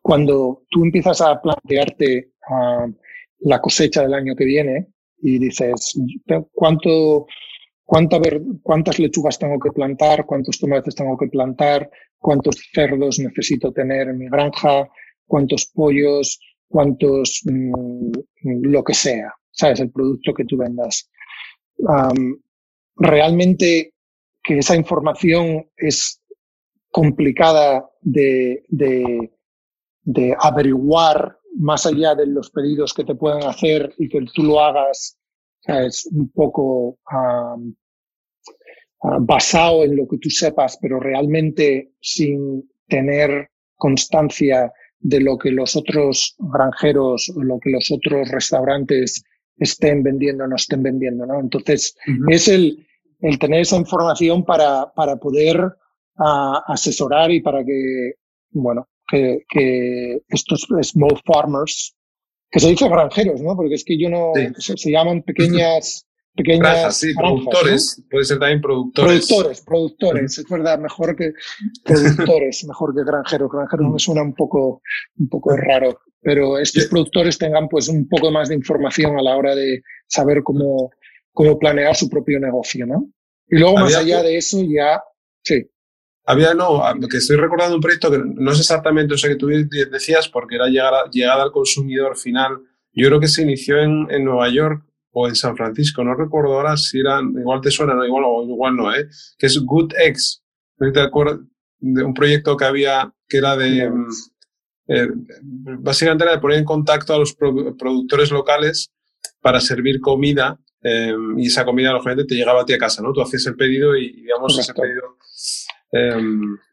cuando 0.00 0.62
tú 0.70 0.84
empiezas 0.84 1.20
a 1.20 1.40
plantearte 1.42 2.30
uh, 2.48 2.92
la 3.40 3.60
cosecha 3.60 4.02
del 4.02 4.14
año 4.14 4.36
que 4.36 4.44
viene 4.44 4.92
y 5.22 5.38
dices, 5.38 5.94
¿cuánto, 6.52 7.26
cuánta 7.84 8.18
cuántas 8.62 8.98
lechugas 8.98 9.38
tengo 9.38 9.58
que 9.60 9.70
plantar, 9.70 10.26
cuántos 10.26 10.58
tomates 10.58 10.94
tengo 10.94 11.16
que 11.16 11.28
plantar, 11.28 11.88
cuántos 12.18 12.56
cerdos 12.72 13.20
necesito 13.20 13.72
tener 13.72 14.08
en 14.08 14.18
mi 14.18 14.28
granja, 14.28 14.88
cuántos 15.26 15.66
pollos, 15.66 16.40
cuántos, 16.68 17.42
mmm, 17.44 18.10
lo 18.42 18.82
que 18.82 18.94
sea, 18.94 19.32
¿sabes? 19.52 19.80
El 19.80 19.92
producto 19.92 20.34
que 20.34 20.44
tú 20.44 20.56
vendas. 20.56 21.08
Realmente 22.96 23.94
que 24.42 24.58
esa 24.58 24.74
información 24.74 25.70
es 25.76 26.20
complicada 26.90 27.88
de, 28.00 28.64
de, 28.68 29.30
de 30.02 30.36
averiguar 30.38 31.38
más 31.58 31.86
allá 31.86 32.14
de 32.14 32.26
los 32.26 32.50
pedidos 32.50 32.94
que 32.94 33.04
te 33.04 33.14
puedan 33.14 33.42
hacer 33.44 33.92
y 33.98 34.08
que 34.08 34.24
tú 34.34 34.42
lo 34.42 34.60
hagas 34.60 35.18
es 35.64 36.06
un 36.06 36.30
poco 36.30 36.98
um, 37.12 37.74
uh, 39.02 39.20
basado 39.20 39.84
en 39.84 39.96
lo 39.96 40.08
que 40.08 40.18
tú 40.18 40.30
sepas, 40.30 40.78
pero 40.80 40.98
realmente 40.98 41.92
sin 42.00 42.68
tener 42.88 43.48
constancia 43.76 44.72
de 44.98 45.20
lo 45.20 45.36
que 45.36 45.50
los 45.50 45.76
otros 45.76 46.36
granjeros 46.38 47.32
o 47.34 47.42
lo 47.42 47.58
que 47.58 47.70
los 47.70 47.90
otros 47.90 48.28
restaurantes 48.28 49.24
estén 49.56 50.02
vendiendo 50.02 50.44
o 50.44 50.46
no 50.46 50.56
estén 50.56 50.82
vendiendo, 50.82 51.26
¿no? 51.26 51.40
Entonces, 51.40 51.96
es 52.30 52.48
el, 52.48 52.86
el 53.20 53.38
tener 53.38 53.60
esa 53.60 53.76
información 53.76 54.44
para, 54.44 54.92
para 54.94 55.16
poder 55.16 55.58
ah, 56.18 56.62
asesorar 56.66 57.30
y 57.30 57.40
para 57.40 57.64
que, 57.64 58.14
bueno, 58.50 58.88
que, 59.12 59.44
que, 59.48 60.22
estos 60.28 60.66
small 60.82 61.20
farmers, 61.26 61.94
que 62.50 62.60
se 62.60 62.70
dice 62.70 62.88
granjeros, 62.88 63.42
¿no? 63.42 63.54
Porque 63.54 63.74
es 63.74 63.84
que 63.84 63.98
yo 63.98 64.08
no, 64.08 64.32
se, 64.56 64.90
llaman 64.90 65.22
pequeñas, 65.22 66.06
pequeñas 66.34 66.96
sí, 66.96 67.12
productores, 67.14 68.02
puede 68.10 68.24
ser 68.24 68.38
también 68.38 68.62
productores. 68.62 69.26
Productores, 69.26 69.60
productores, 69.60 70.38
es 70.38 70.48
verdad, 70.48 70.78
mejor 70.78 71.14
que 71.14 71.32
productores, 71.84 72.64
mejor 72.68 72.94
que 72.94 73.04
granjeros. 73.04 73.50
Granjeros 73.52 73.92
me 73.92 73.98
suena 73.98 74.22
un 74.22 74.34
poco, 74.34 74.80
un 75.18 75.28
poco 75.28 75.56
raro, 75.56 76.00
pero 76.22 76.58
estos 76.58 76.86
productores 76.86 77.36
tengan 77.36 77.68
pues 77.68 77.88
un 77.88 78.08
poco 78.08 78.30
más 78.30 78.48
de 78.48 78.54
información 78.54 79.18
a 79.18 79.22
la 79.22 79.36
hora 79.36 79.54
de 79.54 79.82
saber 80.06 80.42
cómo, 80.42 80.90
cómo 81.32 81.58
planear 81.58 81.94
su 81.94 82.08
propio 82.08 82.40
negocio, 82.40 82.86
¿no? 82.86 83.10
Y 83.48 83.58
luego 83.58 83.76
más 83.76 83.94
allá 83.94 84.22
de 84.22 84.38
eso 84.38 84.62
ya, 84.62 85.02
sí. 85.44 85.66
Había, 86.24 86.54
no, 86.54 86.82
que 87.10 87.16
estoy 87.16 87.36
recordando 87.36 87.74
un 87.74 87.80
proyecto 87.80 88.10
que 88.10 88.18
no 88.18 88.52
es 88.52 88.60
exactamente 88.60 89.14
eso 89.14 89.28
que 89.28 89.36
tú 89.36 89.48
decías, 89.48 90.28
porque 90.28 90.54
era 90.54 90.68
llegar 90.68 90.92
llegada 91.10 91.42
al 91.42 91.52
consumidor 91.52 92.16
final. 92.16 92.58
Yo 92.92 93.08
creo 93.08 93.20
que 93.20 93.28
se 93.28 93.42
inició 93.42 93.78
en, 93.78 94.06
en 94.10 94.24
Nueva 94.24 94.48
York 94.48 94.84
o 95.12 95.28
en 95.28 95.34
San 95.34 95.56
Francisco, 95.56 96.02
no 96.02 96.14
recuerdo 96.14 96.54
ahora 96.54 96.76
si 96.76 97.00
eran, 97.00 97.34
igual 97.38 97.60
te 97.60 97.70
suena, 97.70 97.94
no, 97.94 98.04
igual, 98.04 98.24
o 98.26 98.44
igual 98.44 98.76
no, 98.76 98.94
¿eh? 98.94 99.08
que 99.38 99.46
es 99.46 99.58
Good 99.58 99.92
Eggs. 99.98 100.42
¿Te 100.92 101.00
acuerdas 101.00 101.40
de 101.78 102.02
un 102.02 102.14
proyecto 102.14 102.56
que 102.56 102.64
había 102.64 103.12
que 103.28 103.38
era 103.38 103.56
de, 103.56 103.90
mm, 103.90 104.06
eh, 104.88 105.08
básicamente 105.80 106.24
era 106.24 106.34
de 106.34 106.40
poner 106.40 106.58
en 106.58 106.64
contacto 106.64 107.14
a 107.14 107.18
los 107.18 107.34
productores 107.34 108.30
locales 108.30 108.90
para 109.40 109.60
servir 109.60 110.00
comida 110.00 110.58
eh, 110.82 111.14
y 111.36 111.46
esa 111.46 111.64
comida 111.64 111.92
lógicamente 111.92 112.24
te 112.24 112.34
llegaba 112.34 112.62
a 112.62 112.64
ti 112.64 112.72
a 112.72 112.78
casa, 112.78 113.02
¿no? 113.02 113.12
Tú 113.12 113.22
hacías 113.22 113.46
el 113.46 113.54
pedido 113.54 113.96
y, 113.96 114.12
digamos, 114.12 114.58
ese 114.58 114.74
pedido... 114.74 115.16
Eh, 115.92 116.16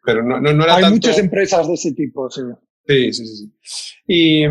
pero 0.05 0.23
no, 0.23 0.39
no, 0.39 0.63
era 0.63 0.75
Hay 0.77 0.91
muchas 0.91 1.17
empresas 1.17 1.67
de 1.67 1.73
ese 1.73 1.93
tipo, 1.93 2.29
sí. 2.29 2.41
Sí, 2.87 3.13
sí, 3.13 3.25
sí. 3.27 3.51
Y, 4.07 4.47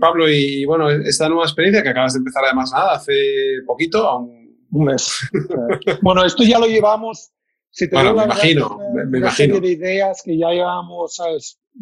Pablo, 0.00 0.28
y 0.30 0.64
bueno, 0.64 0.88
esta 0.88 1.28
nueva 1.28 1.44
experiencia 1.44 1.82
que 1.82 1.90
acabas 1.90 2.14
de 2.14 2.18
empezar 2.18 2.44
además 2.44 2.72
nada, 2.72 2.94
hace 2.94 3.12
poquito, 3.66 4.20
un 4.74 4.84
mes. 4.84 5.28
bueno, 6.02 6.24
esto 6.24 6.44
ya 6.44 6.58
lo 6.58 6.66
llevamos. 6.66 7.30
Si 7.70 7.90
te 7.90 7.96
bueno, 7.96 8.14
me 8.14 8.24
imagino, 8.24 8.78
me, 8.94 9.18
imagino. 9.18 9.60
de 9.60 9.72
ideas 9.72 10.22
que 10.24 10.38
ya 10.38 10.50
llevamos 10.50 11.20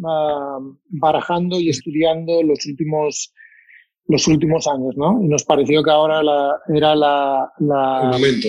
ah, 0.05 0.59
barajando 0.89 1.61
y 1.61 1.68
estudiando 1.68 2.43
los 2.43 2.64
últimos 2.66 3.35
los 4.09 4.26
últimos 4.26 4.66
años, 4.66 4.95
¿no? 4.97 5.22
Y 5.22 5.28
nos 5.28 5.45
pareció 5.45 5.83
que 5.83 5.91
ahora 5.91 6.22
la, 6.22 6.61
era 6.74 6.95
la, 6.95 7.53
la, 7.59 8.01
el 8.03 8.11
momento. 8.11 8.49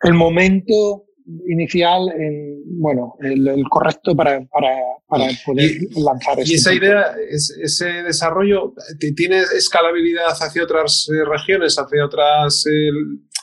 El 0.00 0.14
momento 0.14 1.04
inicial, 1.46 2.10
en, 2.16 2.62
bueno, 2.80 3.16
el, 3.20 3.62
correcto 3.68 4.14
para, 4.16 4.44
para, 4.46 4.76
para 5.06 5.24
poder 5.44 5.72
lanzar 5.96 6.38
Y 6.44 6.54
esa 6.54 6.74
idea, 6.74 7.14
ese 7.30 8.02
desarrollo, 8.02 8.74
¿tiene 9.16 9.40
escalabilidad 9.56 10.30
hacia 10.30 10.62
otras 10.62 11.08
eh, 11.10 11.24
regiones, 11.24 11.76
hacia 11.78 12.04
otras 12.04 12.64
eh, 12.66 12.90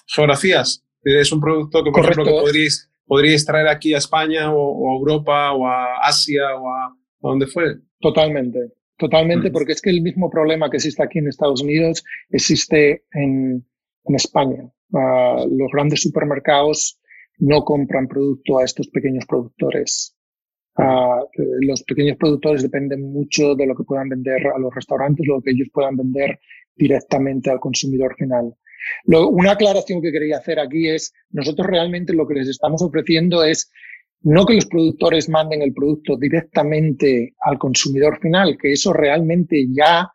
geografías? 0.08 0.84
¿Es 1.04 1.32
un 1.32 1.40
producto 1.40 1.84
que, 1.84 1.92
por 1.92 2.02
ejemplo, 2.02 2.26
que 2.26 2.32
podríais, 2.32 2.90
podríais 3.06 3.46
traer 3.46 3.68
aquí 3.68 3.94
a 3.94 4.00
España 4.00 4.52
o, 4.52 4.92
a 4.92 4.98
Europa 4.98 5.54
o 5.54 5.68
a 5.68 5.98
Asia 6.02 6.56
o 6.56 6.68
a, 6.68 6.86
a 6.88 6.96
donde 7.22 7.48
fue? 7.48 7.76
Totalmente. 8.00 8.72
Totalmente, 8.98 9.50
mm. 9.50 9.54
porque 9.54 9.74
es 9.74 9.82
que 9.82 9.90
el 9.90 10.02
mismo 10.02 10.30
problema 10.30 10.70
que 10.70 10.78
existe 10.78 11.04
aquí 11.04 11.20
en 11.20 11.28
Estados 11.28 11.62
Unidos 11.62 12.04
existe 12.30 13.04
en, 13.12 13.66
en 14.06 14.16
España. 14.16 14.72
Uh, 14.92 15.48
los 15.50 15.72
grandes 15.74 16.02
supermercados 16.02 17.00
no 17.40 17.64
compran 17.64 18.08
producto 18.08 18.60
a 18.60 18.64
estos 18.64 18.88
pequeños 18.90 19.26
productores. 19.26 20.16
Uh, 20.78 21.24
los 21.62 21.84
pequeños 21.84 22.18
productores 22.18 22.62
dependen 22.62 23.14
mucho 23.14 23.56
de 23.56 23.66
lo 23.66 23.76
que 23.76 23.84
puedan 23.84 24.10
vender 24.10 24.48
a 24.48 24.60
los 24.60 24.74
restaurantes, 24.76 25.26
lo 25.26 25.42
que 25.42 25.52
ellos 25.52 25.70
puedan 25.74 25.96
vender 25.96 26.40
directamente 26.76 27.50
al 27.50 27.60
consumidor 27.60 28.16
final. 28.18 28.54
Una 29.08 29.52
aclaración 29.52 30.02
que 30.02 30.12
quería 30.12 30.38
hacer 30.38 30.60
aquí 30.60 30.90
es, 30.90 31.14
nosotros 31.32 31.68
realmente 31.68 32.14
lo 32.14 32.28
que 32.28 32.36
les 32.36 32.50
estamos 32.50 32.82
ofreciendo 32.82 33.44
es 33.44 33.72
no 34.22 34.46
que 34.46 34.56
los 34.56 34.66
productores 34.66 35.30
manden 35.30 35.62
el 35.62 35.74
producto 35.74 36.18
directamente 36.18 37.36
al 37.42 37.58
consumidor 37.58 38.20
final, 38.20 38.58
que 38.58 38.74
eso 38.74 38.92
realmente 38.92 39.66
ya 39.72 40.10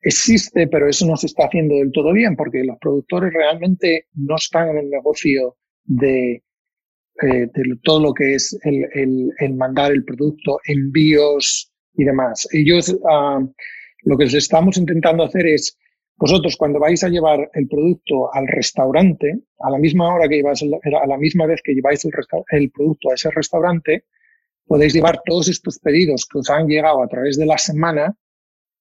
existe, 0.00 0.66
pero 0.66 0.88
eso 0.88 1.06
no 1.06 1.16
se 1.16 1.26
está 1.26 1.44
haciendo 1.44 1.74
del 1.76 1.92
todo 1.92 2.12
bien, 2.12 2.36
porque 2.36 2.64
los 2.64 2.78
productores 2.78 3.32
realmente 3.32 4.06
no 4.14 4.36
están 4.36 4.70
en 4.70 4.78
el 4.78 4.90
negocio 4.90 5.56
de, 5.84 6.42
eh, 7.22 7.48
de 7.52 7.78
todo 7.82 8.00
lo 8.00 8.14
que 8.14 8.34
es 8.34 8.58
el, 8.62 9.30
el, 9.38 9.54
mandar 9.54 9.92
el 9.92 10.04
producto, 10.04 10.58
envíos 10.64 11.70
y 11.94 12.04
demás. 12.04 12.48
Ellos, 12.52 12.88
uh, 12.88 13.46
lo 14.04 14.16
que 14.16 14.24
estamos 14.24 14.78
intentando 14.78 15.24
hacer 15.24 15.46
es 15.46 15.76
vosotros 16.16 16.56
cuando 16.56 16.78
vais 16.78 17.02
a 17.02 17.08
llevar 17.08 17.50
el 17.54 17.66
producto 17.66 18.32
al 18.32 18.46
restaurante, 18.46 19.40
a 19.58 19.70
la 19.70 19.78
misma 19.78 20.14
hora 20.14 20.28
que 20.28 20.36
lleváis, 20.36 20.62
a 20.62 21.06
la 21.06 21.16
misma 21.16 21.46
vez 21.46 21.60
que 21.62 21.72
lleváis 21.72 22.04
el, 22.04 22.70
producto 22.70 23.10
a 23.10 23.14
ese 23.14 23.30
restaurante, 23.30 24.04
podéis 24.66 24.92
llevar 24.92 25.20
todos 25.24 25.48
estos 25.48 25.78
pedidos 25.78 26.26
que 26.26 26.38
os 26.38 26.50
han 26.50 26.68
llegado 26.68 27.02
a 27.02 27.08
través 27.08 27.38
de 27.38 27.46
la 27.46 27.56
semana 27.56 28.14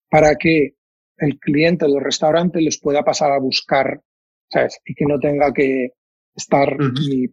para 0.09 0.35
que 0.35 0.75
el 1.17 1.39
cliente 1.39 1.85
del 1.85 2.01
restaurante 2.01 2.61
les 2.61 2.79
pueda 2.79 3.03
pasar 3.03 3.31
a 3.31 3.39
buscar, 3.39 4.01
¿sabes? 4.49 4.79
Y 4.85 4.93
que 4.93 5.05
no 5.05 5.17
tenga 5.19 5.53
que 5.53 5.93
estar 6.39 6.75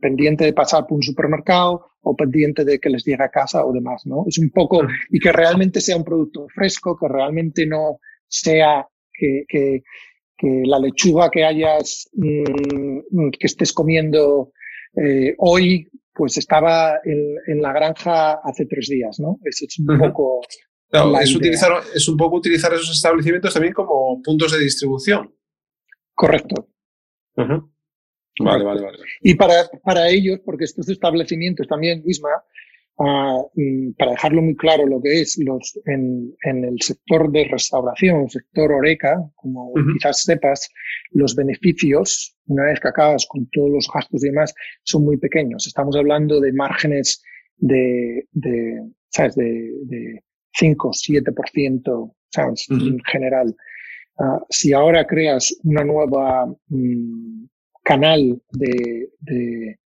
pendiente 0.01 0.45
de 0.45 0.53
pasar 0.53 0.87
por 0.87 0.97
un 0.97 1.03
supermercado 1.03 1.87
o 2.03 2.15
pendiente 2.15 2.65
de 2.65 2.79
que 2.79 2.91
les 2.91 3.05
llegue 3.05 3.25
a 3.25 3.31
casa 3.31 3.65
o 3.65 3.73
demás, 3.73 4.03
¿no? 4.05 4.25
Es 4.29 4.39
un 4.39 4.51
poco, 4.51 4.83
y 5.11 5.19
que 5.19 5.33
realmente 5.33 5.81
sea 5.81 5.97
un 5.97 6.05
producto 6.05 6.47
fresco, 6.55 6.97
que 6.97 7.09
realmente 7.09 7.67
no 7.67 7.99
sea 8.29 8.87
que, 9.13 9.45
que, 9.49 9.83
que 10.37 10.63
la 10.65 10.79
lechuga 10.79 11.31
que 11.31 11.45
hayas, 11.45 12.09
mm, 12.13 13.31
que 13.31 13.47
estés 13.47 13.73
comiendo 13.73 14.53
eh, 14.97 15.35
hoy, 15.39 15.89
pues 16.13 16.39
estaba 16.39 17.01
en, 17.05 17.37
en, 17.47 17.61
la 17.61 17.73
granja 17.73 18.41
hace 18.43 18.67
tres 18.67 18.89
días, 18.89 19.19
¿no? 19.19 19.39
Es, 19.45 19.63
es 19.63 19.79
un 19.79 19.99
poco... 19.99 20.41
es, 21.21 21.35
utilizar, 21.35 21.73
es 21.95 22.09
un 22.09 22.17
poco 22.17 22.37
utilizar 22.37 22.73
esos 22.73 22.91
establecimientos 22.91 23.53
también 23.53 23.75
como 23.75 24.21
puntos 24.23 24.53
de 24.53 24.61
distribución. 24.61 25.35
Correcto. 26.15 26.69
Vale, 28.41 28.65
vale, 28.65 28.83
vale. 28.83 28.99
Y 29.23 29.35
para, 29.35 29.69
para 29.83 30.09
ellos, 30.09 30.41
porque 30.45 30.65
estos 30.65 30.89
establecimientos 30.89 31.67
también, 31.67 32.03
Wisma, 32.05 32.31
para 32.97 34.11
dejarlo 34.13 34.41
muy 34.41 34.57
claro 34.57 34.87
lo 34.87 35.01
que 35.03 35.21
es 35.21 35.39
los, 35.39 35.79
en, 35.85 36.35
en 36.45 36.65
el 36.65 36.81
sector 36.81 37.31
de 37.31 37.45
restauración, 37.45 38.23
el 38.23 38.31
sector 38.31 38.73
Oreca, 38.73 39.23
como 39.35 39.73
quizás 39.93 40.23
sepas, 40.23 40.71
los 41.11 41.35
beneficios, 41.35 42.35
una 42.47 42.65
vez 42.65 42.81
que 42.81 42.89
acabas 42.89 43.27
con 43.27 43.49
todos 43.51 43.71
los 43.71 43.89
gastos 43.93 44.25
y 44.25 44.29
demás, 44.29 44.55
son 44.83 45.05
muy 45.05 45.19
pequeños. 45.19 45.67
Estamos 45.67 45.95
hablando 45.97 46.41
de 46.41 46.53
márgenes 46.53 47.23
de, 47.59 48.27
de 48.33 48.81
¿sabes? 49.11 49.35
De, 49.35 49.73
de 49.85 50.23
5, 50.55 50.91
7%, 50.91 52.15
¿sabes? 52.31 52.67
En 52.71 52.99
general. 53.05 53.55
Uh, 54.19 54.41
si 54.49 54.73
ahora 54.73 55.07
creas 55.07 55.55
una 55.65 55.85
nueva 55.85 56.47
um, 56.71 57.47
canal 57.87 58.43
de, 58.51 59.11
de 59.21 59.79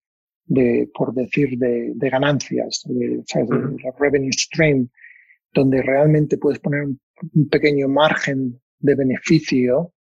de, 0.50 0.90
por 0.92 1.14
decir, 1.14 1.56
de, 1.56 1.92
de 1.94 2.10
ganancias, 2.10 2.82
de, 2.84 3.22
la 3.84 3.92
revenue 3.98 4.32
stream, 4.32 4.88
donde 5.54 5.80
realmente 5.80 6.38
puedes 6.38 6.58
poner 6.58 6.82
un, 6.82 7.00
pequeño 7.48 7.86
margen 7.86 8.60
de 8.80 8.94
beneficio, 8.96 9.92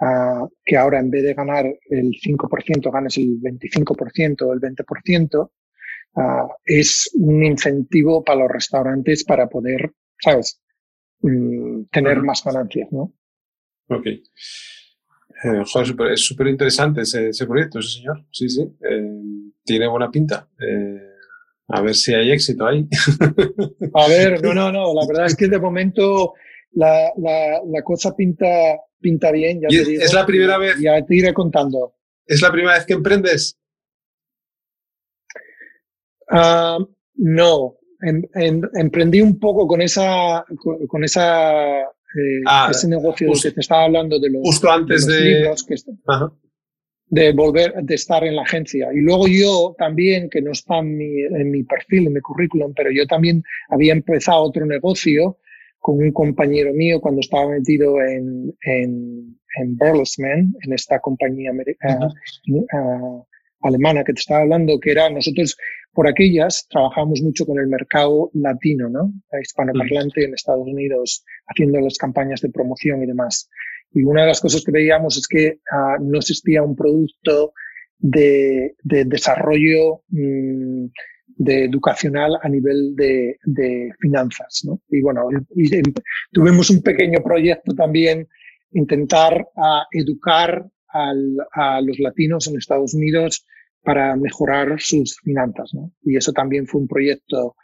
uh, 0.00 0.48
que 0.64 0.76
ahora 0.76 1.00
en 1.00 1.10
vez 1.10 1.24
de 1.24 1.34
ganar 1.34 1.66
el 1.90 2.12
5%, 2.12 2.92
ganes 2.92 3.18
el 3.18 3.40
25% 3.40 4.42
o 4.42 4.52
el 4.52 4.60
20%, 4.60 5.50
uh, 6.14 6.20
es 6.64 7.10
un 7.14 7.44
incentivo 7.44 8.22
para 8.22 8.40
los 8.40 8.50
restaurantes 8.52 9.24
para 9.24 9.48
poder, 9.48 9.90
¿sabes?, 10.20 10.62
mm, 11.22 11.86
tener 11.90 12.22
más 12.22 12.44
ganancias, 12.44 12.92
¿no? 12.92 13.14
Ok. 13.88 14.06
Eh, 15.44 15.62
joder, 15.64 16.12
es 16.12 16.24
súper 16.24 16.48
interesante 16.48 17.02
ese, 17.02 17.28
ese, 17.28 17.46
proyecto, 17.46 17.78
ese 17.78 17.98
señor. 17.98 18.24
Sí, 18.30 18.48
sí. 18.48 18.62
Eh, 18.62 19.52
tiene 19.64 19.86
buena 19.86 20.10
pinta. 20.10 20.48
Eh, 20.58 21.08
a 21.68 21.80
ver 21.80 21.94
si 21.94 22.14
hay 22.14 22.32
éxito 22.32 22.66
ahí. 22.66 22.88
a 23.94 24.08
ver, 24.08 24.42
no, 24.42 24.52
no, 24.52 24.72
no. 24.72 24.94
La 24.94 25.06
verdad 25.06 25.26
es 25.26 25.36
que 25.36 25.48
de 25.48 25.60
momento 25.60 26.34
la, 26.72 27.12
la, 27.18 27.60
la 27.66 27.82
cosa 27.82 28.16
pinta, 28.16 28.46
pinta 29.00 29.30
bien. 29.30 29.60
Ya 29.60 29.68
te 29.68 29.84
digo, 29.84 30.02
es 30.02 30.12
la 30.12 30.26
primera 30.26 30.58
vez. 30.58 30.76
Ya 30.80 31.04
te 31.04 31.16
iré 31.16 31.32
contando. 31.32 31.94
¿Es 32.26 32.42
la 32.42 32.50
primera 32.50 32.74
vez 32.74 32.86
que 32.86 32.94
emprendes? 32.94 33.58
Uh, 36.30 36.84
no. 37.14 37.76
Em, 38.00 38.22
em, 38.34 38.62
emprendí 38.74 39.20
un 39.20 39.38
poco 39.38 39.66
con 39.66 39.82
esa, 39.82 40.44
con, 40.56 40.86
con 40.86 41.04
esa 41.04 41.84
eh, 42.16 42.42
ah, 42.46 42.68
ese 42.70 42.88
negocio 42.88 43.28
justo, 43.28 43.48
que 43.48 43.54
te 43.54 43.60
estaba 43.60 43.84
hablando 43.84 44.18
de 44.18 44.30
los, 44.30 44.42
justo 44.42 44.70
antes 44.70 45.06
de, 45.06 45.14
de... 45.14 45.34
libros 45.34 45.64
que 45.64 45.74
de 47.10 47.32
volver, 47.32 47.74
de 47.82 47.94
estar 47.94 48.22
en 48.24 48.36
la 48.36 48.42
agencia. 48.42 48.88
Y 48.92 49.00
luego 49.00 49.26
yo 49.28 49.74
también, 49.78 50.28
que 50.28 50.42
no 50.42 50.52
está 50.52 50.78
en 50.78 50.96
mi, 50.96 51.22
en 51.22 51.50
mi 51.50 51.62
perfil, 51.62 52.06
en 52.06 52.12
mi 52.14 52.20
currículum, 52.20 52.74
pero 52.74 52.90
yo 52.90 53.06
también 53.06 53.42
había 53.70 53.92
empezado 53.92 54.42
otro 54.42 54.66
negocio 54.66 55.38
con 55.78 55.98
un 55.98 56.12
compañero 56.12 56.72
mío 56.74 57.00
cuando 57.00 57.20
estaba 57.20 57.48
metido 57.48 58.00
en, 58.02 58.54
en, 58.62 59.38
en 59.58 59.76
Bertelsmann, 59.76 60.54
en 60.60 60.72
esta 60.72 60.98
compañía 61.00 61.52
uh, 61.52 63.24
alemana 63.62 64.04
que 64.04 64.12
te 64.12 64.20
estaba 64.20 64.42
hablando, 64.42 64.78
que 64.80 64.90
era 64.92 65.10
nosotros 65.10 65.56
por 65.92 66.06
aquellas 66.06 66.66
trabajamos 66.70 67.20
mucho 67.22 67.44
con 67.44 67.58
el 67.58 67.66
mercado 67.66 68.30
latino, 68.34 68.88
¿no? 68.88 69.12
Hispanoparlante 69.42 70.24
en 70.24 70.34
Estados 70.34 70.66
Unidos, 70.66 71.24
haciendo 71.46 71.80
las 71.80 71.98
campañas 71.98 72.40
de 72.40 72.50
promoción 72.50 73.02
y 73.02 73.06
demás. 73.06 73.50
Y 73.92 74.04
una 74.04 74.22
de 74.22 74.28
las 74.28 74.40
cosas 74.40 74.62
que 74.64 74.70
veíamos 74.70 75.16
es 75.16 75.26
que 75.26 75.60
uh, 75.72 76.02
no 76.02 76.18
existía 76.18 76.62
un 76.62 76.76
producto 76.76 77.52
de, 77.98 78.76
de 78.82 79.04
desarrollo 79.06 80.02
mmm, 80.10 80.86
de 81.38 81.64
educacional 81.64 82.38
a 82.42 82.48
nivel 82.48 82.94
de, 82.94 83.38
de 83.44 83.90
finanzas. 84.00 84.62
¿no? 84.64 84.80
Y 84.90 85.00
bueno, 85.00 85.28
y, 85.54 85.78
y, 85.78 85.82
tuvimos 86.32 86.70
un 86.70 86.82
pequeño 86.82 87.22
proyecto 87.22 87.74
también, 87.74 88.28
intentar 88.72 89.48
uh, 89.56 89.82
educar 89.92 90.68
al, 90.92 91.36
a 91.52 91.80
los 91.80 91.98
latinos 91.98 92.46
en 92.46 92.56
Estados 92.56 92.94
Unidos 92.94 93.46
para 93.82 94.16
mejorar 94.16 94.80
sus 94.80 95.18
finanzas. 95.20 95.72
¿no? 95.74 95.92
Y 96.02 96.16
eso 96.16 96.32
también 96.32 96.66
fue 96.66 96.80
un 96.80 96.88
proyecto 96.88 97.56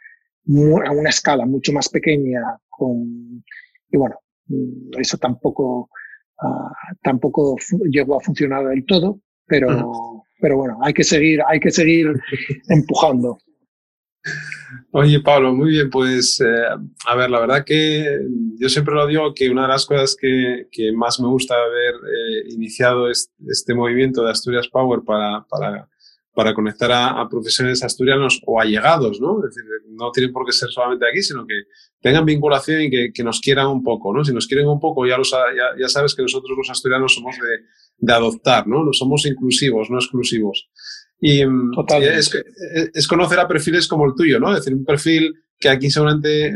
a 0.85 0.91
una 0.91 1.09
escala 1.09 1.45
mucho 1.45 1.73
más 1.73 1.89
pequeña. 1.89 2.41
Con, 2.69 3.43
y 3.89 3.97
bueno, 3.97 4.15
eso 4.97 5.17
tampoco, 5.17 5.89
uh, 6.41 6.95
tampoco 7.01 7.55
llegó 7.89 8.17
a 8.17 8.21
funcionar 8.21 8.67
del 8.67 8.85
todo, 8.85 9.21
pero, 9.45 9.67
uh 9.69 9.91
-huh. 9.91 10.23
pero 10.39 10.57
bueno, 10.57 10.77
hay 10.81 10.93
que 10.93 11.03
seguir, 11.03 11.41
hay 11.47 11.59
que 11.59 11.71
seguir 11.71 12.07
empujando. 12.69 13.39
Oye, 14.91 15.19
Pablo, 15.19 15.53
muy 15.53 15.71
bien, 15.71 15.89
pues 15.89 16.39
eh, 16.41 16.45
a 17.05 17.15
ver, 17.15 17.29
la 17.29 17.39
verdad 17.39 17.65
que 17.65 18.19
yo 18.59 18.69
siempre 18.69 18.95
lo 18.95 19.05
digo 19.07 19.33
que 19.33 19.49
una 19.49 19.63
de 19.63 19.67
las 19.67 19.85
cosas 19.85 20.15
que, 20.19 20.67
más 20.95 21.19
me 21.19 21.27
gusta 21.27 21.55
haber 21.55 21.95
eh, 21.95 22.49
iniciado 22.49 23.09
es, 23.09 23.31
este 23.47 23.73
movimiento 23.73 24.23
de 24.23 24.31
Asturias 24.31 24.67
Power 24.67 25.01
para, 25.05 26.53
conectar 26.53 26.91
a, 26.91 27.21
a, 27.21 27.29
profesionales 27.29 27.83
asturianos 27.83 28.41
o 28.45 28.59
allegados, 28.59 29.19
¿no? 29.19 29.39
Es 29.45 29.55
decir, 29.55 29.69
no 29.89 30.11
tienen 30.11 30.33
por 30.33 30.45
qué 30.45 30.51
ser 30.51 30.69
solamente 30.69 31.07
aquí, 31.09 31.21
sino 31.21 31.45
que 31.45 31.63
tengan 32.01 32.25
vinculación 32.25 32.81
y 32.81 33.11
que, 33.11 33.23
nos 33.23 33.39
quieran 33.41 33.67
un 33.67 33.83
poco, 33.83 34.13
¿no? 34.13 34.23
Si 34.23 34.33
nos 34.33 34.47
quieren 34.47 34.67
un 34.67 34.79
poco, 34.79 35.05
ya 35.05 35.17
sabes 35.87 36.15
que 36.15 36.21
nosotros 36.21 36.57
los 36.57 36.69
asturianos 36.69 37.13
somos 37.13 37.35
de, 37.37 37.65
de 37.97 38.13
adoptar, 38.13 38.67
¿no? 38.67 38.91
Somos 38.93 39.25
inclusivos, 39.25 39.89
no 39.89 39.97
exclusivos. 39.97 40.69
Y, 41.19 41.41
y 41.41 42.03
es, 42.03 42.31
es, 42.93 43.07
conocer 43.07 43.39
a 43.39 43.47
perfiles 43.47 43.87
como 43.87 44.05
el 44.05 44.13
tuyo, 44.15 44.39
¿no? 44.39 44.51
Es 44.51 44.59
decir, 44.59 44.73
un 44.73 44.85
perfil 44.85 45.33
que 45.57 45.69
aquí 45.69 45.89
seguramente, 45.89 46.53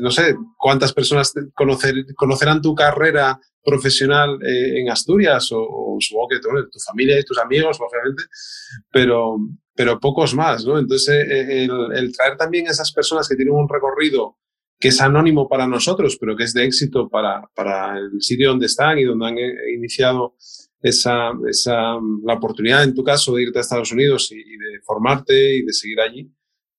no 0.00 0.10
sé, 0.10 0.34
cuántas 0.58 0.92
personas 0.92 1.32
conocer, 1.54 1.94
conocerán 2.16 2.60
tu 2.60 2.74
carrera 2.74 3.38
profesional 3.64 4.38
eh, 4.42 4.80
en 4.80 4.90
Asturias 4.90 5.50
o, 5.52 5.60
o 5.60 5.96
supongo 6.00 6.28
que 6.28 6.40
tu, 6.40 6.48
tu, 6.70 6.78
familia 6.80 7.18
y 7.18 7.24
tus 7.24 7.38
amigos, 7.38 7.78
obviamente, 7.80 8.24
pero, 8.90 9.36
pero 9.74 10.00
pocos 10.00 10.34
más, 10.34 10.64
¿no? 10.66 10.78
Entonces, 10.78 11.26
eh, 11.26 11.64
el, 11.64 11.92
el 11.94 12.12
traer 12.12 12.36
también 12.36 12.68
a 12.68 12.72
esas 12.72 12.92
personas 12.92 13.28
que 13.28 13.36
tienen 13.36 13.54
un 13.54 13.68
recorrido 13.68 14.36
que 14.78 14.88
es 14.88 15.00
anónimo 15.00 15.48
para 15.48 15.66
nosotros, 15.66 16.18
pero 16.20 16.36
que 16.36 16.44
es 16.44 16.52
de 16.52 16.64
éxito 16.64 17.08
para, 17.08 17.48
para 17.54 17.96
el 17.96 18.20
sitio 18.20 18.50
donde 18.50 18.66
están 18.66 18.98
y 18.98 19.04
donde 19.04 19.26
han 19.26 19.38
eh, 19.38 19.54
iniciado 19.74 20.34
esa, 20.84 21.32
esa, 21.48 21.96
la 22.24 22.34
oportunidad, 22.34 22.84
en 22.84 22.94
tu 22.94 23.02
caso, 23.02 23.34
de 23.34 23.44
irte 23.44 23.58
a 23.58 23.62
Estados 23.62 23.90
Unidos 23.90 24.30
y, 24.30 24.36
y 24.38 24.56
de 24.58 24.80
formarte 24.84 25.56
y 25.56 25.62
de 25.62 25.72
seguir 25.72 25.98
allí, 25.98 26.30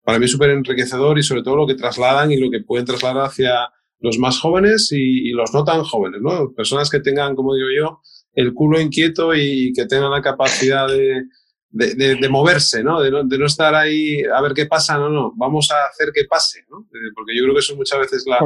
para 0.04 0.20
mí 0.20 0.26
es 0.26 0.32
súper 0.32 0.52
enriquecedor 0.52 1.18
y 1.18 1.24
sobre 1.24 1.42
todo 1.42 1.56
lo 1.56 1.66
que 1.66 1.74
trasladan 1.74 2.32
y 2.32 2.38
lo 2.38 2.52
que 2.52 2.62
pueden 2.62 2.86
trasladar 2.86 3.26
hacia 3.26 3.68
los 4.00 4.20
más 4.20 4.40
jóvenes 4.40 4.92
y, 4.92 5.30
y, 5.30 5.32
los 5.32 5.52
no 5.56 5.64
tan 5.64 5.84
jóvenes, 5.84 6.22
¿no? 6.22 6.54
Personas 6.54 6.92
que 6.92 7.00
tengan, 7.00 7.36
como 7.36 7.56
digo 7.56 7.70
yo, 7.76 8.02
el 8.34 8.54
culo 8.54 8.80
inquieto 8.80 9.34
y 9.34 9.74
que 9.74 9.88
tengan 9.88 10.12
la 10.12 10.22
capacidad 10.22 10.88
de, 10.88 11.24
de, 11.72 11.96
de, 11.96 12.16
de 12.16 12.30
moverse, 12.30 12.84
¿no? 12.84 13.02
De, 13.02 13.10
¿no? 13.10 13.24
de 13.24 13.38
no 13.40 13.48
estar 13.48 13.74
ahí 13.74 14.22
a 14.24 14.40
ver 14.44 14.54
qué 14.54 14.68
pasa, 14.68 15.00
no, 15.00 15.10
no, 15.10 15.34
vamos 15.36 15.72
a 15.72 15.88
hacer 15.90 16.12
que 16.14 16.26
pase, 16.26 16.64
¿no? 16.70 16.82
Eh, 16.94 17.12
porque 17.16 17.36
yo 17.36 17.42
creo 17.44 17.56
que 17.56 17.62
eso 17.62 17.76
muchas 17.76 18.00
veces 18.00 18.26
la, 18.28 18.38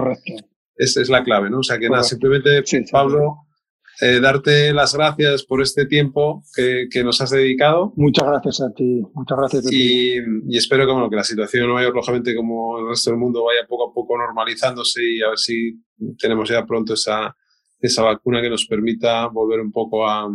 es, 0.78 0.96
es, 0.96 1.10
la 1.10 1.22
clave, 1.22 1.50
¿no? 1.50 1.60
O 1.60 1.64
sea 1.64 1.76
que 1.76 1.88
Correcto. 1.88 1.96
nada, 1.96 2.04
simplemente, 2.04 2.62
sí, 2.66 2.78
sí, 2.78 2.92
Pablo, 2.92 3.49
eh, 4.02 4.20
darte 4.22 4.74
las 4.74 4.96
gracias 4.96 5.44
por 5.44 5.62
este 5.62 5.86
tiempo 5.86 6.44
que, 6.56 6.88
que, 6.90 7.04
nos 7.04 7.20
has 7.20 7.32
dedicado. 7.32 7.92
Muchas 7.98 8.26
gracias 8.28 8.62
a 8.62 8.74
ti, 8.74 9.02
muchas 9.14 9.38
gracias 9.38 9.66
a 9.66 9.70
y, 9.70 9.72
ti. 9.72 10.16
Y 10.48 10.58
espero 10.58 10.86
que, 10.86 10.94
bueno, 10.94 11.10
que 11.10 11.18
la 11.18 11.24
situación 11.24 11.64
en 11.64 11.70
Nueva 11.70 11.84
York, 11.84 11.96
lógicamente, 11.96 12.36
como 12.36 12.80
el 12.80 12.88
resto 12.88 13.10
del 13.10 13.20
mundo, 13.20 13.44
vaya 13.44 13.68
poco 13.68 13.90
a 13.90 13.94
poco 13.94 14.18
normalizándose 14.18 15.02
y 15.04 15.22
a 15.22 15.30
ver 15.30 15.38
si 15.38 15.84
tenemos 16.18 16.50
ya 16.50 16.66
pronto 16.66 16.94
esa, 16.94 17.36
esa 17.80 18.04
vacuna 18.04 18.42
que 18.42 18.50
nos 18.50 18.66
permita 18.66 19.28
volver 19.28 19.60
un 19.60 19.72
poco 19.72 20.08
a, 20.08 20.30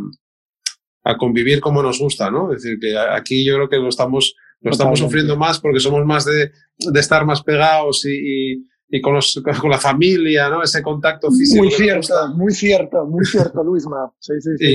a 1.04 1.16
convivir 1.16 1.60
como 1.60 1.82
nos 1.82 1.98
gusta, 1.98 2.30
¿no? 2.30 2.52
Es 2.52 2.62
decir, 2.62 2.78
que 2.78 2.98
aquí 2.98 3.44
yo 3.44 3.54
creo 3.54 3.68
que 3.68 3.76
lo 3.76 3.88
estamos, 3.88 4.34
lo 4.60 4.72
estamos 4.72 4.98
sufriendo 4.98 5.36
más 5.36 5.58
porque 5.58 5.80
somos 5.80 6.04
más 6.04 6.26
de, 6.26 6.52
de 6.78 7.00
estar 7.00 7.24
más 7.24 7.42
pegados 7.42 8.04
y, 8.04 8.10
y 8.52 8.64
y 8.88 9.00
con, 9.00 9.14
los, 9.14 9.42
con 9.60 9.70
la 9.70 9.78
familia, 9.78 10.48
¿no? 10.48 10.62
Ese 10.62 10.82
contacto 10.82 11.30
físico. 11.30 11.62
Muy 11.62 11.72
cierto, 11.72 12.28
muy 12.34 12.52
cierto, 12.52 13.06
muy 13.06 13.24
cierto, 13.24 13.62
Luisma. 13.62 14.12
Sí, 14.18 14.32
sí, 14.40 14.50
sí. 14.58 14.66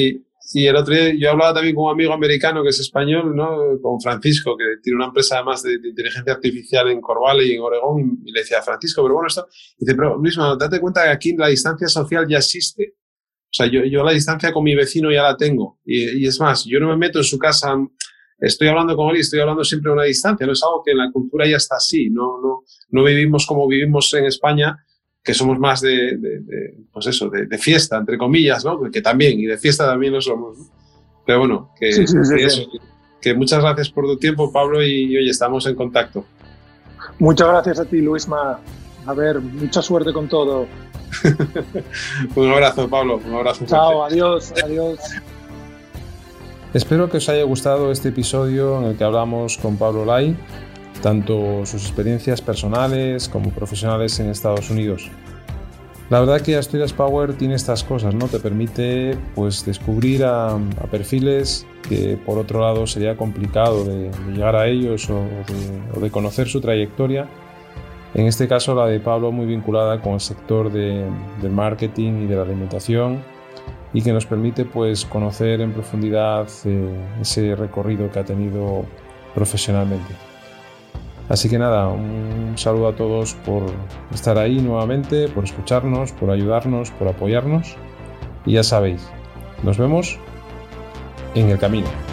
Y, 0.53 0.61
y, 0.61 0.67
el 0.67 0.75
otro 0.75 0.93
día 0.93 1.13
yo 1.17 1.31
hablaba 1.31 1.53
también 1.53 1.75
con 1.75 1.85
un 1.85 1.91
amigo 1.91 2.13
americano 2.13 2.63
que 2.63 2.69
es 2.69 2.79
español, 2.79 3.35
¿no? 3.35 3.79
Con 3.81 3.99
Francisco, 4.01 4.57
que 4.57 4.81
tiene 4.81 4.97
una 4.97 5.07
empresa 5.07 5.35
además 5.35 5.61
de, 5.63 5.77
de 5.77 5.89
inteligencia 5.89 6.33
artificial 6.33 6.89
en 6.89 7.01
Corval 7.01 7.41
y 7.43 7.53
en 7.53 7.61
Oregón, 7.61 8.19
y 8.25 8.31
le 8.31 8.41
decía, 8.41 8.61
Francisco, 8.61 9.03
pero 9.03 9.15
bueno, 9.15 9.27
esto... 9.27 9.47
Y 9.77 9.85
dice, 9.85 9.95
pero 9.95 10.17
Luisma, 10.17 10.55
date 10.59 10.79
cuenta 10.79 11.03
que 11.03 11.09
aquí 11.09 11.35
la 11.35 11.47
distancia 11.47 11.87
social 11.87 12.27
ya 12.27 12.37
existe. 12.37 12.95
O 13.51 13.53
sea, 13.53 13.65
yo, 13.65 13.83
yo 13.83 14.03
la 14.03 14.11
distancia 14.11 14.51
con 14.51 14.63
mi 14.63 14.75
vecino 14.75 15.11
ya 15.11 15.23
la 15.23 15.35
tengo. 15.35 15.79
Y, 15.83 16.23
y 16.23 16.27
es 16.27 16.39
más, 16.39 16.65
yo 16.65 16.79
no 16.79 16.89
me 16.89 16.97
meto 16.97 17.19
en 17.19 17.23
su 17.23 17.39
casa 17.39 17.75
estoy 18.39 18.67
hablando 18.67 18.95
con 18.95 19.09
él 19.09 19.17
y 19.17 19.19
estoy 19.21 19.39
hablando 19.39 19.63
siempre 19.63 19.91
a 19.91 19.93
una 19.93 20.03
distancia, 20.03 20.45
no 20.45 20.53
es 20.53 20.63
algo 20.63 20.81
que 20.83 20.91
en 20.91 20.97
la 20.97 21.11
cultura 21.11 21.47
ya 21.47 21.57
está 21.57 21.75
así, 21.75 22.09
no, 22.09 22.41
no, 22.41 22.63
no 22.89 23.03
vivimos 23.03 23.45
como 23.45 23.67
vivimos 23.67 24.13
en 24.13 24.25
España, 24.25 24.77
que 25.23 25.33
somos 25.33 25.59
más 25.59 25.81
de, 25.81 26.17
de, 26.17 26.39
de 26.39 26.75
pues 26.91 27.07
eso, 27.07 27.29
de, 27.29 27.45
de, 27.45 27.57
fiesta, 27.57 27.97
entre 27.97 28.17
comillas, 28.17 28.63
¿no? 28.63 28.79
Que 28.89 29.01
también, 29.01 29.39
y 29.39 29.45
de 29.45 29.57
fiesta 29.57 29.85
también 29.85 30.13
lo 30.13 30.21
somos. 30.21 30.57
¿no? 30.57 30.65
Pero 31.25 31.39
bueno, 31.39 31.71
que, 31.79 31.91
sí, 31.91 32.07
sí, 32.07 32.17
sí, 32.23 32.35
que, 32.35 32.45
eso, 32.45 32.61
que, 33.21 33.33
muchas 33.33 33.61
gracias 33.61 33.89
por 33.89 34.05
tu 34.05 34.17
tiempo, 34.17 34.51
Pablo, 34.51 34.83
y, 34.83 35.11
y 35.11 35.17
oye, 35.17 35.29
estamos 35.29 35.65
en 35.67 35.75
contacto. 35.75 36.25
Muchas 37.19 37.47
gracias 37.49 37.79
a 37.79 37.85
ti, 37.85 38.01
Luisma. 38.01 38.59
A 39.05 39.13
ver, 39.13 39.39
mucha 39.39 39.81
suerte 39.81 40.13
con 40.13 40.27
todo. 40.27 40.67
un 42.35 42.51
abrazo, 42.51 42.89
Pablo. 42.89 43.19
Un 43.25 43.33
abrazo. 43.33 43.65
Chao, 43.65 44.03
adiós, 44.03 44.53
adiós. 44.63 44.99
Espero 46.71 47.09
que 47.09 47.17
os 47.17 47.27
haya 47.29 47.43
gustado 47.45 47.91
este 47.91 48.09
episodio 48.09 48.77
en 48.77 48.85
el 48.85 48.95
que 48.95 49.03
hablamos 49.03 49.57
con 49.57 49.77
Pablo 49.77 50.05
Lai, 50.05 50.37
tanto 51.01 51.65
sus 51.65 51.81
experiencias 51.81 52.41
personales 52.41 53.27
como 53.27 53.49
profesionales 53.49 54.19
en 54.19 54.29
Estados 54.29 54.69
Unidos. 54.69 55.09
La 56.11 56.19
verdad 56.19 56.41
que 56.41 56.55
Asturias 56.57 56.93
Power 56.93 57.33
tiene 57.33 57.55
estas 57.55 57.83
cosas, 57.83 58.13
¿no? 58.13 58.27
Te 58.27 58.39
permite 58.39 59.17
pues 59.33 59.65
descubrir 59.65 60.23
a, 60.23 60.57
a 60.57 60.87
perfiles 60.91 61.65
que 61.87 62.19
por 62.23 62.37
otro 62.37 62.61
lado 62.61 62.85
sería 62.85 63.17
complicado 63.17 63.83
de, 63.83 64.11
de 64.11 64.31
llegar 64.31 64.55
a 64.55 64.67
ellos 64.67 65.09
o 65.09 65.23
de, 65.23 65.97
o 65.97 65.99
de, 65.99 66.11
conocer 66.11 66.47
su 66.49 66.61
trayectoria. 66.61 67.27
En 68.13 68.27
este 68.27 68.47
caso 68.47 68.75
la 68.75 68.85
de 68.85 68.99
Pablo 68.99 69.31
muy 69.31 69.47
vinculada 69.47 70.01
con 70.01 70.13
el 70.13 70.19
sector 70.19 70.71
de, 70.71 71.03
del 71.41 71.51
marketing 71.51 72.25
y 72.25 72.27
de 72.27 72.35
la 72.35 72.43
alimentación 72.43 73.23
y 73.93 74.01
que 74.01 74.13
nos 74.13 74.25
permite 74.25 74.65
pues 74.65 75.05
conocer 75.05 75.61
en 75.61 75.73
profundidad 75.73 76.47
eh, 76.65 76.89
ese 77.21 77.55
recorrido 77.55 78.11
que 78.11 78.19
ha 78.19 78.25
tenido 78.25 78.85
profesionalmente. 79.33 80.13
Así 81.27 81.47
que 81.47 81.59
nada, 81.59 81.87
un 81.89 82.53
saludo 82.55 82.87
a 82.87 82.95
todos 82.95 83.35
por 83.35 83.63
estar 84.13 84.37
ahí 84.37 84.59
nuevamente, 84.59 85.27
por 85.27 85.43
escucharnos, 85.43 86.11
por 86.11 86.31
ayudarnos, 86.31 86.89
por 86.91 87.07
apoyarnos 87.07 87.75
y 88.45 88.53
ya 88.53 88.63
sabéis, 88.63 89.07
nos 89.63 89.77
vemos 89.77 90.17
en 91.35 91.49
el 91.49 91.59
camino. 91.59 92.08